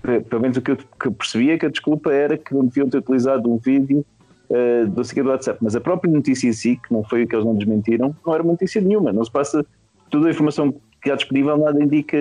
Pelo 0.02 0.42
menos 0.42 0.58
o 0.58 0.62
que 0.62 0.72
eu, 0.72 0.78
que 0.78 1.12
percebi 1.12 1.52
é 1.52 1.58
que 1.58 1.66
a 1.66 1.70
desculpa 1.70 2.12
era 2.12 2.38
que 2.38 2.54
não 2.54 2.66
deviam 2.66 2.90
ter 2.90 2.98
utilizado 2.98 3.50
o 3.50 3.58
vídeo 3.58 4.06
uh, 4.50 4.88
do 4.90 5.04
seguinte 5.04 5.26
do 5.26 5.30
WhatsApp, 5.30 5.60
mas 5.62 5.76
a 5.76 5.82
própria 5.82 6.12
notícia 6.12 6.48
em 6.48 6.54
si, 6.54 6.76
que 6.78 6.94
não 6.94 7.04
foi 7.04 7.24
o 7.24 7.28
que 7.28 7.36
eles 7.36 7.46
não 7.46 7.56
desmentiram, 7.56 8.16
não 8.26 8.34
era 8.34 8.44
uma 8.44 8.54
notícia 8.54 8.82
nenhuma. 8.82 9.12
Não 9.14 9.24
se 9.24 9.32
passa 9.32 9.66
toda 10.10 10.28
a 10.28 10.32
informação 10.32 10.74
que 11.02 11.12
há 11.12 11.16
disponível, 11.16 11.58
nada 11.58 11.82
indica 11.84 12.18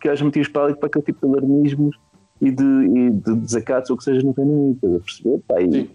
que 0.00 0.08
haja 0.08 0.24
motivos 0.24 0.48
para, 0.48 0.74
para 0.76 0.86
aquele 0.86 1.04
tipo 1.04 1.26
de 1.26 1.32
alarmismos 1.32 1.96
e 2.40 2.50
de, 2.50 2.64
e 2.64 3.10
de 3.10 3.34
desacatos 3.36 3.90
ou 3.90 3.96
que 3.96 4.04
seja 4.04 4.22
no 4.22 4.32
Reino 4.32 4.52
Unido. 4.52 4.76
Estás 4.76 4.94
a 4.94 5.00
perceber? 5.00 5.40
Pá, 5.48 5.60
e, 5.60 5.72
Sim. 5.72 5.88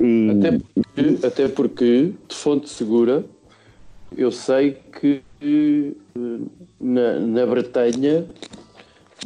e- 0.00 0.30
Até 0.30 0.52
porque, 0.58 1.26
até 1.26 1.48
porque, 1.48 2.12
de 2.28 2.34
fonte 2.34 2.68
segura, 2.68 3.24
eu 4.16 4.30
sei 4.30 4.72
que 5.00 5.20
eh, 5.42 5.92
na, 6.80 7.20
na 7.20 7.46
Bretanha 7.46 8.24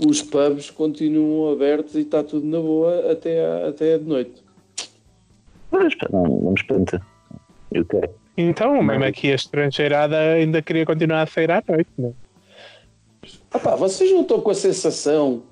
os 0.07 0.23
pubs 0.23 0.71
continuam 0.71 1.53
abertos 1.53 1.95
e 1.95 2.01
está 2.01 2.23
tudo 2.25 2.47
na 2.47 2.59
boa 2.59 3.13
até, 3.13 3.45
à- 3.45 3.69
até 3.69 3.99
de 3.99 4.05
noite. 4.05 4.42
Mas, 5.83 5.95
pá, 5.95 6.07
não, 6.13 6.23
não 6.25 6.51
me 6.53 6.55
espanta. 6.61 7.03
Ok. 7.77 8.01
Então, 8.37 8.83
mesmo 8.83 9.05
aqui 9.05 9.31
a 9.33 9.35
estrangeirada 9.35 10.19
ainda 10.19 10.63
queria 10.63 10.87
continuar 10.87 11.23
a 11.23 11.27
sair 11.27 11.51
à 11.51 11.63
noite, 11.67 11.91
né? 11.99 12.13
Ah 13.51 13.59
pá, 13.59 13.75
vocês 13.77 14.11
não 14.11 14.23
estão 14.23 14.41
com 14.41 14.51
a 14.51 14.55
sensação 14.55 15.43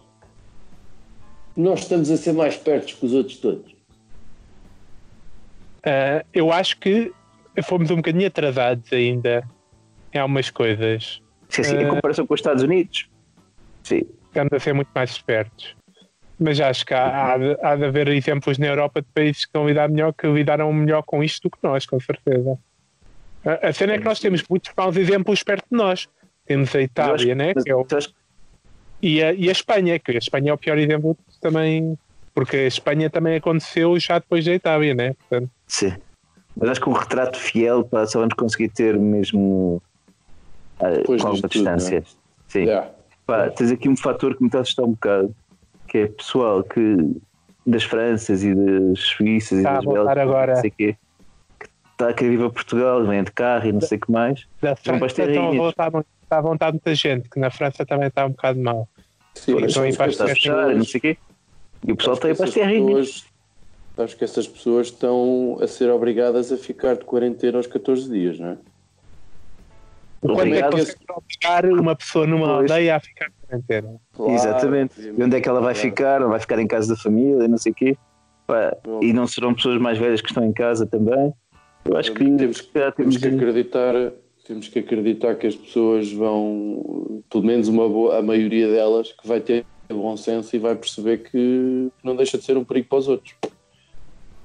que 1.55 1.61
nós 1.61 1.81
estamos 1.81 2.11
a 2.11 2.17
ser 2.17 2.33
mais 2.33 2.57
perto 2.57 2.97
que 2.97 3.07
os 3.07 3.13
outros 3.13 3.37
todos? 3.39 3.75
Ah, 5.85 6.25
eu 6.33 6.53
acho 6.53 6.79
que 6.79 7.13
fomos 7.65 7.91
um 7.91 7.97
bocadinho 7.97 8.27
atrasados 8.27 8.93
ainda 8.93 9.47
em 10.15 10.19
algumas 10.19 10.51
coisas. 10.51 11.21
Sim, 11.49 11.63
sim, 11.63 11.77
em 11.77 11.85
Eh. 11.85 11.89
comparação 11.89 12.27
com 12.27 12.35
os 12.35 12.41
Estados 12.41 12.63
Unidos. 12.63 13.09
Sim. 13.83 14.03
Estamos 14.29 14.53
a 14.53 14.59
ser 14.61 14.73
muito 14.73 14.89
mais 14.95 15.11
espertos. 15.11 15.75
Mas 16.43 16.59
acho 16.59 16.87
que 16.87 16.95
há, 16.95 17.33
há, 17.35 17.39
de, 17.39 17.57
há 17.63 17.77
de 17.77 17.85
haver 17.85 18.09
exemplos 18.09 18.57
na 18.57 18.67
Europa 18.67 19.03
de 19.03 19.09
países 19.13 19.43
que 19.43 19.49
estão 19.49 19.65
a 19.65 19.67
lidar 19.69 19.91
melhor, 19.91 20.13
que 20.15 20.27
lidaram 20.27 20.73
melhor 20.73 21.03
com 21.03 21.23
isto 21.23 21.43
do 21.49 21.51
que 21.51 21.59
nós, 21.63 21.85
com 21.85 22.01
certeza. 22.01 22.59
A, 23.45 23.69
a 23.69 23.73
cena 23.75 23.93
é 23.93 23.99
que 23.99 24.05
nós 24.05 24.19
temos 24.21 24.43
muitos 24.49 24.73
maus 24.75 24.97
exemplos 24.97 25.43
perto 25.43 25.67
de 25.71 25.77
nós. 25.77 26.09
Temos 26.47 26.75
a 26.75 26.81
Itália, 26.81 27.35
né? 27.35 27.53
Que 27.55 27.71
é 27.71 27.77
o- 27.77 27.87
e, 29.03 29.23
a, 29.23 29.33
e 29.35 29.49
a 29.49 29.53
Espanha, 29.53 29.99
que 29.99 30.13
a 30.13 30.19
Espanha 30.19 30.51
é 30.51 30.55
o 30.55 30.59
pior 30.59 30.79
exemplo 30.79 31.17
também, 31.43 31.97
porque 32.35 32.57
a 32.57 32.67
Espanha 32.67 33.11
também 33.11 33.37
aconteceu 33.37 33.99
já 34.01 34.19
depois 34.19 34.45
da 34.45 34.53
Itália, 34.55 34.95
né? 34.95 35.13
Portanto, 35.15 35.51
Sim. 35.67 35.93
Mas 36.57 36.71
acho 36.71 36.81
que 36.81 36.89
um 36.89 36.93
retrato 36.93 37.39
fiel 37.39 37.85
pá, 37.85 38.07
só 38.07 38.19
vamos 38.19 38.35
conseguir 38.35 38.69
ter 38.71 38.99
mesmo 38.99 39.81
Depois 40.79 41.21
com 41.23 41.29
alguma 41.29 41.49
disto 41.49 41.49
tudo, 41.51 41.69
é? 41.69 41.77
distância. 41.77 42.05
Sim. 42.49 42.61
Yeah. 42.65 42.91
Pá, 43.27 43.49
tens 43.51 43.71
aqui 43.71 43.89
um 43.89 43.97
fator 43.97 44.35
que 44.35 44.43
me 44.43 44.49
está 44.49 44.59
a 44.59 44.63
assustar 44.63 44.85
um 44.85 44.91
bocado, 44.93 45.35
que 45.91 45.99
é 45.99 46.07
pessoal 46.07 46.63
que 46.63 47.17
das 47.67 47.83
Franças 47.83 48.45
e 48.45 48.55
das 48.55 49.01
Suíças 49.01 49.61
e 49.61 49.67
a 49.67 49.75
das 49.75 49.85
Bélgicas, 49.85 50.19
agora. 50.19 50.55
não 50.55 50.61
sei 50.61 50.71
quê, 50.71 50.97
que 51.59 51.69
está 51.91 52.09
a 52.09 52.15
querer 52.15 52.31
vir 52.31 52.39
para 52.39 52.51
Portugal, 52.51 53.05
vem 53.05 53.25
de 53.25 53.33
carro 53.33 53.67
e 53.67 53.73
não 53.73 53.81
sei 53.81 53.99
o 53.99 54.01
que 54.01 54.13
mais. 54.13 54.47
da 54.63 54.77
São 54.77 54.85
França 54.85 55.01
bastante 55.01 55.31
estão 55.31 55.49
a 55.49 55.55
voltar, 55.55 55.93
está 56.23 56.39
a 56.39 56.41
vontade 56.41 56.73
muita 56.75 56.95
gente, 56.95 57.29
que 57.29 57.41
na 57.41 57.51
França 57.51 57.85
também 57.85 58.07
está 58.07 58.25
um 58.25 58.31
bocado 58.31 58.61
mal. 58.61 58.89
Sim, 59.35 59.53
Então, 59.53 59.61
mas 59.63 59.77
aí 59.79 59.93
sabes 59.93 59.97
vai 59.97 60.09
que 60.09 60.13
Está 60.13 60.25
a 60.25 60.27
essas 60.27 60.43
ser 60.43 60.51
fechar 60.51 60.73
e 60.73 60.75
não 60.77 60.85
sei 60.85 60.99
o 60.99 61.03
quê. 61.03 61.19
E 61.87 61.93
o 61.93 61.97
pessoal 61.97 62.15
está 62.15 62.29
aí 62.29 62.35
para 62.37 62.45
as 62.45 62.55
terrinhas. 62.55 63.25
Sabes 63.97 64.15
que 64.15 64.25
essas 64.25 64.47
pessoas 64.47 64.87
estão 64.87 65.59
a 65.61 65.67
ser 65.67 65.91
obrigadas 65.91 66.53
a 66.53 66.57
ficar 66.57 66.95
de 66.95 67.05
quarentena 67.05 67.59
aos 67.59 67.67
14 67.67 68.09
dias, 68.09 68.39
não 68.39 68.51
é? 68.51 68.59
Quando 70.21 70.55
é 70.55 70.63
que 70.63 70.97
obrigar 71.11 71.65
uma 71.67 71.97
pessoa 71.97 72.27
numa 72.27 72.47
Pois. 72.47 72.71
aldeia 72.71 72.97
a 72.97 73.01
ficar 73.01 73.31
quarentena? 73.47 73.97
Claro, 74.13 74.33
Exatamente. 74.33 75.01
E 75.01 75.23
onde 75.23 75.37
é 75.37 75.41
que 75.41 75.49
ela 75.49 75.61
vai 75.61 75.75
ficar? 75.75 76.21
Ela 76.21 76.29
vai 76.29 76.41
ficar 76.41 76.59
em 76.59 76.67
casa 76.67 76.95
da 76.95 77.01
família, 77.01 77.49
não 77.49 77.57
sei 77.57 77.73
o 77.73 77.75
quê. 77.75 77.97
Pá, 78.47 78.77
e 79.01 79.13
não 79.13 79.27
serão 79.27 79.55
pessoas 79.55 79.81
mais 79.81 79.99
velhas 79.99 80.21
que 80.21 80.29
estão 80.29 80.45
em 80.45 80.53
casa 80.53 80.87
também. 80.87 81.33
Eu 81.85 81.97
acho 81.97 82.13
que 82.13 82.25
temos, 82.25 82.71
já 82.75 82.93
temos 82.93 83.17
que 83.17 83.29
acreditar 83.29 83.95
temos 84.47 84.69
que 84.69 84.81
acreditar 84.81 85.37
que 85.37 85.47
as 85.47 85.55
pessoas 85.55 86.13
vão 86.13 87.23
pelo 87.31 87.45
menos 87.45 87.69
uma 87.69 87.89
boa 87.89 88.19
a 88.19 88.23
maioria 88.23 88.69
delas 88.69 89.13
que 89.13 89.27
vai 89.27 89.41
ter 89.41 89.65
bom 89.89 90.17
senso 90.17 90.55
e 90.57 90.59
vai 90.59 90.75
perceber 90.75 91.19
que 91.19 91.89
não 92.03 92.17
deixa 92.17 92.37
de 92.37 92.45
ser 92.45 92.57
um 92.57 92.65
perigo 92.65 92.89
para 92.89 92.99
os 92.99 93.09
outros 93.09 93.35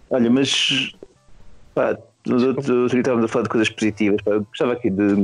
Olha, 0.09 0.29
mas 0.29 0.95
pá, 1.73 1.97
nos 2.25 2.43
outros 2.43 2.93
estávamos 2.93 3.25
a 3.25 3.27
falar 3.27 3.43
de 3.43 3.49
coisas 3.49 3.69
positivas. 3.69 4.21
Pá, 4.21 4.31
eu 4.31 4.43
gostava 4.43 4.73
aqui 4.73 4.89
de, 4.89 5.15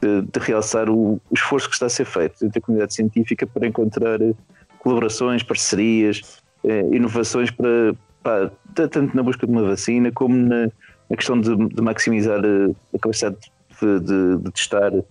de, 0.00 0.22
de 0.22 0.38
realçar 0.40 0.88
o, 0.90 1.14
o 1.14 1.34
esforço 1.34 1.68
que 1.68 1.74
está 1.74 1.86
a 1.86 1.88
ser 1.90 2.04
feito 2.04 2.44
entre 2.44 2.58
a 2.58 2.62
comunidade 2.62 2.94
científica 2.94 3.46
para 3.46 3.66
encontrar 3.66 4.20
eh, 4.20 4.34
colaborações, 4.78 5.42
parcerias, 5.42 6.40
eh, 6.64 6.88
inovações 6.92 7.50
para, 7.50 8.50
t- 8.74 8.88
tanto 8.88 9.16
na 9.16 9.22
busca 9.22 9.46
de 9.46 9.52
uma 9.52 9.62
vacina 9.62 10.10
como 10.12 10.36
na, 10.36 10.66
na 11.08 11.16
questão 11.16 11.40
de, 11.40 11.54
de 11.56 11.82
maximizar 11.82 12.40
eh, 12.44 12.74
a 12.94 12.98
capacidade 12.98 13.36
de, 13.80 14.00
de- 14.00 14.36
de 14.38 14.50
testar 14.52 14.92
eh, 14.94 15.04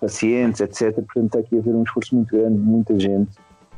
pacientes, 0.00 0.60
etc. 0.60 0.94
Portanto, 0.94 1.26
está 1.26 1.38
aqui 1.40 1.56
a 1.56 1.58
haver 1.58 1.74
um 1.74 1.82
esforço 1.82 2.14
muito 2.14 2.34
grande 2.36 2.54
de 2.58 2.64
muita 2.64 2.98
gente. 2.98 3.30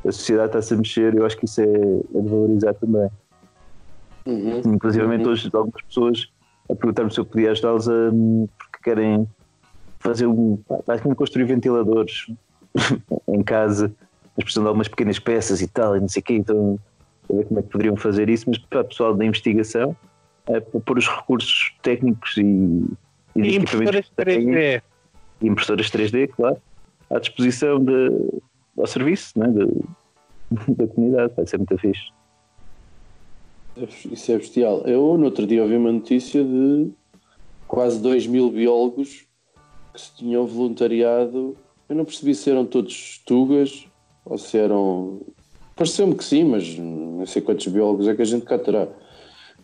A 0.05 0.11
sociedade 0.11 0.47
está-se 0.49 0.73
a 0.73 0.77
mexer, 0.77 1.15
eu 1.15 1.25
acho 1.25 1.37
que 1.37 1.45
isso 1.45 1.61
é, 1.61 1.65
é 1.65 2.21
de 2.21 2.27
valorizar 2.29 2.73
também. 2.75 3.09
Uhum. 4.25 4.61
Inclusive, 4.65 5.03
Uhum. 5.05 5.27
hoje, 5.27 5.49
algumas 5.53 5.81
pessoas 5.83 6.27
a 6.69 6.75
perguntar-me 6.75 7.11
se 7.11 7.19
eu 7.19 7.25
podia 7.25 7.51
ajudá-los 7.51 7.89
a, 7.89 8.09
porque 8.57 8.77
querem 8.83 9.27
fazer 10.01 10.25
um. 10.27 10.57
pá, 10.57 10.79
Basicamente, 10.85 11.17
construir 11.17 11.45
ventiladores 11.45 12.27
em 13.27 13.41
casa, 13.43 13.93
mas 14.35 14.43
precisam 14.43 14.63
de 14.63 14.67
algumas 14.67 14.87
pequenas 14.87 15.19
peças 15.19 15.61
e 15.61 15.67
tal, 15.67 15.95
e 15.95 15.99
não 15.99 16.07
sei 16.09 16.19
o 16.21 16.23
quê. 16.23 16.33
Então, 16.35 16.79
a 17.29 17.33
ver 17.35 17.45
como 17.45 17.59
é 17.59 17.63
que 17.63 17.69
poderiam 17.69 17.95
fazer 17.95 18.29
isso, 18.29 18.45
mas 18.49 18.57
para 18.57 18.81
o 18.81 18.85
pessoal 18.85 19.13
da 19.15 19.23
investigação, 19.25 19.95
é, 20.47 20.59
pôr 20.59 20.97
os 20.97 21.07
recursos 21.07 21.73
técnicos 21.81 22.35
e, 22.37 22.41
e, 22.41 23.41
E 23.41 23.55
equipamentos 23.55 23.73
impressoras 23.75 24.09
que 24.09 24.25
têm, 24.25 24.47
3D. 24.47 24.81
e 25.41 25.47
impressoras 25.47 25.89
3D, 25.91 26.27
claro, 26.29 26.57
à 27.09 27.19
disposição 27.19 27.79
de, 27.83 28.41
ao 28.77 28.87
serviço 28.87 29.37
né, 29.39 29.47
de- 29.47 30.73
da 30.75 30.87
comunidade. 30.87 31.33
Vai 31.37 31.45
ser 31.47 31.57
muito 31.57 31.77
fixe. 31.77 32.09
isso 34.11 34.31
é 34.31 34.37
bestial 34.37 34.81
eu 34.85 35.17
no 35.17 35.25
outro 35.25 35.45
dia 35.47 35.61
ouvi 35.63 35.75
uma 35.77 35.91
notícia 35.91 36.43
de 36.43 36.91
quase 37.67 38.01
2 38.01 38.27
mil 38.27 38.49
biólogos 38.51 39.25
que 39.93 40.01
se 40.01 40.15
tinham 40.15 40.45
voluntariado 40.45 41.55
eu 41.89 41.95
não 41.95 42.05
percebi 42.05 42.33
se 42.33 42.49
eram 42.49 42.65
todos 42.65 43.21
tugas 43.25 43.87
ou 44.25 44.37
se 44.37 44.57
eram 44.57 45.21
pareceu-me 45.75 46.15
que 46.15 46.23
sim 46.23 46.43
mas 46.43 46.77
não 46.77 47.25
sei 47.25 47.41
quantos 47.41 47.67
biólogos 47.67 48.07
é 48.07 48.15
que 48.15 48.21
a 48.21 48.25
gente 48.25 48.45
cá 48.45 48.57
terá 48.57 48.87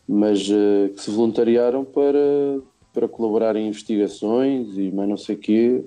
mas 0.08 0.50
eh, 0.50 0.90
que 0.90 1.02
se 1.02 1.12
voluntariaram 1.12 1.84
para, 1.84 2.62
para 2.94 3.08
colaborar 3.08 3.56
em 3.56 3.68
investigações 3.68 4.78
e 4.78 4.90
mais 4.92 5.10
não 5.10 5.18
sei 5.18 5.36
o 5.36 5.38
quê. 5.38 5.86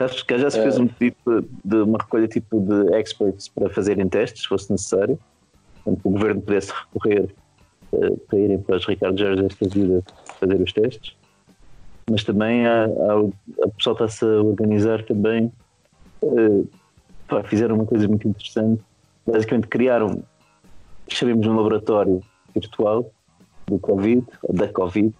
Acho 0.00 0.24
que 0.24 0.38
já 0.38 0.48
se 0.48 0.62
fez 0.62 0.78
um 0.78 0.86
tipo 0.86 1.44
de 1.64 1.76
uma 1.76 1.98
recolha 1.98 2.28
tipo 2.28 2.60
de 2.60 2.96
experts 2.96 3.48
para 3.48 3.68
fazerem 3.68 4.08
testes, 4.08 4.42
se 4.42 4.48
fosse 4.48 4.70
necessário. 4.70 5.18
Portanto, 5.82 6.06
o 6.06 6.10
governo 6.10 6.40
pudesse 6.40 6.72
recorrer 6.72 7.34
eh, 7.92 8.16
para 8.28 8.38
irem 8.38 8.58
para 8.58 8.76
os 8.76 8.86
Ricardo 8.86 9.18
Jorge 9.18 9.42
desta 9.42 9.68
vida 9.68 10.02
fazer 10.38 10.60
os 10.60 10.72
testes. 10.72 11.16
Mas 12.10 12.24
também 12.24 12.66
há, 12.66 12.84
há, 12.84 13.64
a 13.64 13.68
pessoal 13.68 13.94
está-se 13.94 14.24
a 14.24 14.42
organizar 14.42 15.02
também. 15.04 15.52
eh, 16.22 16.64
pá, 17.28 17.42
fizeram 17.44 17.76
uma 17.76 17.86
coisa 17.86 18.08
muito 18.08 18.26
interessante. 18.26 18.82
Basicamente 19.26 19.68
criaram, 19.68 20.22
chamemos 21.08 21.46
um 21.46 21.54
laboratório 21.56 22.22
virtual 22.54 23.10
do 23.66 23.78
Covid, 23.78 24.24
da 24.48 24.68
Covid, 24.68 25.12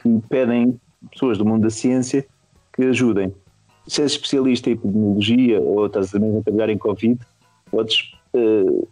que 0.00 0.20
pedem 0.28 0.80
pessoas 1.10 1.38
do 1.38 1.44
mundo 1.44 1.62
da 1.62 1.70
ciência 1.70 2.24
que 2.72 2.84
ajudem 2.84 3.32
se 3.86 4.02
és 4.02 4.12
especialista 4.12 4.70
em 4.70 4.72
epidemiologia 4.72 5.60
ou 5.60 5.86
estás 5.86 6.12
mesmo 6.12 6.38
a 6.38 6.42
trabalhar 6.42 6.70
em 6.70 6.78
Covid, 6.78 7.18
podes 7.70 8.12
eh, 8.32 8.86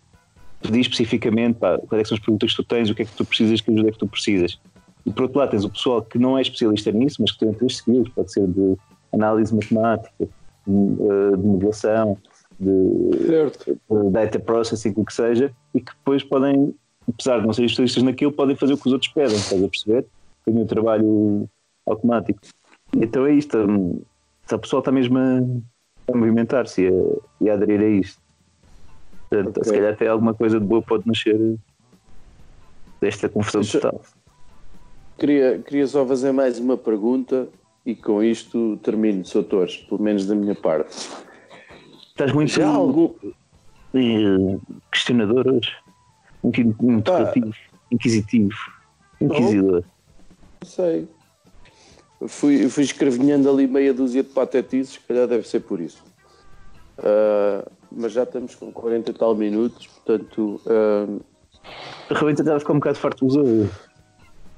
pedir 0.60 0.80
especificamente 0.80 1.58
pá, 1.58 1.78
quais 1.78 2.02
é 2.02 2.04
são 2.04 2.16
as 2.16 2.20
perguntas 2.20 2.50
que 2.50 2.56
tu 2.56 2.64
tens, 2.64 2.90
o 2.90 2.94
que 2.94 3.02
é 3.02 3.04
que 3.04 3.12
tu 3.12 3.24
precisas, 3.24 3.60
que 3.60 3.70
ajuda 3.70 3.88
é 3.88 3.92
que 3.92 3.98
tu 3.98 4.06
precisas. 4.06 4.58
E 5.04 5.10
por 5.12 5.22
outro 5.24 5.38
lado, 5.38 5.50
tens 5.50 5.64
o 5.64 5.70
pessoal 5.70 6.02
que 6.02 6.18
não 6.18 6.38
é 6.38 6.42
especialista 6.42 6.92
nisso, 6.92 7.16
mas 7.20 7.32
que 7.32 7.38
tem 7.40 7.48
outras 7.48 7.72
skills, 7.72 8.08
pode 8.10 8.32
ser 8.32 8.46
de 8.46 8.76
análise 9.12 9.54
matemática, 9.54 10.12
de, 10.18 10.28
eh, 10.72 11.36
de 11.36 11.42
modelação, 11.46 12.16
de, 12.60 13.26
Certo. 13.26 13.78
de 13.90 14.10
data 14.10 14.38
processing, 14.38 14.92
o 14.96 15.04
que 15.04 15.12
seja, 15.12 15.52
e 15.74 15.80
que 15.80 15.92
depois 15.92 16.22
podem, 16.22 16.72
apesar 17.08 17.40
de 17.40 17.46
não 17.46 17.52
serem 17.52 17.66
especialistas 17.66 18.02
naquilo, 18.04 18.32
podem 18.32 18.54
fazer 18.54 18.74
o 18.74 18.78
que 18.78 18.86
os 18.86 18.92
outros 18.92 19.10
pedem, 19.12 19.34
estás 19.36 19.62
a 19.62 19.68
perceber? 19.68 20.06
Tem 20.44 20.56
o 20.60 20.66
trabalho 20.66 21.48
automático. 21.86 22.40
Então 22.96 23.26
é 23.26 23.32
isto. 23.32 23.58
hum, 23.58 24.00
O 24.52 24.58
pessoal 24.58 24.80
está 24.80 24.92
mesmo 24.92 25.18
a, 25.18 26.12
a 26.12 26.16
movimentar-se 26.16 26.82
e 26.82 26.88
a, 26.88 26.92
e 27.40 27.50
a 27.50 27.54
aderir 27.54 27.80
a 27.80 27.88
isto. 27.88 28.20
Portanto, 29.28 29.56
Ok. 29.58 29.64
Se 29.64 29.72
calhar 29.72 29.92
até 29.94 30.06
alguma 30.08 30.34
coisa 30.34 30.60
de 30.60 30.66
boa 30.66 30.82
pode 30.82 31.06
nascer 31.08 31.56
desta 33.00 33.28
confusão 33.28 33.62
Deixa- 33.62 33.80
total. 33.80 34.00
Queria, 35.18 35.58
queria 35.58 35.86
só 35.86 36.06
fazer 36.06 36.32
mais 36.32 36.58
uma 36.58 36.76
pergunta 36.76 37.48
e 37.84 37.94
com 37.94 38.22
isto 38.22 38.76
termino, 38.82 39.24
Sr. 39.24 39.44
Torres, 39.44 39.76
pelo 39.76 40.00
menos 40.02 40.26
da 40.26 40.34
minha 40.34 40.54
parte. 40.54 41.08
Estás 42.08 42.32
muito 42.32 42.52
Já 42.52 42.68
algum. 42.68 43.12
eh, 43.94 44.58
questionador 44.90 45.48
hoje. 45.48 45.72
Inqui- 46.44 46.60
Interrogativo. 46.80 47.52
Inquisitivo. 47.90 48.54
Inquisidor. 49.20 49.84
Não 50.62 50.68
sei. 50.68 51.08
Fui, 52.28 52.68
fui 52.68 52.84
escrevinhando 52.84 53.50
ali 53.50 53.66
meia 53.66 53.92
dúzia 53.92 54.22
de 54.22 54.28
patetices, 54.28 54.94
se 54.94 55.00
calhar 55.00 55.26
deve 55.26 55.46
ser 55.46 55.60
por 55.60 55.80
isso. 55.80 56.02
Ah, 56.98 57.66
mas 57.90 58.12
já 58.12 58.22
estamos 58.22 58.54
com 58.54 58.70
40 58.72 59.10
e 59.10 59.14
tal 59.14 59.34
minutos, 59.34 59.86
portanto, 59.88 60.60
ah, 60.66 61.06
Realmente 62.10 62.40
estava 62.40 62.56
a 62.56 62.60
ficar 62.60 62.72
um 62.72 62.76
bocado 62.76 62.98
farto 62.98 63.24
dos 63.26 63.36
olhos. 63.36 63.70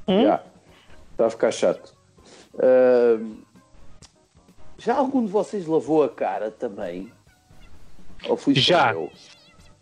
Já 0.08 0.42
está 1.12 1.26
a 1.26 1.30
ficar 1.30 1.52
chato. 1.52 1.94
Ah, 2.58 3.18
já 4.78 4.94
algum 4.94 5.24
de 5.24 5.30
vocês 5.30 5.66
lavou 5.66 6.02
a 6.02 6.08
cara 6.08 6.50
também? 6.50 7.10
Ou 8.28 8.36
fui 8.36 8.54
Já. 8.54 8.92
eu? 8.92 9.10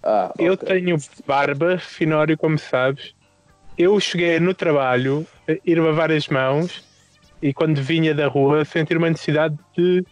Ah, 0.03 0.33
Eu 0.39 0.55
ok. 0.55 0.69
tenho 0.69 0.97
barba, 1.27 1.79
Finório, 1.79 2.37
como 2.37 2.59
sabes. 2.59 3.15
Eu 3.79 3.99
cheguei 4.01 4.39
no 4.39 4.53
trabalho, 4.53 5.27
a 5.49 5.53
ir 5.65 5.81
lavar 5.81 6.11
as 6.11 6.29
mãos 6.29 6.85
e 7.41 7.53
quando 7.55 7.81
vinha 7.81 8.15
da 8.15 8.27
rua 8.27 8.65
sentir 8.65 8.97
uma 8.97 9.09
necessidade 9.09 9.57
de 9.77 10.05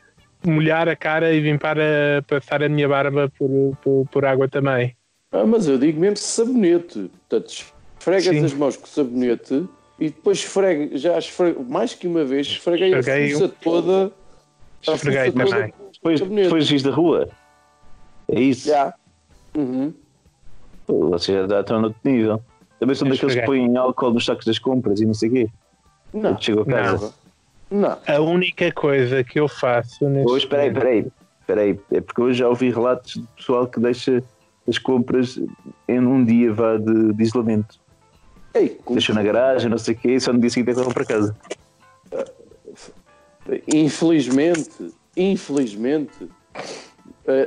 molhar 0.44 0.88
a 0.88 0.96
cara 0.96 1.32
e 1.32 1.40
vir 1.40 1.58
para 1.58 2.22
passar 2.26 2.62
a 2.62 2.68
minha 2.68 2.88
barba 2.88 3.30
por, 3.38 3.76
por, 3.82 4.06
por 4.10 4.24
água 4.24 4.48
também. 4.48 4.96
Ah, 5.32 5.44
mas 5.44 5.68
eu 5.68 5.76
digo 5.78 6.00
mesmo 6.00 6.16
sabonete. 6.16 7.10
Portanto, 7.28 7.66
esfregas 7.98 8.36
Sim. 8.36 8.44
as 8.44 8.52
mãos 8.54 8.76
com 8.76 8.86
sabonete 8.86 9.68
e 10.00 10.06
depois 10.06 10.38
esfrega, 10.38 10.96
já 10.96 11.18
esfrego, 11.18 11.62
mais 11.64 11.94
que 11.94 12.06
uma 12.08 12.24
vez, 12.24 12.46
esfreguei 12.46 12.94
a 12.94 12.98
Esfreguei 12.98 13.30
fuça 13.32 13.48
toda. 13.62 14.12
a 14.88 14.92
Esfreguei 14.92 15.30
fuça 15.30 15.32
toda 15.44 15.50
também. 15.50 15.70
com 15.72 15.90
Depois, 15.92 16.18
sabonete. 16.18 16.42
depois 16.44 16.70
vis 16.70 16.82
da 16.82 16.90
rua. 16.90 17.28
É 18.28 18.40
isso. 18.40 18.68
Já. 18.68 18.94
Uhum. 19.56 19.92
Pô, 20.86 21.10
Vocês 21.10 21.48
já 21.48 21.60
estão 21.60 21.80
no 21.80 21.88
outro 21.88 22.00
nível. 22.04 22.42
Também 22.78 22.94
são 22.96 23.06
Eu 23.06 23.12
daqueles 23.12 23.34
que 23.34 23.40
esfreguei. 23.40 23.66
põem 23.66 23.76
álcool 23.76 24.10
nos 24.12 24.24
sacos 24.24 24.46
das 24.46 24.58
compras 24.58 25.00
e 25.00 25.04
não 25.06 25.14
sei 25.14 25.28
o 25.28 25.32
quê. 25.32 25.48
Não. 26.14 26.34
Quando 26.36 26.60
a 26.62 26.64
casa. 26.64 27.14
Não. 27.70 27.98
A 28.06 28.20
única 28.20 28.72
coisa 28.72 29.22
que 29.22 29.38
eu 29.38 29.46
faço 29.46 30.08
neste 30.08 30.28
Hoje, 30.32 30.44
espera 30.44 30.62
aí, 30.62 30.68
espera 30.70 30.88
aí, 30.90 31.06
espera 31.40 31.60
aí. 31.60 31.80
É 31.92 32.00
porque 32.00 32.20
hoje 32.22 32.38
já 32.38 32.48
ouvi 32.48 32.70
relatos 32.70 33.12
de 33.14 33.22
pessoal 33.36 33.66
que 33.66 33.78
deixa 33.78 34.22
as 34.66 34.78
compras 34.78 35.38
em 35.86 35.98
um 36.00 36.24
dia 36.24 36.52
vá 36.52 36.76
de, 36.78 37.12
de 37.12 37.22
isolamento. 37.22 37.78
Ei, 38.54 38.68
como- 38.84 38.96
Deixou 38.96 39.14
na 39.14 39.22
garagem, 39.22 39.70
não 39.70 39.78
sei 39.78 39.94
o 39.94 39.98
quê, 39.98 40.12
e 40.12 40.20
só 40.20 40.32
no 40.32 40.40
dia 40.40 40.50
seguinte 40.50 40.70
é 40.70 40.74
que 40.74 40.80
vão 40.80 40.92
para 40.92 41.04
casa. 41.04 41.36
Infelizmente, 43.68 44.92
infelizmente, 45.16 46.28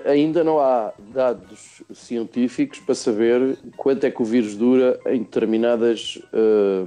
ainda 0.06 0.44
não 0.44 0.60
há 0.60 0.92
dados 1.14 1.84
científicos 1.94 2.80
para 2.80 2.96
saber 2.96 3.58
quanto 3.78 4.04
é 4.06 4.12
que 4.12 4.22
o 4.22 4.26
vírus 4.26 4.56
dura 4.56 5.00
em 5.06 5.20
determinadas. 5.20 6.20
eh, 6.34 6.86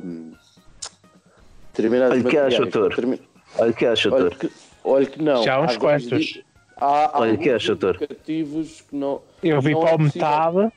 determinadas 1.73 2.19
Olha, 2.21 2.31
que 2.31 2.39
acha, 2.39 2.59
doutor? 2.63 2.89
Determin- 2.91 3.21
Olha 3.59 3.73
que 3.73 3.87
acha, 3.87 4.09
Olha 4.11 4.21
doutor. 4.23 4.39
que, 4.39 4.51
olha 4.85 5.07
que 5.07 5.23
não. 5.23 5.43
Já 5.45 5.55
há 5.57 5.61
uns 5.63 5.77
Há 5.77 5.79
quantos. 5.79 6.43
Há, 6.77 6.87
há 7.17 7.21
Olha 7.21 7.37
que 7.37 7.49
alguns 7.51 7.63
acha, 7.65 7.75
doutor? 7.75 7.99
que 7.99 8.47
não. 8.93 9.23
Eu 9.43 9.61
vi 9.61 9.73
não 9.73 9.81
para 9.81 9.91
é 9.91 9.95
o 9.95 9.99
possível. 9.99 10.21
metal, 10.29 10.73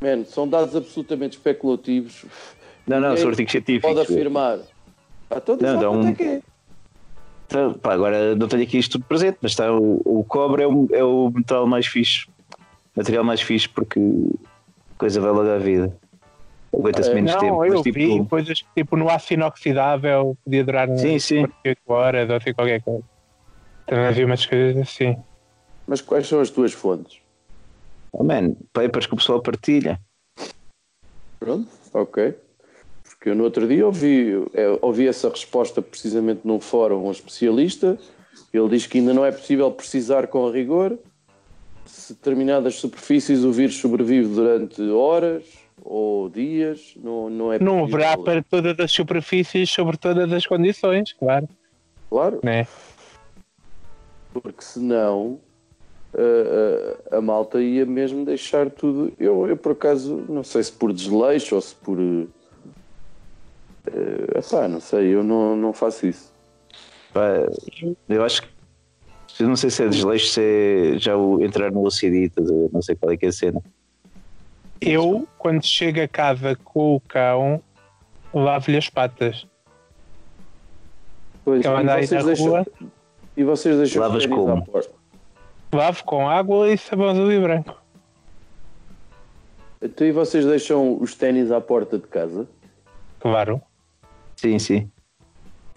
Man, 0.00 0.24
são 0.26 0.46
dados 0.48 0.76
absolutamente 0.76 1.36
especulativos. 1.38 2.24
Não, 2.88 3.00
não, 3.00 3.16
são 3.16 3.28
artigos 3.28 3.52
científicos. 3.52 3.94
Pode 3.94 4.00
afirmar. 4.12 4.58
Ah, 5.30 5.36
então 5.36 5.56
diz 5.56 5.66
Não, 5.66 5.74
lá 5.74 5.80
dá 5.80 5.88
quanto 5.88 6.06
um- 6.06 6.08
é 6.10 6.14
que 6.14 6.22
é. 6.24 6.42
Então, 7.46 7.74
pá, 7.74 7.94
agora 7.94 8.34
não 8.34 8.46
tenho 8.46 8.62
aqui 8.62 8.78
isto 8.78 8.92
tudo 8.92 9.04
presente, 9.06 9.38
mas 9.40 9.52
está, 9.52 9.72
o, 9.72 10.02
o 10.04 10.24
cobre 10.24 10.62
é 10.62 10.66
o, 10.66 10.86
é 10.92 11.02
o 11.02 11.30
metal 11.30 11.66
mais 11.66 11.86
fixe. 11.86 12.26
Material 12.94 13.24
mais 13.24 13.40
fixe 13.40 13.68
porque 13.68 13.98
a 13.98 14.98
coisa 14.98 15.20
vai 15.20 15.30
logo 15.30 15.48
à 15.48 15.56
vida. 15.58 15.96
Aguenta-se 16.74 17.10
É, 17.10 17.14
menos 17.14 17.32
não, 17.32 17.40
tempo. 17.40 17.64
eu 17.64 17.72
mas, 17.72 17.82
tipo, 17.82 17.98
vi 17.98 18.26
coisas 18.28 18.62
tipo 18.76 18.96
no 18.96 19.08
aço 19.08 19.32
inoxidável 19.32 20.36
podia 20.44 20.62
durar 20.64 20.88
Sim, 20.98 21.18
sim. 21.18 21.40
48 21.40 21.80
horas 21.86 22.28
ou 22.28 22.36
assim 22.36 22.52
qualquer 22.52 22.82
coisa. 22.82 23.02
Também 23.86 24.12
vi 24.12 24.24
umas 24.24 24.44
coisas 24.44 24.76
assim. 24.82 25.16
Mas 25.86 26.02
quais 26.02 26.26
são 26.28 26.40
as 26.40 26.50
tuas 26.50 26.74
fontes? 26.74 27.18
oh, 28.12 28.22
man, 28.22 28.54
papers 28.74 29.06
que 29.06 29.14
o 29.14 29.16
pessoal 29.16 29.40
partilha. 29.40 29.98
Pronto, 31.40 31.68
ok. 31.94 32.34
Eu 33.28 33.34
no 33.34 33.44
outro 33.44 33.66
dia 33.68 33.84
ouvi, 33.86 34.28
eu 34.54 34.78
ouvi 34.82 35.06
essa 35.06 35.28
resposta 35.28 35.80
precisamente 35.82 36.40
num 36.44 36.60
fórum 36.60 37.06
um 37.06 37.10
especialista. 37.10 37.98
Ele 38.52 38.68
diz 38.70 38.86
que 38.86 38.98
ainda 38.98 39.12
não 39.12 39.24
é 39.24 39.30
possível 39.32 39.70
precisar 39.70 40.26
com 40.28 40.50
rigor 40.50 40.98
se 41.84 42.12
determinadas 42.14 42.74
superfícies 42.76 43.44
o 43.44 43.52
vírus 43.52 43.76
sobrevive 43.76 44.28
durante 44.34 44.80
horas 44.90 45.44
ou 45.82 46.28
dias. 46.28 46.94
Não, 46.96 47.28
não 47.30 47.52
é 47.52 47.58
Não 47.58 47.84
haverá 47.84 48.16
para 48.16 48.42
todas 48.42 48.78
as 48.78 48.90
superfícies 48.92 49.70
sobre 49.70 49.96
todas 49.96 50.32
as 50.32 50.46
condições, 50.46 51.12
claro. 51.12 51.48
Claro, 52.10 52.40
Né? 52.42 52.66
porque 54.32 54.62
senão 54.62 55.40
a, 56.14 57.14
a- 57.14 57.18
a 57.18 57.20
malta 57.20 57.60
ia 57.60 57.84
mesmo 57.84 58.24
deixar 58.24 58.70
tudo. 58.70 59.12
Eu, 59.18 59.46
eu, 59.46 59.56
por 59.56 59.72
acaso, 59.72 60.24
não 60.28 60.44
sei 60.44 60.62
se 60.62 60.72
por 60.72 60.92
desleixo 60.92 61.54
ou 61.54 61.60
se 61.60 61.74
por. 61.74 61.98
Uh, 63.88 64.38
epá, 64.38 64.68
não 64.68 64.80
sei, 64.80 65.14
eu 65.14 65.22
não, 65.22 65.56
não 65.56 65.72
faço 65.72 66.06
isso. 66.06 66.32
Pá, 67.12 67.22
eu 68.08 68.24
acho 68.24 68.42
que. 68.42 68.48
Eu 69.40 69.48
não 69.48 69.56
sei 69.56 69.70
se 69.70 69.84
é 69.84 69.88
desleixo, 69.88 70.26
se 70.32 70.40
é 70.94 70.98
já 70.98 71.16
o 71.16 71.40
entrar 71.42 71.70
no 71.70 71.86
OCD, 71.86 72.30
não 72.72 72.82
sei 72.82 72.96
qual 72.96 73.12
é 73.12 73.16
que 73.16 73.26
é 73.26 73.28
a 73.28 73.32
cena. 73.32 73.62
Eu, 74.80 75.26
quando 75.38 75.64
chego 75.64 76.00
a 76.00 76.08
casa 76.08 76.56
com 76.56 76.96
o 76.96 77.00
cão, 77.00 77.62
lavo-lhe 78.34 78.76
as 78.76 78.88
patas. 78.88 79.46
Pois, 81.44 81.64
Eu 81.64 81.72
e 81.72 81.76
aí 81.76 81.84
na 81.84 81.96
deixam- 82.22 82.46
rua. 82.48 82.66
E 83.36 83.44
vocês 83.44 83.76
deixam 83.76 84.02
Lavas 84.02 84.24
os 84.24 84.28
ténis 84.28 84.38
como? 84.44 84.52
à 84.58 84.62
porta. 84.62 84.90
Lavo 85.72 86.04
com 86.04 86.28
água 86.28 86.68
e 86.72 86.76
sabão 86.76 87.08
azul 87.10 87.30
e 87.30 87.38
branco. 87.40 87.80
Então, 89.80 90.04
e 90.06 90.10
vocês 90.10 90.44
deixam 90.44 91.00
os 91.00 91.14
ténis 91.14 91.52
à 91.52 91.60
porta 91.60 91.96
de 91.98 92.06
casa? 92.08 92.48
Claro. 93.20 93.62
Sim, 94.40 94.58
sim. 94.58 94.90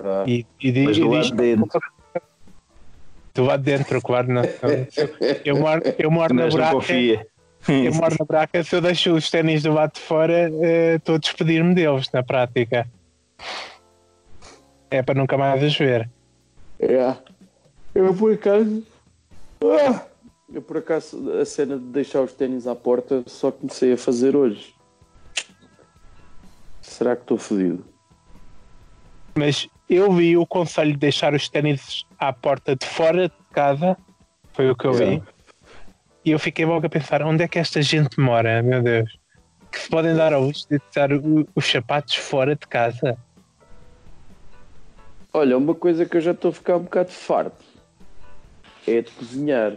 Ah, 0.04 0.24
E, 0.28 0.46
e, 0.62 0.84
Mas 0.86 0.98
e 0.98 1.02
do 1.02 1.10
lado 1.10 1.22
diz- 1.22 1.32
de 1.32 1.38
dentro. 1.38 1.80
Do 3.34 3.44
lado 3.46 3.64
de 3.64 3.78
dentro, 3.78 4.02
claro. 4.02 4.28
Não. 4.32 4.44
Eu 5.46 5.58
moro, 5.60 5.82
eu 5.98 6.12
moro 6.12 6.34
na 6.36 6.72
confia. 6.72 7.26
Eu 7.68 7.94
moro 7.94 8.16
na 8.20 8.26
buraca. 8.26 8.64
Se 8.64 8.76
eu 8.76 8.82
deixo 8.82 9.14
os 9.14 9.30
ténis 9.32 9.64
do 9.64 9.72
lado 9.74 9.94
de 9.94 10.00
fora, 10.02 10.52
eh, 10.64 10.96
estou 10.96 11.16
a 11.16 11.18
despedir-me 11.18 11.74
deles, 11.74 12.08
na 12.14 12.22
prática. 12.24 12.88
É 14.90 15.02
para 15.02 15.16
nunca 15.20 15.38
mais 15.38 15.64
os 15.64 15.76
ver. 15.78 16.10
é. 16.80 17.16
Eu 17.96 18.14
por 18.14 18.32
acaso. 18.34 18.84
Ah! 19.64 20.06
Eu 20.54 20.62
por 20.62 20.78
acaso 20.78 21.32
a 21.40 21.46
cena 21.46 21.78
de 21.78 21.86
deixar 21.86 22.22
os 22.22 22.34
ténis 22.34 22.68
à 22.68 22.76
porta 22.76 23.24
só 23.26 23.52
comecei 23.52 23.94
a 23.94 23.98
fazer 23.98 24.36
hoje. 24.36 24.74
Será 26.82 27.16
que 27.16 27.22
estou 27.22 27.38
fodido? 27.38 27.86
Mas 29.36 29.68
eu 29.90 30.12
vi 30.12 30.38
o 30.38 30.46
conselho 30.46 30.92
de 30.92 30.98
deixar 30.98 31.34
os 31.34 31.48
ténis 31.50 32.06
à 32.20 32.32
porta 32.34 32.76
de 32.76 32.86
fora 32.86 33.28
de 33.30 33.36
casa. 33.54 33.98
Foi 34.54 34.70
o 34.70 34.76
que 34.76 34.86
eu 34.86 34.94
vi. 34.94 35.22
E 36.24 36.32
eu 36.32 36.40
fiquei 36.40 36.66
logo 36.66 36.86
a 36.86 36.90
pensar: 36.90 37.22
onde 37.24 37.44
é 37.44 37.48
que 37.48 37.58
esta 37.60 37.82
gente 37.82 38.20
mora, 38.20 38.62
meu 38.62 38.82
Deus? 38.82 39.18
Que 39.72 39.80
se 39.80 39.90
podem 39.90 40.14
dar 40.16 40.34
ao 40.34 40.44
luxo 40.44 40.68
de 40.70 40.80
deixar 40.80 41.10
os 41.56 41.66
sapatos 41.66 42.16
fora 42.16 42.56
de 42.56 42.68
casa. 42.68 43.18
Olha, 45.34 45.58
uma 45.58 45.74
coisa 45.74 46.06
que 46.06 46.18
eu 46.18 46.22
já 46.22 46.32
estou 46.32 46.50
a 46.50 46.54
ficar 46.54 46.76
um 46.76 46.82
bocado 46.84 47.10
farto 47.10 47.64
é 48.86 49.02
de 49.02 49.10
cozinhar. 49.12 49.74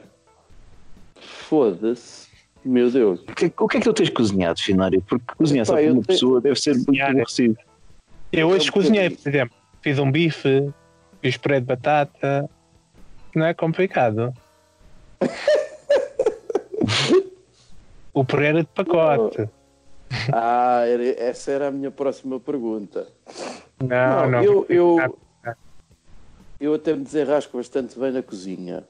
Foda-se. 1.20 2.28
Meu 2.64 2.90
Deus. 2.90 3.20
O 3.20 3.26
que, 3.34 3.52
o 3.59 3.68
que 3.68 3.76
é 3.76 3.80
que 3.80 3.84
tu 3.84 3.92
tens 3.92 4.09
cozinhado, 4.11 4.61
Finário? 4.61 5.00
Porque 5.02 5.24
cozinhar 5.36 5.66
só 5.66 5.74
para 5.74 5.82
eu 5.82 5.92
uma 5.92 6.02
tenho- 6.02 6.07
pessoa 6.07 6.40
deve 6.40 6.59
ser 6.59 6.74
muito 6.74 6.92
né? 6.92 7.22
Eu 8.37 8.49
hoje 8.49 8.68
um 8.68 8.72
cozinhei, 8.72 9.11
por 9.11 9.28
exemplo, 9.28 9.57
fiz 9.80 9.99
um 9.99 10.11
bife, 10.11 10.72
fiz 11.22 11.37
puré 11.37 11.61
de 11.61 11.66
batata. 11.66 12.49
Não 13.35 13.47
é 13.47 13.55
complicado. 13.55 14.32
o 18.12 18.24
puré 18.24 18.49
era 18.49 18.61
de 18.62 18.68
pacote. 18.68 19.49
Ah, 20.32 20.85
era- 20.87 21.20
essa 21.20 21.51
era 21.53 21.68
a 21.68 21.70
minha 21.70 21.91
próxima 21.91 22.39
pergunta. 22.41 23.07
Não, 23.80 23.89
Não, 23.89 24.30
não. 24.30 24.43
eu, 24.43 24.66
eu, 24.68 25.18
eu 26.61 26.74
até 26.74 26.95
me 26.95 27.05
desenrasco 27.05 27.57
bastante 27.57 27.99
bem 27.99 28.12
na 28.12 28.22
cozinha, 28.22 28.85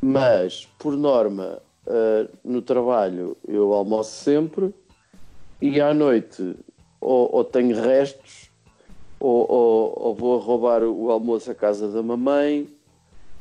mas 0.00 0.66
por 0.78 0.96
norma 0.96 1.60
ah, 1.86 2.26
no 2.44 2.62
trabalho 2.62 3.36
eu 3.46 3.72
almoço 3.72 4.10
sempre 4.22 4.74
e 5.60 5.80
à 5.80 5.94
noite 5.94 6.56
ou, 7.00 7.32
ou 7.34 7.44
tenho 7.44 7.80
restos 7.80 8.41
ou, 9.22 9.46
ou, 9.48 9.92
ou 9.96 10.14
vou 10.16 10.38
roubar 10.38 10.82
o 10.82 11.08
almoço 11.12 11.48
à 11.48 11.54
casa 11.54 11.88
da 11.88 12.02
mamãe, 12.02 12.68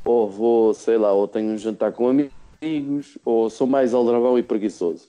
ou 0.06 0.30
vou, 0.30 0.76
sei 0.76 0.96
lá, 0.96 1.12
ou 1.12 1.28
tenho 1.28 1.52
um 1.52 1.58
jantar 1.58 1.92
com 1.92 2.08
amigos, 2.08 3.18
ou 3.26 3.50
sou 3.50 3.66
mais 3.66 3.92
aldrabão 3.92 4.38
e 4.38 4.44
preguiçoso. 4.44 5.08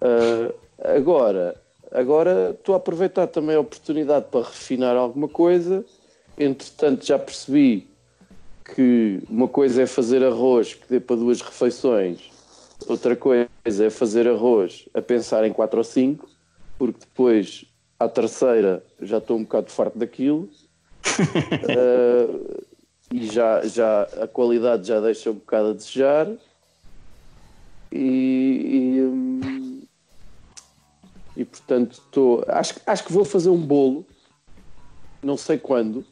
Uh, 0.00 0.54
agora, 0.82 1.60
agora 1.92 2.56
estou 2.58 2.74
a 2.74 2.78
aproveitar 2.78 3.26
também 3.26 3.56
a 3.56 3.60
oportunidade 3.60 4.26
para 4.30 4.46
refinar 4.46 4.96
alguma 4.96 5.28
coisa. 5.28 5.84
Entretanto, 6.38 7.04
já 7.04 7.18
percebi 7.18 7.86
que 8.74 9.22
uma 9.28 9.46
coisa 9.46 9.82
é 9.82 9.86
fazer 9.86 10.24
arroz 10.24 10.72
que 10.72 10.88
dê 10.88 10.98
para 10.98 11.16
duas 11.16 11.42
refeições, 11.42 12.30
outra 12.88 13.14
coisa 13.14 13.48
é 13.84 13.90
fazer 13.90 14.26
arroz 14.26 14.88
a 14.94 15.02
pensar 15.02 15.44
em 15.44 15.52
quatro 15.52 15.76
ou 15.76 15.84
cinco, 15.84 16.26
porque 16.78 17.00
depois 17.00 17.66
à 17.98 18.08
terceira 18.08 18.84
já 19.00 19.18
estou 19.18 19.36
um 19.36 19.42
bocado 19.42 19.70
farto 19.70 19.98
daquilo. 19.98 20.48
Uh, 21.18 22.64
e 23.12 23.26
já, 23.26 23.62
já 23.66 24.02
a 24.20 24.26
qualidade 24.26 24.86
já 24.86 25.00
deixa 25.00 25.30
um 25.30 25.34
bocado 25.34 25.70
a 25.70 25.72
desejar. 25.72 26.28
E, 27.92 27.96
e, 27.96 29.00
hum, 29.02 29.82
e 31.36 31.44
portanto 31.44 31.92
estou 31.92 32.44
acho, 32.48 32.74
acho 32.86 33.04
que 33.04 33.12
vou 33.12 33.24
fazer 33.24 33.50
um 33.50 33.60
bolo. 33.60 34.04
Não 35.22 35.36
sei 35.36 35.58
quando. 35.58 36.04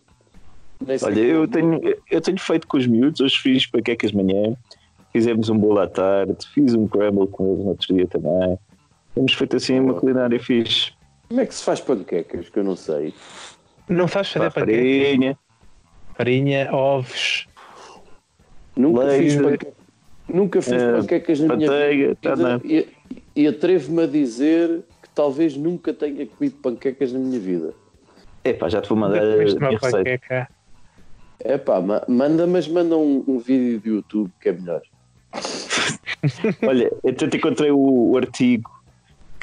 Olha, 1.02 1.20
eu 1.20 1.48
tenho, 1.48 1.80
eu 2.10 2.20
tenho 2.20 2.38
feito 2.38 2.66
com 2.66 2.76
os 2.76 2.86
miúdos, 2.86 3.20
hoje 3.20 3.38
fiz 3.38 3.66
paquecas 3.66 4.10
de 4.10 4.16
manhã, 4.16 4.56
fizemos 5.12 5.48
um 5.48 5.56
bolo 5.56 5.78
à 5.78 5.86
tarde, 5.86 6.36
fiz 6.52 6.74
um 6.74 6.86
crumble 6.86 7.28
com 7.28 7.46
eles 7.46 7.58
no 7.64 7.68
outro 7.70 7.94
dia 7.94 8.06
também. 8.06 8.58
Temos 9.14 9.32
feito 9.34 9.56
assim 9.56 9.78
uma 9.78 9.94
culinária 9.94 10.38
fixe. 10.40 10.92
Como 11.28 11.40
é 11.40 11.46
que 11.46 11.54
se 11.54 11.64
faz 11.64 11.80
panquecas? 11.80 12.48
Que 12.48 12.58
eu 12.58 12.64
não 12.64 12.76
sei. 12.76 13.14
Não 13.88 14.06
sabes 14.08 14.30
fazer 14.32 14.50
panquecas? 14.52 14.76
Farinha. 15.08 15.38
Farinha, 16.16 16.68
ovos. 16.72 17.46
Nunca 18.76 19.04
Leite. 19.04 19.22
fiz, 19.30 19.42
panque... 19.42 19.66
Nunca 20.28 20.62
fiz 20.62 20.72
Eh, 20.72 20.92
panquecas 21.00 21.40
na 21.40 21.56
minha 21.56 21.70
vida. 21.90 22.16
tá 22.22 22.34
e, 22.64 22.88
e 23.36 23.46
atrevo-me 23.46 24.04
a 24.04 24.06
dizer 24.06 24.82
que 25.02 25.08
talvez 25.14 25.56
nunca 25.56 25.92
tenha 25.92 26.26
comido 26.26 26.56
panquecas 26.62 27.12
na 27.12 27.18
minha 27.18 27.38
vida. 27.38 27.74
Epá, 28.42 28.68
já 28.68 28.80
te 28.80 28.88
vou 28.88 28.98
mandar 28.98 29.22
a 29.22 29.24
uma 29.24 29.34
minha 29.36 29.70
receita. 29.70 29.80
panqueca. 29.98 30.48
É 31.40 31.58
pá, 31.58 31.80
ma- 31.80 32.04
manda, 32.08 32.46
mas 32.46 32.66
manda 32.68 32.96
um, 32.96 33.22
um 33.26 33.38
vídeo 33.38 33.80
do 33.80 33.88
YouTube 33.88 34.30
que 34.40 34.48
é 34.48 34.52
melhor. 34.52 34.80
Olha, 36.66 36.90
eu 37.02 37.14
tanto 37.14 37.36
encontrei 37.36 37.70
o, 37.70 38.10
o 38.12 38.16
artigo 38.16 38.70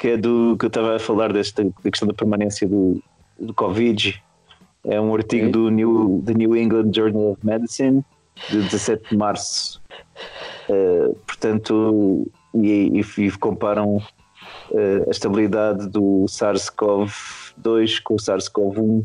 que 0.02 0.08
é 0.08 0.16
do 0.16 0.56
que 0.58 0.64
eu 0.64 0.68
estava 0.68 0.96
a 0.96 0.98
falar 0.98 1.32
desta 1.32 1.62
da 1.62 1.88
questão 1.88 2.08
da 2.08 2.12
permanência 2.12 2.66
do, 2.68 3.00
do 3.38 3.54
Covid. 3.54 4.20
É 4.82 5.00
um 5.00 5.14
artigo 5.14 5.42
Ok. 5.46 5.52
do 5.52 5.70
New, 5.70 6.20
The 6.26 6.34
New 6.34 6.56
England 6.56 6.90
Journal 6.92 7.30
of 7.30 7.46
Medicine 7.46 8.04
de 8.50 8.62
17 8.62 9.10
de 9.10 9.16
março. 9.16 9.80
Eh, 10.68 11.14
portanto, 11.24 12.26
e, 12.52 13.00
e- 13.00 13.26
e 13.26 13.30
comparam 13.38 14.02
eh, 14.74 15.04
a 15.06 15.10
estabilidade 15.10 15.88
do 15.88 16.24
SARS-CoV-2 16.26 18.02
com 18.02 18.14
o 18.14 18.18
SARS-CoV-1 18.18 19.04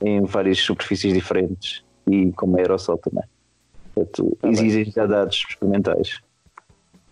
em 0.00 0.22
várias 0.24 0.56
superfícies 0.58 1.12
diferentes 1.12 1.84
e 2.10 2.32
como 2.32 2.56
aerossol 2.56 2.96
também. 2.96 3.24
Portanto, 3.94 4.38
Tá 4.40 4.48
existem 4.48 4.90
já 4.90 5.04
dados 5.04 5.44
experimentais. 5.50 6.18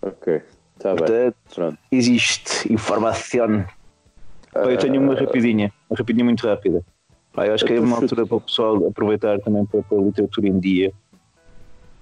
Ok, 0.00 0.40
bem. 0.84 0.96
Portanto, 0.96 1.36
Pronto. 1.54 1.78
existe 1.90 2.72
informação. 2.72 3.64
Pá, 4.52 4.60
eu 4.64 4.78
tenho 4.78 5.00
uma 5.00 5.14
rapidinha, 5.14 5.72
uma 5.90 5.96
rapidinha 5.96 6.24
muito 6.24 6.46
rápida. 6.46 6.82
Pá, 7.32 7.46
eu 7.46 7.54
acho 7.54 7.64
que 7.64 7.72
é 7.72 7.78
uma 7.78 7.88
Então, 7.88 8.02
altura 8.02 8.26
para 8.26 8.36
o 8.36 8.40
pessoal 8.40 8.86
aproveitar 8.88 9.38
também 9.40 9.64
para 9.66 9.82
pôr 9.82 10.00
a 10.00 10.04
literatura 10.04 10.48
em 10.48 10.58
dia 10.58 10.92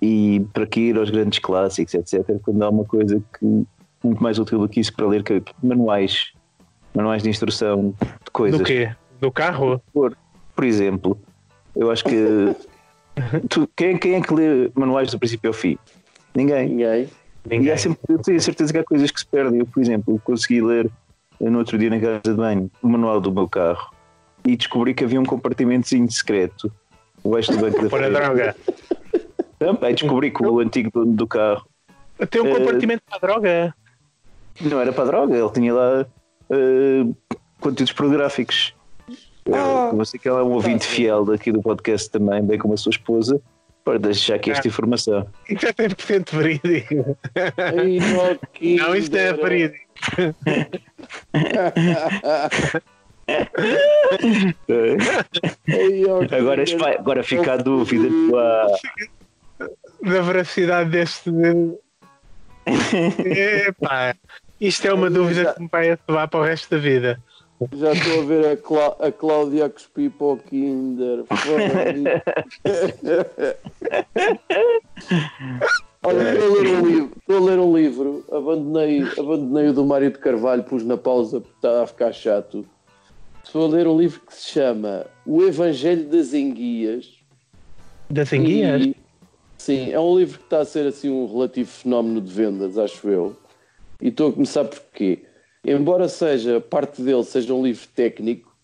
e 0.01 0.45
para 0.53 0.67
que 0.67 0.81
ir 0.81 0.97
aos 0.99 1.11
grandes 1.11 1.39
clássicos, 1.39 1.95
etc. 1.95 2.39
Quando 2.43 2.63
há 2.63 2.69
uma 2.69 2.85
coisa 2.85 3.21
que 3.39 3.65
muito 4.05 4.23
mais 4.23 4.39
útil 4.39 4.59
do 4.61 4.69
que 4.69 4.79
isso 4.81 4.95
para 4.95 5.07
ler 5.07 5.23
que 5.23 5.43
manuais, 5.63 6.33
manuais 6.95 7.23
de 7.23 7.29
instrução 7.31 7.95
de 8.01 8.31
coisas. 8.33 8.59
Do 8.61 8.65
quê? 8.65 8.95
Do 9.21 9.33
carro? 9.33 9.81
Por, 9.93 10.17
por 10.55 10.65
exemplo, 10.65 11.19
eu 11.75 11.91
acho 11.91 12.05
que 12.05 12.55
tu- 13.49 13.69
quem, 13.75 13.97
quem 13.99 14.15
é 14.15 14.21
que 14.21 14.33
lê 14.33 14.71
manuais 14.75 15.11
do 15.11 15.19
princípio 15.19 15.49
ao 15.51 15.55
fim? 15.55 15.77
Ninguém. 16.35 16.69
Ninguém. 16.69 17.09
E 17.47 17.49
Ninguém. 17.59 17.73
há 17.73 17.79
sempre, 17.79 18.01
eu 18.09 18.19
tenho 18.19 18.41
certeza 18.41 18.73
que 18.73 18.79
há 18.79 18.85
coisas 18.85 19.11
que 19.11 19.21
se 19.21 19.27
perdem. 19.27 19.61
Eu, 19.61 19.67
por 19.67 19.81
exemplo, 19.81 20.21
consegui 20.25 20.61
ler 20.61 20.91
eh, 21.41 21.49
no 21.51 21.59
outro 21.59 21.79
dia 21.79 21.89
na 21.91 22.01
casa 22.01 22.21
de 22.25 22.33
banho 22.35 22.71
o 22.83 22.89
manual 22.89 23.21
do 23.21 23.31
meu 23.33 23.49
carro 23.49 23.95
e 24.47 24.57
descobri 24.57 24.95
que 24.95 25.05
havia 25.05 25.21
um 25.21 25.25
compartimentozinho 25.25 26.11
secreto 26.11 26.71
debaixo 27.25 27.53
do 27.53 27.59
banco 27.59 27.83
da 27.83 27.89
Pôr 27.91 28.01
a 28.03 28.07
frente. 28.09 28.13
droga. 28.15 28.57
Também 29.59 29.95
descobri 29.95 30.31
que 30.31 30.45
o 30.45 30.59
antigo 30.61 30.91
dono 30.93 31.13
do 31.15 31.27
carro 31.27 31.67
Tem 32.31 32.43
um 32.43 32.47
Eh, 32.49 32.59
compartimento 32.59 33.03
para 33.09 33.17
a 33.17 33.21
droga. 33.21 33.75
não 34.61 34.81
era 34.81 34.93
para 34.93 35.05
droga, 35.07 35.37
ele 35.37 35.51
tinha 35.51 35.73
lá 35.75 36.07
eh, 36.51 37.05
conteúdos 37.61 37.93
pornográficos. 37.93 38.75
Ah. 39.53 39.91
Eu 39.97 40.05
sei 40.05 40.19
que 40.19 40.29
ela 40.29 40.41
é 40.41 40.43
um 40.43 40.51
ouvinte 40.53 40.85
fiel 40.87 41.25
daqui 41.25 41.53
do 41.53 41.63
podcast 41.63 42.11
também, 42.11 42.43
bem 42.43 42.59
como 42.59 42.75
a 42.75 42.77
sua 42.77 42.91
esposa, 42.91 43.41
para 43.87 43.99
deixar 44.01 44.35
aqui 44.35 44.51
esta 44.51 44.67
informação. 44.67 45.29
Isso 45.49 45.65
é 45.65 45.73
100% 45.73 46.37
verídico. 46.37 47.17
Ai, 47.57 48.01
Joaquim, 48.01 48.77
Não, 48.77 48.97
isto 48.97 49.17
é 49.17 49.33
verídico. 49.33 49.87
Agora, 56.37 56.65
agora 56.99 57.23
fica 57.23 57.53
a 57.55 57.57
dúvida 57.57 58.09
tua. 58.09 58.67
Da 60.03 60.21
veracidade 60.21 60.91
deste. 60.91 61.31
Epá, 63.25 64.15
isto 64.61 64.87
é 64.87 64.93
uma 64.93 65.11
dúvida 65.11 65.55
que 65.55 65.63
me 65.63 65.69
vai 65.71 65.91
atuar 65.91 66.29
para 66.29 66.41
o 66.41 66.45
resto 66.45 66.71
da 66.71 66.79
vida. 66.79 67.21
Já 67.75 67.93
estou 67.93 68.21
a 68.21 68.25
ver 68.25 68.47
a, 68.49 68.57
Clá- 68.57 68.97
a 69.01 69.11
Cláudia 69.11 69.65
a 69.67 69.71
cuspir 69.71 70.11
para 70.11 70.27
o 70.27 70.37
Kinder. 70.37 71.25
Olha, 76.03 76.33
estou 76.33 76.59
a 76.59 76.61
ler 76.61 76.69
um 76.77 76.87
livro, 76.87 77.13
estou 77.19 77.37
a 77.37 77.41
ler 77.41 77.59
um 77.59 77.77
livro, 77.77 78.25
abandonei, 78.31 79.03
abandonei 79.19 79.69
o 79.69 79.73
do 79.73 79.85
Mário 79.85 80.11
de 80.11 80.19
Carvalho, 80.19 80.63
pus 80.65 80.85
na 80.85 80.97
pausa 80.97 81.41
porque 81.41 81.57
estava 81.57 81.83
a 81.83 81.87
ficar 81.87 82.13
chato. 82.13 82.65
Estou 83.43 83.65
a 83.67 83.69
ler 83.69 83.87
um 83.87 83.97
livro 83.99 84.21
que 84.27 84.35
se 84.35 84.49
chama 84.49 85.07
O 85.25 85.43
Evangelho 85.43 86.07
das 86.09 86.35
Enguias. 86.35 87.15
Das 88.11 88.33
enguias? 88.33 88.87
E- 88.87 88.97
sim, 89.59 89.91
é 89.93 89.99
um 89.99 90.17
livro 90.19 90.39
que 90.39 90.45
está 90.45 90.61
a 90.61 90.65
ser 90.65 90.87
assim 90.87 91.11
um 91.11 91.27
relativo 91.27 91.69
fenómeno 91.71 92.21
de 92.21 92.33
vendas, 92.33 92.79
acho 92.79 93.09
eu. 93.09 93.37
E 94.01 94.09
estou 94.09 94.29
a 94.29 94.33
começar 94.33 94.65
porquê? 94.65 95.26
Embora 95.69 96.09
seja 96.09 96.61
parte 96.61 97.03
dele 97.03 97.25
seja 97.25 97.53
um 97.53 97.65
livro 97.65 97.89
técnico, 97.93 98.57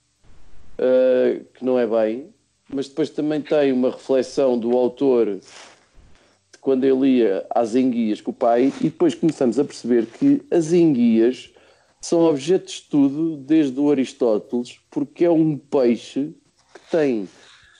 ah, 0.79 1.41
que 1.53 1.65
não 1.65 1.77
é 1.77 1.85
bem, 1.85 2.33
mas 2.73 2.89
depois 2.89 3.11
também 3.11 3.41
tem 3.41 3.73
uma 3.73 3.91
reflexão 3.91 4.57
do 4.57 4.77
autor 4.77 5.41
de 5.41 6.59
quando 6.61 6.85
ele 6.85 7.19
ia 7.19 7.45
às 7.51 7.75
enguias 7.75 8.21
com 8.21 8.31
o 8.31 8.35
pai, 8.35 8.73
e 8.81 8.85
depois 8.85 9.17
começamos 9.17 9.59
a 9.59 9.65
perceber 9.65 10.07
que 10.07 10.43
as 10.49 10.73
enguias 10.73 11.53
são 12.01 12.21
objeto 12.21 12.67
de 12.67 12.73
estudo 12.73 13.37
desde 13.37 13.81
o 13.81 13.91
Aristóteles, 13.91 14.79
porque 14.89 15.25
é 15.25 15.31
um 15.31 15.59
peixe 15.59 16.33
que 16.73 16.81
tem 16.89 17.29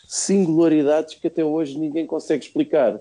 singularidades 0.09 1.15
que 1.15 1.29
até 1.29 1.45
hoje 1.45 1.79
ninguém 1.79 2.09
consegue 2.09 2.45
explicar. 2.45 3.01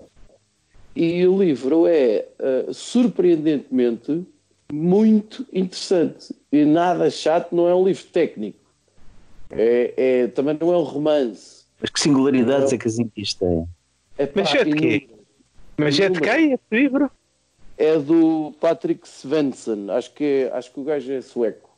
E 0.94 1.26
o 1.26 1.42
livro 1.42 1.84
é, 1.88 2.28
ah, 2.38 2.72
surpreendentemente, 2.72 4.24
muito 4.72 5.46
interessante. 5.52 6.34
E 6.50 6.64
nada 6.64 7.10
chato, 7.10 7.54
não 7.54 7.68
é 7.68 7.74
um 7.74 7.84
livro 7.84 8.04
técnico. 8.04 8.58
É, 9.50 9.92
é- 9.96 10.26
também 10.28 10.56
não 10.58 10.72
é 10.72 10.76
um 10.78 10.82
romance. 10.82 11.64
Mas 11.78 11.90
que 11.90 12.00
singularidades 12.00 12.72
é 12.72 12.78
que 12.78 12.88
as 12.88 12.98
Inquis 12.98 13.34
têm? 13.34 13.68
É, 14.16 14.28
Mas 14.34 14.50
pá, 14.50 14.58
é 14.58 14.64
de 14.64 14.72
quê? 14.72 14.86
inúmeras. 14.86 15.26
Mas 15.76 16.00
é 16.00 16.08
de 16.08 16.20
quem 16.20 16.52
esse 16.52 16.62
livro? 16.70 17.10
É 17.76 17.98
do 17.98 18.54
Patrick 18.60 19.06
Svensson. 19.06 19.90
Acho 19.90 20.12
que, 20.14 20.24
é, 20.24 20.56
acho 20.56 20.72
que 20.72 20.80
o 20.80 20.84
gajo 20.84 21.12
é 21.12 21.20
sueco. 21.20 21.68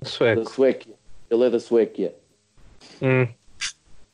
Da 0.00 0.08
Sueco. 0.08 0.50
Suéquia. 0.50 0.94
Ele 1.28 1.44
é 1.44 1.50
da 1.50 1.58
Suéquia. 1.58 2.14
Hum. 3.02 3.26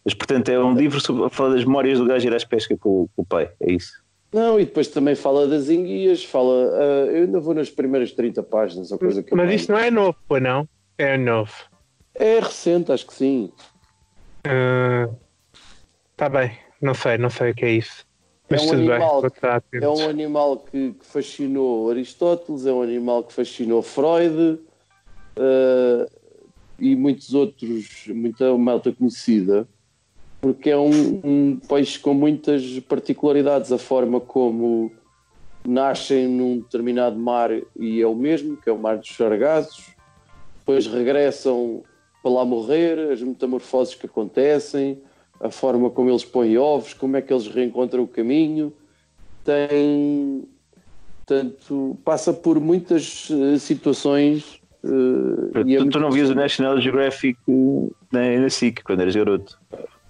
Mas, 0.05 0.15
portanto, 0.15 0.49
é 0.49 0.59
um 0.59 0.75
livro 0.75 1.01
sobre 1.01 1.29
fala 1.31 1.55
das 1.55 1.65
memórias 1.65 1.99
do 1.99 2.07
gajo 2.07 2.27
ir 2.27 2.35
às 2.35 2.45
pescas 2.45 2.79
com, 2.79 3.09
com 3.15 3.23
o 3.23 3.25
pai, 3.27 3.51
é 3.61 3.73
isso. 3.73 4.03
Não, 4.33 4.59
e 4.61 4.65
depois 4.65 4.89
também 4.89 5.15
fala 5.15 5.47
das 5.47 5.71
enguias, 5.71 6.25
fala. 6.25 6.71
ah, 6.75 7.07
eu 7.07 7.25
ainda 7.25 7.41
vou 7.41 7.55
nas 7.55 7.71
primeiras 7.71 8.13
30 8.13 8.43
páginas, 8.43 8.91
ou 8.93 8.99
coisa 8.99 9.23
que 9.23 9.35
Mas 9.35 9.53
isto 9.53 9.73
não 9.73 9.79
é 9.79 9.91
novo, 9.91 10.17
pois 10.29 10.43
não? 10.43 10.69
É 10.99 11.17
novo. 11.17 11.53
É 12.15 12.41
recente, 12.41 12.91
acho 12.93 13.07
que 13.07 13.15
sim. 13.15 13.53
Está 16.13 16.29
bem, 16.29 16.59
não 16.81 16.95
sei, 16.95 17.19
não 17.19 17.31
sei 17.31 17.51
o 17.51 17.55
que 17.55 17.65
é 17.65 17.71
isso. 17.73 18.05
Mas 18.49 18.63
É 18.63 18.65
um 18.65 18.69
tudo 18.69 18.79
animal. 18.81 19.23
bem. 19.23 19.31
É 19.83 19.89
um 19.89 20.09
animal 20.09 20.57
que, 20.59 20.93
que 20.93 21.05
fascinou 21.05 21.91
Aristóteles, 21.91 22.65
é 22.65 22.73
um 22.73 22.81
animal 22.83 23.25
que 23.25 23.33
fascinou 23.33 23.83
Freud 23.83 24.61
ah, 25.37 26.07
e 26.79 26.95
muitos 26.95 27.35
outros, 27.35 28.07
muita 28.09 28.57
malta 28.57 28.93
conhecida. 28.93 29.69
Porque 30.47 30.71
é 30.71 30.79
um, 30.79 31.21
um 31.25 31.59
peixe 31.69 31.99
com 31.99 32.15
muitas 32.15 32.79
particularidades. 32.79 33.73
A 33.73 33.79
forma 33.79 34.21
como 34.21 34.93
nascem 35.67 36.29
num 36.29 36.59
determinado 36.61 37.19
mar 37.19 37.51
e 37.75 38.01
é 38.01 38.07
o 38.07 38.15
mesmo, 38.15 38.57
que 38.57 38.71
é 38.71 38.73
o 38.73 38.79
mar 38.79 38.97
dos 38.97 39.09
sargassos, 39.09 39.87
depois 40.61 40.87
regressam 40.87 41.83
para 42.23 42.31
lá 42.31 42.45
morrer, 42.45 43.11
as 43.11 43.21
metamorfoses 43.21 43.97
que 43.97 44.07
acontecem, 44.07 45.03
a 45.41 45.51
forma 45.51 45.91
como 45.91 46.11
eles 46.11 46.25
põem 46.25 46.57
ovos, 46.57 46.95
como 46.95 47.17
é 47.17 47.23
que 47.23 47.33
eles 47.33 47.49
reencontram 47.49 48.05
o 48.05 48.09
caminho, 48.09 48.73
tem 49.43 50.45
portanto, 51.27 51.99
passa 52.05 52.33
por 52.33 52.61
muitas 52.61 53.29
uh, 53.31 53.59
situações. 53.59 54.61
Uh, 54.85 55.51
tu, 55.53 55.59
é 55.59 55.91
tu 55.91 55.99
não 55.99 56.13
vias 56.13 56.31
o 56.31 56.37
National 56.37 56.81
Geographic 56.81 57.37
na, 58.13 58.39
na 58.39 58.49
SIC 58.49 58.85
quando 58.85 59.01
eras 59.01 59.17
garoto? 59.17 59.59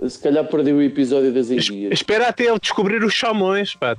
Se 0.08 0.22
calhar 0.22 0.46
perdi 0.46 0.72
o 0.72 0.82
episódio 0.82 1.32
das 1.32 1.50
enguias. 1.50 1.92
Espera 1.92 2.28
até 2.28 2.44
ele 2.44 2.58
descobrir 2.60 3.02
os 3.02 3.14
chamões, 3.14 3.74
pá. 3.74 3.96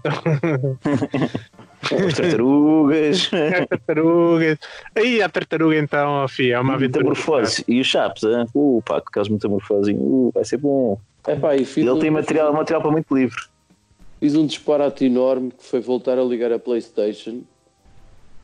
As 1.81 2.13
tartarugas. 2.13 3.29
As 3.33 3.67
tartarugas. 3.67 4.59
Aí 4.95 5.21
a 5.21 5.29
tartaruga 5.29 5.77
então, 5.77 6.09
ó, 6.09 6.27
filho, 6.27 6.53
é 6.53 6.59
uma 6.59 6.75
aventura. 6.75 7.03
Metamorfose. 7.03 7.63
E 7.67 7.81
os 7.81 7.87
chapos, 7.87 8.23
hein? 8.23 8.45
uh, 8.53 8.81
pá, 8.85 8.97
aqueles 8.97 9.27
metamorfoses, 9.29 9.95
uh, 9.97 10.31
vai 10.33 10.45
ser 10.45 10.57
bom. 10.57 10.99
É, 11.25 11.35
pá, 11.35 11.55
e 11.55 11.67
ele 11.77 11.89
um... 11.89 11.99
tem 11.99 12.11
material, 12.11 12.53
material 12.53 12.81
para 12.81 12.91
muito 12.91 13.15
livre. 13.15 13.41
Fiz 14.19 14.35
um 14.35 14.45
disparate 14.45 15.05
enorme 15.05 15.51
que 15.51 15.63
foi 15.63 15.79
voltar 15.79 16.17
a 16.19 16.23
ligar 16.23 16.51
a 16.51 16.59
Playstation. 16.59 17.41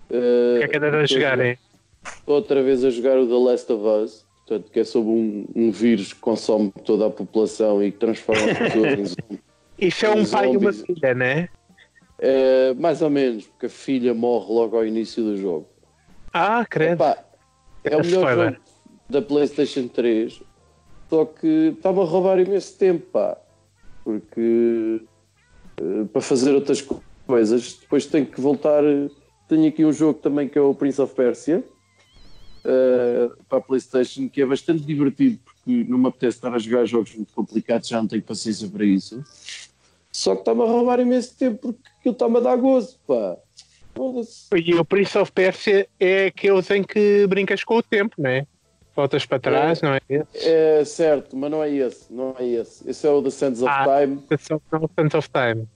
O 0.09 0.59
que 0.59 0.63
é 0.63 0.67
que 0.67 0.77
andas 0.77 0.93
a 0.93 1.05
jogar, 1.05 1.39
hein? 1.39 1.57
Outra 2.25 2.61
vez 2.61 2.83
a 2.83 2.89
jogar 2.89 3.17
o 3.17 3.27
The 3.27 3.51
Last 3.51 3.71
of 3.71 3.85
Us, 3.85 4.25
portanto, 4.45 4.71
que 4.71 4.79
é 4.79 4.83
sobre 4.83 5.11
um, 5.11 5.45
um 5.55 5.71
vírus 5.71 6.13
que 6.13 6.19
consome 6.19 6.71
toda 6.83 7.07
a 7.07 7.09
população 7.09 7.83
e 7.83 7.91
que 7.91 7.97
transforma 7.97 8.43
as 8.43 8.57
pessoas 8.57 8.99
em 8.99 9.05
zombies. 9.05 9.15
Isso 9.79 10.05
é 10.05 10.09
um 10.09 10.25
pai 10.25 10.53
e 10.53 10.57
uma 10.57 10.73
filha, 10.73 11.13
não 11.13 11.25
é? 11.25 11.49
Mais 12.77 13.01
ou 13.01 13.09
menos, 13.09 13.47
porque 13.47 13.65
a 13.65 13.69
filha 13.69 14.13
morre 14.13 14.53
logo 14.53 14.77
ao 14.77 14.85
início 14.85 15.23
do 15.23 15.35
jogo. 15.35 15.67
Ah, 16.31 16.65
credo. 16.69 16.93
Epá, 16.93 17.23
é 17.83 17.97
o 17.97 18.01
melhor 18.05 18.35
jogo 18.35 18.57
da 19.09 19.21
PlayStation 19.21 19.87
3, 19.87 20.41
só 21.09 21.25
que 21.25 21.73
estava 21.75 22.01
a 22.01 22.05
roubar 22.05 22.39
imenso 22.39 22.77
tempo, 22.77 23.05
pá. 23.11 23.37
Porque 24.03 25.01
uh, 25.79 26.05
para 26.07 26.21
fazer 26.21 26.53
outras 26.53 26.85
coisas, 27.25 27.77
depois 27.79 28.05
tenho 28.05 28.25
que 28.25 28.39
voltar. 28.41 28.83
Tenho 29.47 29.67
aqui 29.67 29.85
um 29.85 29.91
jogo 29.91 30.19
também 30.19 30.47
que 30.47 30.57
é 30.57 30.61
o 30.61 30.73
Prince 30.73 31.01
of 31.01 31.13
Persia 31.13 31.63
uh, 32.65 33.35
para 33.47 33.57
a 33.59 33.61
PlayStation, 33.61 34.29
que 34.29 34.41
é 34.41 34.45
bastante 34.45 34.83
divertido, 34.83 35.39
porque 35.43 35.83
não 35.89 35.97
me 35.97 36.07
apetece 36.07 36.37
estar 36.37 36.53
a 36.53 36.57
jogar 36.57 36.85
jogos 36.85 37.15
muito 37.15 37.33
complicados, 37.33 37.87
já 37.87 38.01
não 38.01 38.07
tenho 38.07 38.23
paciência 38.23 38.67
para 38.67 38.85
isso. 38.85 39.23
Só 40.11 40.35
que 40.35 40.41
está-me 40.41 40.61
a 40.61 40.65
roubar 40.65 40.99
imenso 40.99 41.35
tempo 41.35 41.73
porque 41.73 41.89
aquilo 41.99 42.13
está-me 42.13 42.37
a 42.37 42.41
dar 42.41 42.55
gozo, 42.55 42.99
pá. 43.07 43.37
E 44.55 44.73
o 44.75 44.85
Prince 44.85 45.17
of 45.17 45.31
Persia 45.31 45.87
é 45.99 46.27
aquele 46.27 46.61
em 46.71 46.83
que 46.83 47.27
brincas 47.27 47.63
com 47.63 47.77
o 47.77 47.83
tempo, 47.83 48.15
não 48.17 48.29
é? 48.29 48.45
Voltas 48.95 49.25
para 49.25 49.39
trás, 49.39 49.81
é, 49.81 49.85
não 49.85 49.93
é 49.93 50.01
esse? 50.07 50.47
É 50.47 50.85
certo, 50.85 51.35
mas 51.35 51.49
não 51.49 51.63
é 51.63 51.71
esse, 51.71 52.13
não 52.13 52.35
é 52.37 52.45
esse. 52.45 52.87
Esse 52.87 53.07
é 53.07 53.09
o 53.09 53.23
The 53.23 53.29
Sands 53.31 53.61
of 53.61 53.71
ah, 53.71 53.85
Time. 53.85 54.17
The 54.29 54.37
Sands 54.37 55.15
of 55.15 55.29
Time. 55.29 55.67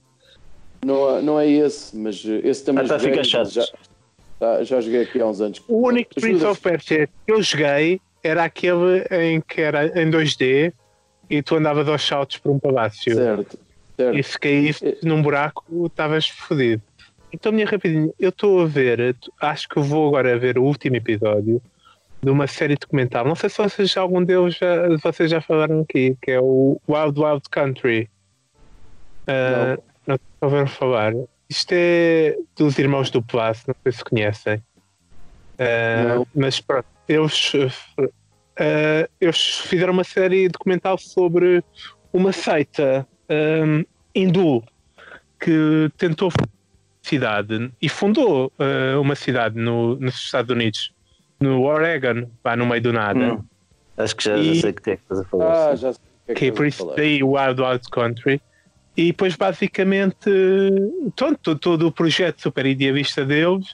Não, 0.84 1.20
não 1.22 1.40
é 1.40 1.48
esse, 1.48 1.96
mas 1.96 2.24
esse 2.24 2.64
também 2.64 2.84
ah, 2.84 2.88
tá, 2.88 2.98
fica 2.98 3.24
chato. 3.24 3.50
Já, 3.50 3.66
tá, 4.38 4.62
já 4.64 4.80
joguei 4.80 5.02
aqui 5.02 5.20
há 5.20 5.26
uns 5.26 5.40
anos. 5.40 5.62
O 5.68 5.86
único 5.86 6.14
Prince 6.14 6.44
of 6.44 6.60
Persia 6.60 7.06
que 7.06 7.32
eu 7.32 7.42
joguei 7.42 8.00
era 8.22 8.44
aquele 8.44 9.04
em 9.10 9.40
que 9.40 9.60
era 9.60 9.86
em 10.00 10.10
2D 10.10 10.72
e 11.30 11.42
tu 11.42 11.56
andavas 11.56 11.88
aos 11.88 12.06
saltos 12.06 12.38
por 12.38 12.50
um 12.50 12.58
palácio. 12.58 13.14
Certo. 13.14 13.58
Certo. 13.96 14.16
E 14.16 14.22
se 14.22 14.38
caísse 14.38 14.88
é. 14.88 14.98
num 15.02 15.20
buraco, 15.20 15.64
estavas 15.86 16.28
fodido. 16.28 16.82
Então, 17.32 17.52
minha 17.52 17.66
rapidinho, 17.66 18.14
eu 18.18 18.28
estou 18.30 18.62
a 18.62 18.64
ver, 18.64 19.16
acho 19.40 19.68
que 19.68 19.80
vou 19.80 20.08
agora 20.08 20.38
ver 20.38 20.56
o 20.56 20.62
último 20.62 20.96
episódio 20.96 21.60
de 22.22 22.30
uma 22.30 22.46
série 22.46 22.76
documental. 22.76 23.24
Não 23.24 23.34
sei 23.34 23.50
se 23.50 23.58
vocês 23.58 23.96
algum 23.96 24.24
deles 24.24 24.56
já, 24.56 24.88
vocês 25.02 25.30
já 25.30 25.40
falaram 25.40 25.80
aqui, 25.80 26.16
que 26.22 26.30
é 26.30 26.40
o 26.40 26.80
Wild 26.88 27.20
Wild 27.20 27.42
Country. 27.50 28.08
Uh, 29.24 29.82
não 30.06 30.14
estou 30.14 30.28
a 30.42 30.48
ver 30.48 30.68
falar. 30.68 31.12
Isto 31.48 31.72
é 31.72 32.36
dos 32.56 32.78
irmãos 32.78 33.10
do 33.10 33.22
Plus, 33.22 33.64
não 33.66 33.74
sei 33.82 33.92
se 33.92 34.04
conhecem. 34.04 34.62
Uh, 35.54 36.26
mas 36.34 36.60
pronto, 36.60 36.86
eles, 37.08 37.52
uh, 37.54 39.08
eles 39.20 39.58
fizeram 39.60 39.92
uma 39.92 40.04
série 40.04 40.48
documental 40.48 40.98
sobre 40.98 41.64
uma 42.12 42.32
seita 42.32 43.06
um, 43.28 43.84
hindu 44.14 44.62
que 45.40 45.90
tentou 45.96 46.30
cidade 47.02 47.72
e 47.80 47.88
fundou 47.88 48.52
uh, 48.58 49.00
uma 49.00 49.14
cidade 49.14 49.58
no, 49.58 49.96
nos 49.96 50.16
Estados 50.16 50.50
Unidos, 50.54 50.92
no 51.40 51.62
Oregon, 51.62 52.28
pá, 52.42 52.56
no 52.56 52.66
meio 52.66 52.82
do 52.82 52.92
nada. 52.92 53.34
Hum. 53.34 53.44
Acho 53.96 54.14
que 54.14 54.24
já, 54.24 54.36
e, 54.36 54.54
já 54.54 54.60
sei 54.60 54.72
que 54.72 54.90
é 54.90 54.96
que 54.96 55.02
estás 55.02 55.20
a 55.20 55.24
falar. 55.24 55.70
Ah, 55.70 55.74
já 55.74 55.92
sei 55.92 56.02
que, 56.26 56.32
é 56.32 56.34
que, 56.34 56.40
que 56.40 56.52
por 56.52 56.66
isso 56.66 56.94
daí 56.94 57.22
o 57.22 57.30
Wild 57.32 57.60
Wild 57.60 57.88
Country. 57.90 58.40
E 58.98 59.06
depois, 59.06 59.36
basicamente, 59.36 60.28
todo, 61.14 61.56
todo 61.56 61.86
o 61.86 61.92
projeto 61.92 62.42
super 62.42 62.66
idealista 62.66 63.24
deles, 63.24 63.72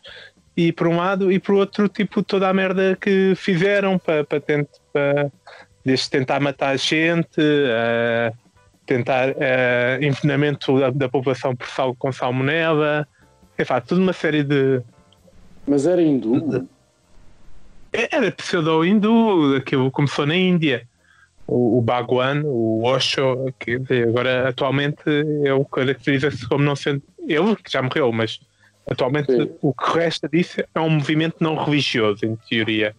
e 0.55 0.71
por 0.71 0.87
um 0.87 0.99
lado, 0.99 1.33
e 1.33 1.41
por 1.41 1.55
outro, 1.55 1.89
tipo, 1.89 2.23
toda 2.23 2.47
a 2.47 2.53
merda 2.53 2.95
que 3.01 3.33
fizeram 3.35 3.99
para, 3.99 4.23
para, 4.23 4.39
para 4.39 5.33
desde 5.83 6.11
tentar 6.11 6.41
matar 6.41 6.79
gente, 6.79 7.41
uh, 7.41 8.37
tentar 8.85 9.31
uh, 9.31 10.05
envenenamento 10.05 10.79
da, 10.79 10.91
da, 10.91 11.09
população 11.09 11.57
por 11.57 11.69
sal, 11.69 11.95
com 11.95 12.13
salmonela, 12.13 13.09
enfim, 13.59 13.75
toda 13.87 14.03
uma 14.03 14.13
série 14.13 14.45
de. 14.45 14.83
Mas 15.67 15.87
era 15.87 16.03
hindu? 16.03 16.69
Era 17.91 18.31
pseudo-hindu, 18.31 19.57
aquilo 19.57 19.91
começou 19.91 20.27
na 20.27 20.37
Índia. 20.37 20.87
O, 21.47 21.79
o 21.79 21.81
Bhagwan, 21.83 22.43
o 22.45 22.85
Osho, 22.85 23.53
que 23.59 23.79
agora 24.09 24.49
atualmente 24.49 25.03
é 25.45 25.53
o 25.53 25.65
caracteriza-se 25.65 26.49
como 26.49 26.65
não 26.65 26.75
sendo. 26.75 27.03
Ele 27.27 27.57
que 27.57 27.71
já 27.71 27.83
morreu, 27.83 28.11
mas 28.13 28.41
atualmente 28.91 29.33
Sim. 29.33 29.51
o 29.61 29.73
que 29.73 29.99
resta 29.99 30.29
disso 30.29 30.63
é 30.75 30.81
um 30.81 30.91
movimento 30.91 31.37
não 31.41 31.57
religioso, 31.57 32.25
em 32.25 32.37
teoria. 32.49 32.95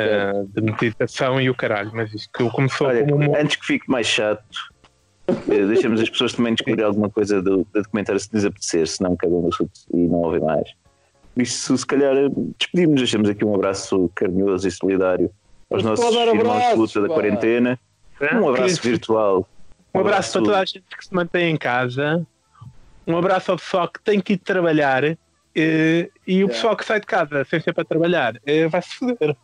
Uh, 0.00 0.46
de 0.54 0.60
meditação 0.60 1.40
e 1.40 1.50
o 1.50 1.54
caralho, 1.56 1.90
mas 1.92 2.14
isto 2.14 2.30
que 2.32 2.48
começou 2.50 2.86
Olha, 2.86 3.04
como 3.04 3.36
Antes 3.36 3.56
que 3.56 3.66
fique 3.66 3.90
mais 3.90 4.06
chato, 4.06 4.44
eh, 5.28 5.66
deixamos 5.66 6.00
as 6.00 6.08
pessoas 6.08 6.32
também 6.32 6.54
descobrir 6.54 6.84
alguma 6.84 7.10
coisa 7.10 7.42
do, 7.42 7.58
do 7.64 7.82
documentário 7.82 8.20
se 8.20 8.30
desaparecer, 8.30 8.86
senão 8.86 9.16
cagam 9.16 9.42
no 9.42 9.52
chute 9.52 9.80
e 9.92 9.96
não 9.96 10.18
ouvem 10.18 10.40
mais. 10.40 10.70
Por 11.34 11.42
isso, 11.42 11.76
se 11.76 11.84
calhar, 11.84 12.14
despedimos, 12.58 12.96
deixamos 12.96 13.28
aqui 13.28 13.44
um 13.44 13.54
abraço 13.54 14.10
carinhoso 14.14 14.68
e 14.68 14.70
solidário 14.70 15.30
aos 15.70 15.82
nossos 15.82 16.14
irmãos 16.14 16.70
de 16.70 16.74
luta 16.76 17.00
da 17.02 17.08
quarentena. 17.08 17.78
Um 18.34 18.48
abraço 18.48 18.82
virtual. 18.82 19.48
Um 19.94 20.00
abraço 20.00 20.32
para 20.32 20.42
toda 20.42 20.58
a 20.60 20.64
gente 20.64 20.84
que 20.96 21.04
se 21.04 21.14
mantém 21.14 21.52
em 21.52 21.56
casa. 21.56 22.26
Um 23.06 23.16
abraço 23.16 23.50
ao 23.50 23.58
pessoal 23.58 23.88
que 23.88 24.00
tem 24.00 24.20
que 24.20 24.34
ir 24.34 24.38
trabalhar. 24.38 25.04
E, 25.04 25.16
eh, 25.56 26.10
e 26.26 26.44
o 26.44 26.48
pessoal 26.48 26.76
que 26.76 26.84
sai 26.84 27.00
de 27.00 27.06
casa 27.06 27.44
sem 27.44 27.60
ser 27.60 27.72
para 27.72 27.84
trabalhar 27.84 28.40
eh, 28.44 28.68
vai 28.68 28.82
se 28.82 28.94
foder. 28.94 29.36